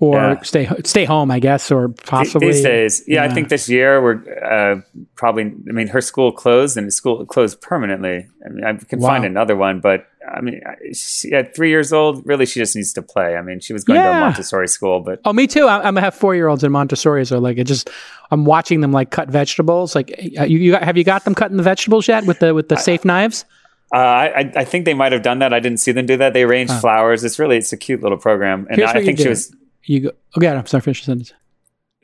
[0.00, 0.42] or yeah.
[0.42, 3.02] stay stay home, I guess, or possibly these days.
[3.06, 3.30] Yeah, yeah.
[3.30, 4.80] I think this year we're uh,
[5.14, 5.44] probably.
[5.44, 8.26] I mean, her school closed and school closed permanently.
[8.44, 9.08] I mean, I can wow.
[9.08, 10.60] find another one, but I mean,
[10.92, 13.36] she, at three years old, really, she just needs to play.
[13.36, 14.10] I mean, she was going yeah.
[14.10, 15.66] to a Montessori school, but oh, me too.
[15.66, 17.88] I, am gonna have four year olds in Montessori, so like it just
[18.32, 19.94] I'm watching them like cut vegetables.
[19.94, 22.68] Like, uh, you, you have you got them cutting the vegetables yet with the with
[22.68, 23.44] the I, safe knives?
[23.94, 25.52] Uh, I, I think they might have done that.
[25.52, 26.32] I didn't see them do that.
[26.32, 26.80] They arranged huh.
[26.80, 27.22] flowers.
[27.22, 29.54] It's really it's a cute little program, and I, I think she was
[29.84, 30.10] you go.
[30.36, 30.80] Okay, I'm sorry.
[30.80, 31.32] Finish the sentence.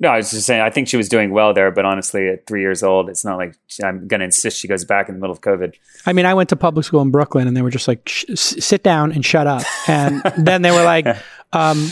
[0.02, 0.62] No, I was just saying.
[0.62, 3.36] I think she was doing well there, but honestly, at three years old, it's not
[3.36, 3.54] like
[3.84, 5.74] I'm going to insist she goes back in the middle of COVID.
[6.06, 8.82] I mean, I went to public school in Brooklyn, and they were just like, "Sit
[8.82, 11.06] down and shut up." And then they were like,
[11.52, 11.90] Um,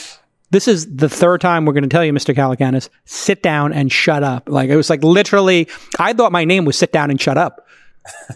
[0.51, 2.35] this is the third time we're going to tell you, Mr.
[2.35, 4.49] Calacanis, sit down and shut up.
[4.49, 7.68] Like it was like literally, I thought my name was sit down and shut up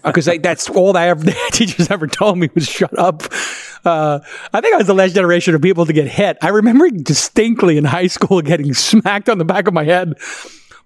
[0.04, 3.22] because that's all that ever, teachers ever told me was shut up.
[3.84, 4.20] Uh,
[4.52, 6.38] I think I was the last generation of people to get hit.
[6.40, 10.14] I remember distinctly in high school getting smacked on the back of my head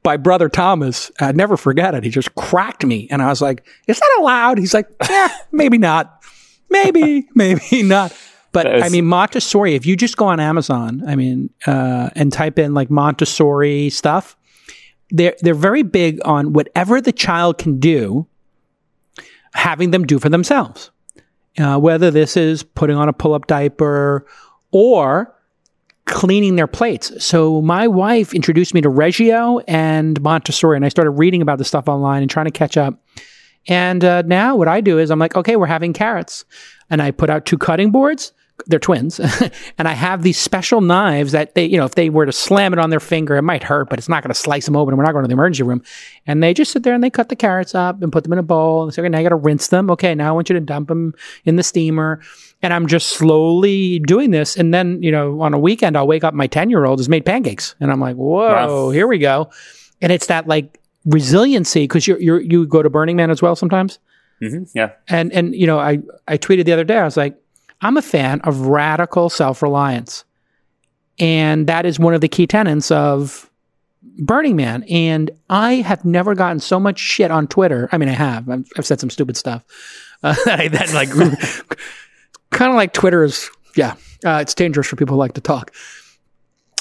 [0.02, 1.10] by brother Thomas.
[1.20, 2.04] I'd never forget it.
[2.04, 5.78] He just cracked me, and I was like, "Is that allowed?" He's like, "Yeah, maybe
[5.78, 6.22] not,
[6.70, 8.16] maybe, maybe not."
[8.52, 9.74] But was- I mean, Montessori.
[9.74, 14.36] If you just go on Amazon, I mean, uh, and type in like Montessori stuff,
[15.10, 18.26] they're they're very big on whatever the child can do,
[19.56, 20.90] having them do for themselves.
[21.58, 24.26] Uh, whether this is putting on a pull up diaper
[24.72, 25.34] or
[26.04, 27.24] cleaning their plates.
[27.24, 31.66] So my wife introduced me to Reggio and Montessori, and I started reading about this
[31.66, 33.02] stuff online and trying to catch up.
[33.68, 36.44] And uh, now what I do is I'm like, okay, we're having carrots,
[36.90, 38.32] and I put out two cutting boards.
[38.66, 39.20] They're twins,
[39.78, 42.72] and I have these special knives that they, you know, if they were to slam
[42.72, 44.92] it on their finger, it might hurt, but it's not going to slice them open.
[44.92, 45.82] And we're not going to the emergency room.
[46.26, 48.38] And they just sit there and they cut the carrots up and put them in
[48.38, 48.84] a bowl.
[48.84, 49.90] And say, okay, now you got to rinse them.
[49.90, 51.14] Okay, now I want you to dump them
[51.44, 52.20] in the steamer.
[52.62, 54.56] And I'm just slowly doing this.
[54.56, 56.32] And then, you know, on a weekend, I'll wake up.
[56.32, 58.48] My ten year old has made pancakes, and I'm like, whoa,
[58.86, 58.90] Wow.
[58.90, 59.50] here we go.
[60.00, 63.54] And it's that like resiliency because you're, you're you go to Burning Man as well
[63.54, 63.98] sometimes.
[64.42, 64.92] Mhm, yeah.
[65.08, 66.98] And and you know, I I tweeted the other day.
[66.98, 67.36] I was like,
[67.80, 70.24] I'm a fan of radical self reliance,
[71.18, 73.50] and that is one of the key tenets of
[74.18, 74.84] Burning Man.
[74.84, 77.88] And I have never gotten so much shit on Twitter.
[77.92, 78.48] I mean, I have.
[78.48, 79.62] I've, said some stupid stuff.
[80.22, 81.10] Uh, that like
[82.50, 83.50] kind of like Twitter is.
[83.74, 83.94] Yeah,
[84.24, 85.72] uh, it's dangerous for people who like to talk.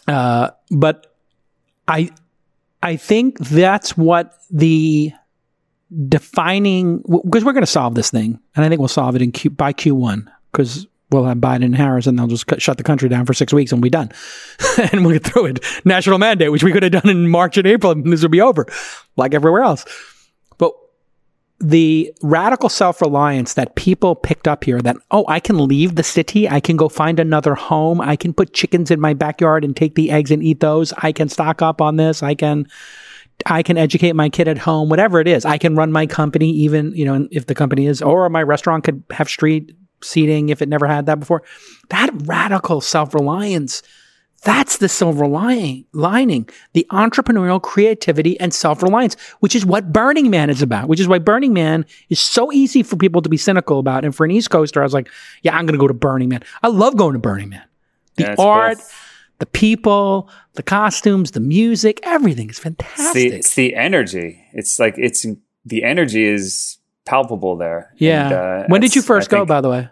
[0.07, 1.13] Uh, but
[1.87, 2.09] I
[2.81, 5.11] I think that's what the
[6.07, 9.31] defining because we're going to solve this thing, and I think we'll solve it in
[9.33, 12.83] Q, by Q1 because we'll have Biden and Harris, and they'll just cut, shut the
[12.83, 14.11] country down for six weeks, and we'll be done,
[14.91, 15.85] and we'll get through it.
[15.85, 18.41] National mandate, which we could have done in March and April, and this would be
[18.41, 18.65] over,
[19.17, 19.85] like everywhere else.
[20.57, 20.73] But
[21.59, 26.03] the radical self reliance that people picked up here that, oh, I can leave the
[26.03, 26.49] city.
[26.49, 28.01] I can go find another home.
[28.01, 30.93] I can put chickens in my backyard and take the eggs and eat those.
[30.97, 32.23] I can stock up on this.
[32.23, 32.67] I can,
[33.45, 35.45] I can educate my kid at home, whatever it is.
[35.45, 38.83] I can run my company, even, you know, if the company is, or my restaurant
[38.83, 41.43] could have street seating if it never had that before.
[41.89, 43.81] That radical self reliance
[44.45, 50.51] that's the silver lining, lining, the entrepreneurial creativity and self-reliance, which is what Burning Man
[50.51, 53.79] is about, which is why Burning Man is so easy for people to be cynical
[53.79, 54.05] about.
[54.05, 55.09] And for an East Coaster, I was like,
[55.41, 56.43] yeah, I'm going to go to Burning Man.
[56.61, 57.63] I love going to Burning Man.
[58.17, 58.45] The Yeah, it's cool.
[58.45, 58.77] art,
[59.39, 63.31] the people, the costumes, the music, everything is It's fantastic.
[63.31, 64.45] the, it's the energy.
[64.53, 65.25] It's like it's
[65.65, 67.93] the energy is palpable there.
[67.97, 68.25] yeah.
[68.25, 69.79] And, uh, when did you first I go, think- by the way?
[69.79, 69.89] I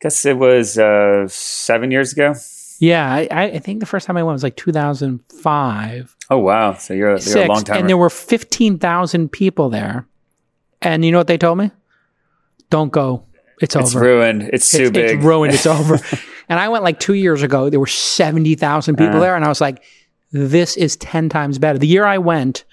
[0.00, 2.34] guess it was uh, seven years ago.
[2.80, 6.16] Yeah, I, I think the first time I went was like 2005.
[6.30, 6.74] Oh wow!
[6.74, 7.76] So you're, you're a long time.
[7.80, 10.06] and there were 15,000 people there.
[10.80, 11.70] And you know what they told me?
[12.70, 13.24] Don't go.
[13.60, 13.84] It's, over.
[13.84, 14.04] it's over.
[14.04, 14.50] ruined.
[14.52, 15.16] It's too it's, big.
[15.18, 15.54] it's ruined.
[15.54, 16.00] It's over.
[16.48, 17.70] and I went like two years ago.
[17.70, 19.20] There were 70,000 people Uh.
[19.20, 19.36] there.
[19.36, 19.84] And I was like,
[20.32, 21.78] this is 10 times better.
[21.78, 22.64] The year I went,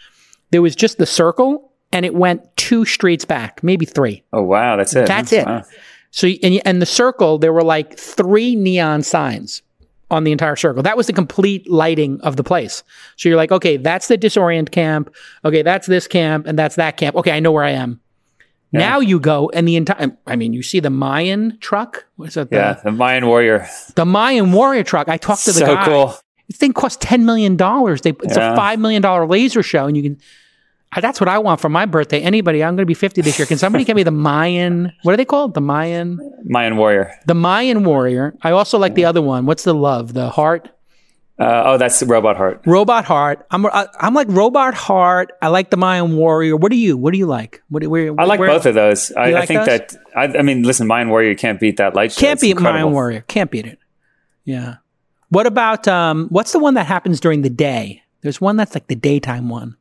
[0.50, 4.24] there was just the circle and it went two streets back, maybe three.
[4.34, 4.76] oh wow!
[4.76, 5.08] That's it.
[5.08, 5.46] That's it.
[5.46, 5.64] Wow.
[6.12, 9.62] So, and, and the circle, there were like three neon signs
[10.10, 10.82] on the entire circle.
[10.82, 12.82] That was the complete lighting of the place.
[13.16, 15.14] So you're like, okay, that's the disorient camp.
[15.46, 17.16] Okay, that's this camp and that's that camp.
[17.16, 18.00] Okay, I know where I am.
[18.72, 18.80] Yeah.
[18.80, 22.06] Now you go and the entire, I mean, you see the Mayan truck.
[22.16, 22.50] What's that?
[22.50, 23.68] The, Yeah, the Mayan warrior.
[23.94, 25.10] the Mayan warrior truck.
[25.10, 25.86] I talked to the so guy.
[25.86, 26.16] cool.
[26.48, 27.56] This thing costs $10 million.
[27.56, 28.54] They, it's Yeah.
[28.54, 30.18] a $5 million laser show and you can,
[31.00, 32.22] that's what I want for my birthday.
[32.22, 33.46] Anybody, I'm going to be 50 this year.
[33.46, 35.54] Can somebody get me the Mayan, what are they called?
[35.54, 36.20] The Mayan?
[36.46, 37.14] Mayan warrior.
[37.28, 38.36] The Mayan warrior.
[38.42, 39.46] I also like the other one.
[39.46, 40.14] What's the love?
[40.14, 40.70] The heart?
[41.40, 42.62] Uh, oh, that's the robot heart.
[42.66, 43.46] Robot heart.
[43.50, 45.32] I'm I, I'm like robot heart.
[45.42, 46.58] I like the Mayan warrior.
[46.58, 46.98] What do you?
[46.98, 47.62] What do you like?
[47.70, 49.10] What do where, I like where- both of those.
[49.14, 49.68] I, You I think those?
[49.68, 49.96] that.
[50.14, 51.34] I, I mean, listen, Mayan warrior.
[51.36, 52.20] Can't beat that light show.
[52.20, 52.82] Can't It's beat incredible.
[52.82, 53.22] Mayan warrior.
[53.30, 53.80] Can't beat it.
[54.44, 54.78] Yeah.
[55.30, 56.28] What about um?
[56.28, 58.04] What's the one that happens during the day?
[58.20, 59.78] There's one that's like the daytime one.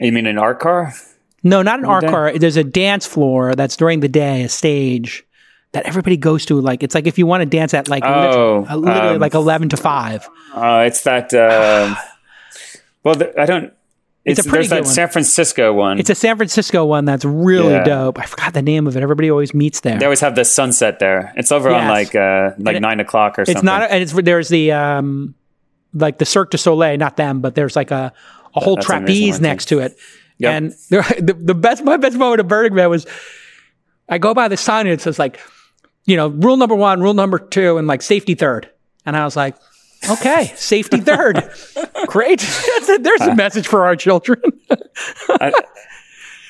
[0.00, 0.94] You mean an art car?
[1.42, 2.36] No, not an art car.
[2.38, 5.24] There's a dance floor that's during the day, a stage
[5.72, 6.60] that everybody goes to.
[6.60, 9.20] Like it's like if you want to dance at like Oh, lit- uh, literally um,
[9.20, 10.28] like eleven to five.
[10.54, 11.32] Uh, it's that.
[11.34, 11.94] Uh,
[13.04, 13.72] well, the, I don't.
[14.24, 14.92] It's It's, a pretty there's that one.
[14.94, 15.98] San Francisco one.
[15.98, 17.84] It's a San Francisco one that's really Yeah.
[17.84, 18.18] dope.
[18.18, 19.02] I forgot the name of it.
[19.02, 19.98] Everybody always meets there.
[19.98, 21.32] they always have the sunset there.
[21.36, 23.64] It's over on like uh, like it- nine o'clock or it's something.
[23.64, 25.34] not, and it's there's the um,
[25.94, 28.12] like the Cirque du Soleil, not them, but there's like a
[28.58, 29.96] a whole That's trapeze next to it.
[30.38, 30.52] Yep.
[30.52, 33.06] And the, the best, my best moment of Burning Man was,
[34.08, 35.40] I go by the sign and it says like,
[36.04, 38.70] you know, rule number one, rule number two, and like safety third.
[39.04, 39.56] And I was like,
[40.08, 41.50] okay, safety third.
[42.06, 42.40] Great.
[43.00, 44.40] There's a message for our children.
[45.28, 45.52] I,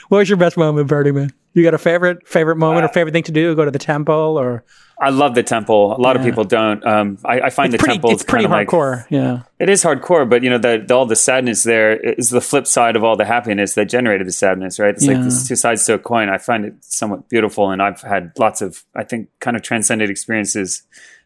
[0.09, 1.33] what was your best moment, Burning Man?
[1.55, 3.55] You got a favorite favorite moment or uh, favorite thing to do?
[3.57, 4.65] Go to the temple or
[5.01, 5.95] I love the temple.
[5.97, 6.85] A lot of people don't.
[6.85, 9.07] Um, I, I find it's the pretty, temple it's pretty of like hardcore.
[9.11, 9.43] yeah.
[9.61, 12.67] it is hardcore, but you know the, the all the sadness there is the flip
[12.67, 14.95] side of all the happiness that generated the sadness, right?
[14.95, 15.23] It's like Yeah.
[15.23, 16.29] there's two sides to a coin.
[16.29, 20.11] I find it somewhat beautiful, and I've had lots of I think kind of transcended
[20.11, 20.83] experiences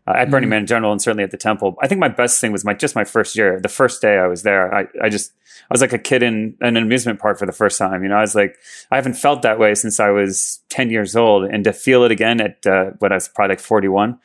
[0.07, 0.31] uh, at Mm.
[0.31, 1.77] Burning Man in general, and certainly at the temple.
[1.83, 3.61] I think my best thing was my just my first year.
[3.61, 5.33] The first day I was there, I, I just
[5.71, 8.03] I was like a kid in an amusement park for the first time.
[8.03, 8.57] You know, I was like
[8.91, 12.11] I haven't felt that way since I was ten years old, and to feel it
[12.11, 14.19] again at uh, when I was probably like forty one.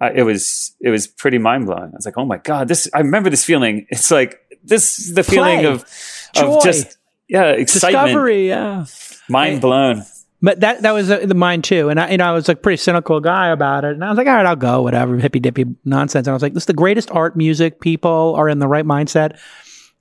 [0.00, 1.90] Uh, it was it was pretty mind blowing.
[1.92, 2.88] I was like, oh my god, this!
[2.94, 3.86] I remember this feeling.
[3.90, 5.66] It's like this is the feeling Play.
[5.66, 5.84] of
[6.34, 6.56] Joy.
[6.56, 6.96] of just
[7.28, 8.86] yeah excitement, Discovery, yeah.
[9.28, 10.04] mind blown.
[10.40, 12.58] But that that was uh, the mine too, and I you know I was like
[12.58, 15.16] a pretty cynical guy about it, and I was like, all right, I'll go, whatever,
[15.16, 16.28] hippy dippy nonsense.
[16.28, 18.84] And I was like, this is the greatest art, music, people are in the right
[18.84, 19.38] mindset.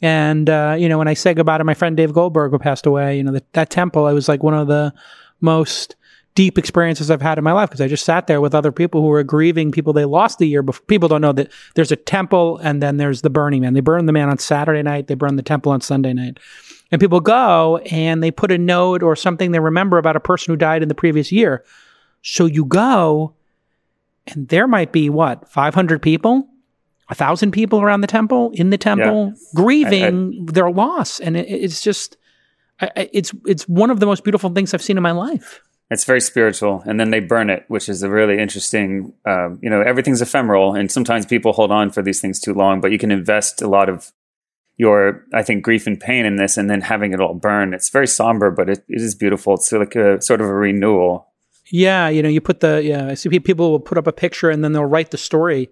[0.01, 2.85] And uh, you know, when I say goodbye to my friend Dave Goldberg, who passed
[2.85, 4.93] away, you know, that that temple, it was like one of the
[5.41, 5.95] most
[6.37, 9.01] deep experiences I've had in my life because I just sat there with other people
[9.01, 10.85] who were grieving people they lost the year before.
[10.85, 13.73] People don't know that there's a temple and then there's the Burning Man.
[13.73, 16.37] They burn the man on Saturday night, they burn the temple on Sunday night.
[16.91, 20.53] And people go and they put a note or something they remember about a person
[20.53, 21.63] who died in the previous year.
[22.21, 23.33] So you go
[24.27, 26.47] and there might be what, 500 people?
[27.09, 31.19] A thousand people around the temple, in the temple, grieving their loss.
[31.21, 32.17] And it, it's just,
[32.81, 35.61] I, I- it's, it's one of the most beautiful things I've seen in my life.
[35.89, 39.13] It's very spiritual, and then they burn it, which is a really interesting.
[39.25, 42.81] Um, you know, everything's ephemeral, and sometimes people hold on for these things too long.
[42.81, 44.11] But you can invest a lot of
[44.77, 47.73] your, I think, grief and pain in this, and then having it all burn.
[47.73, 49.55] It's very somber, but it, it is beautiful.
[49.55, 51.27] It's like a sort of a renewal.
[51.71, 53.07] Yeah, you know, you put the yeah.
[53.07, 55.69] I see people will put up a picture and then they'll write the story,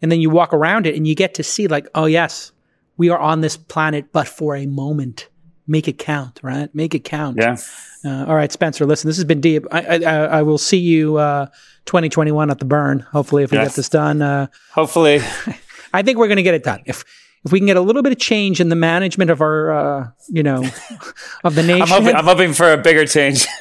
[0.00, 2.52] and then you walk around it and you get to see like, oh yes,
[2.96, 5.28] we are on this planet, but for a moment.
[5.68, 6.74] Make it count, right?
[6.74, 7.38] Make it count.
[7.40, 7.56] Yeah,
[8.04, 8.84] Uh, all right, Spencer.
[8.84, 9.64] Listen, this has been deep.
[9.70, 11.46] I I, I will see you uh,
[11.86, 12.98] 2021 at the burn.
[13.12, 13.68] Hopefully, if we Yes.
[13.68, 15.20] get this done, uh, hopefully,
[15.94, 16.82] I think we're going to get it done.
[16.84, 17.04] If
[17.44, 20.08] if we can get a little bit of change in the management of our, uh,
[20.28, 20.62] you know,
[21.44, 21.82] of the nation.
[21.82, 23.46] I'm hoping, I'm hoping for a bigger change.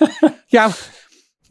[0.49, 0.73] Yeah.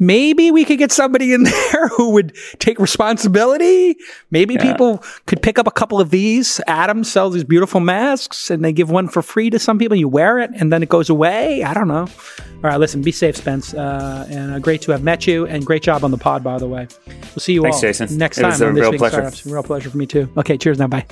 [0.03, 1.43] Maybe we could get somebody in
[1.73, 3.97] there who would take responsibility.
[4.31, 6.61] Maybe people could pick up a couple of these.
[6.67, 9.97] Adam sells these beautiful masks and they give one for free to some people.
[9.97, 11.63] You wear it and then it goes away.
[11.65, 12.07] I don't know.
[12.07, 13.73] All right, listen, be safe, Spence.
[13.75, 16.59] Uh, and uh, great to have met you and great job on the pod, by
[16.59, 16.89] the way.
[17.07, 18.17] We'll see you Thanks, all Jason.
[18.19, 19.13] next It time was a on real pleasure.
[19.17, 19.47] Startups.
[19.47, 20.31] Real pleasure for me too.
[20.37, 20.89] Okay, cheers now.
[20.89, 21.07] Bye.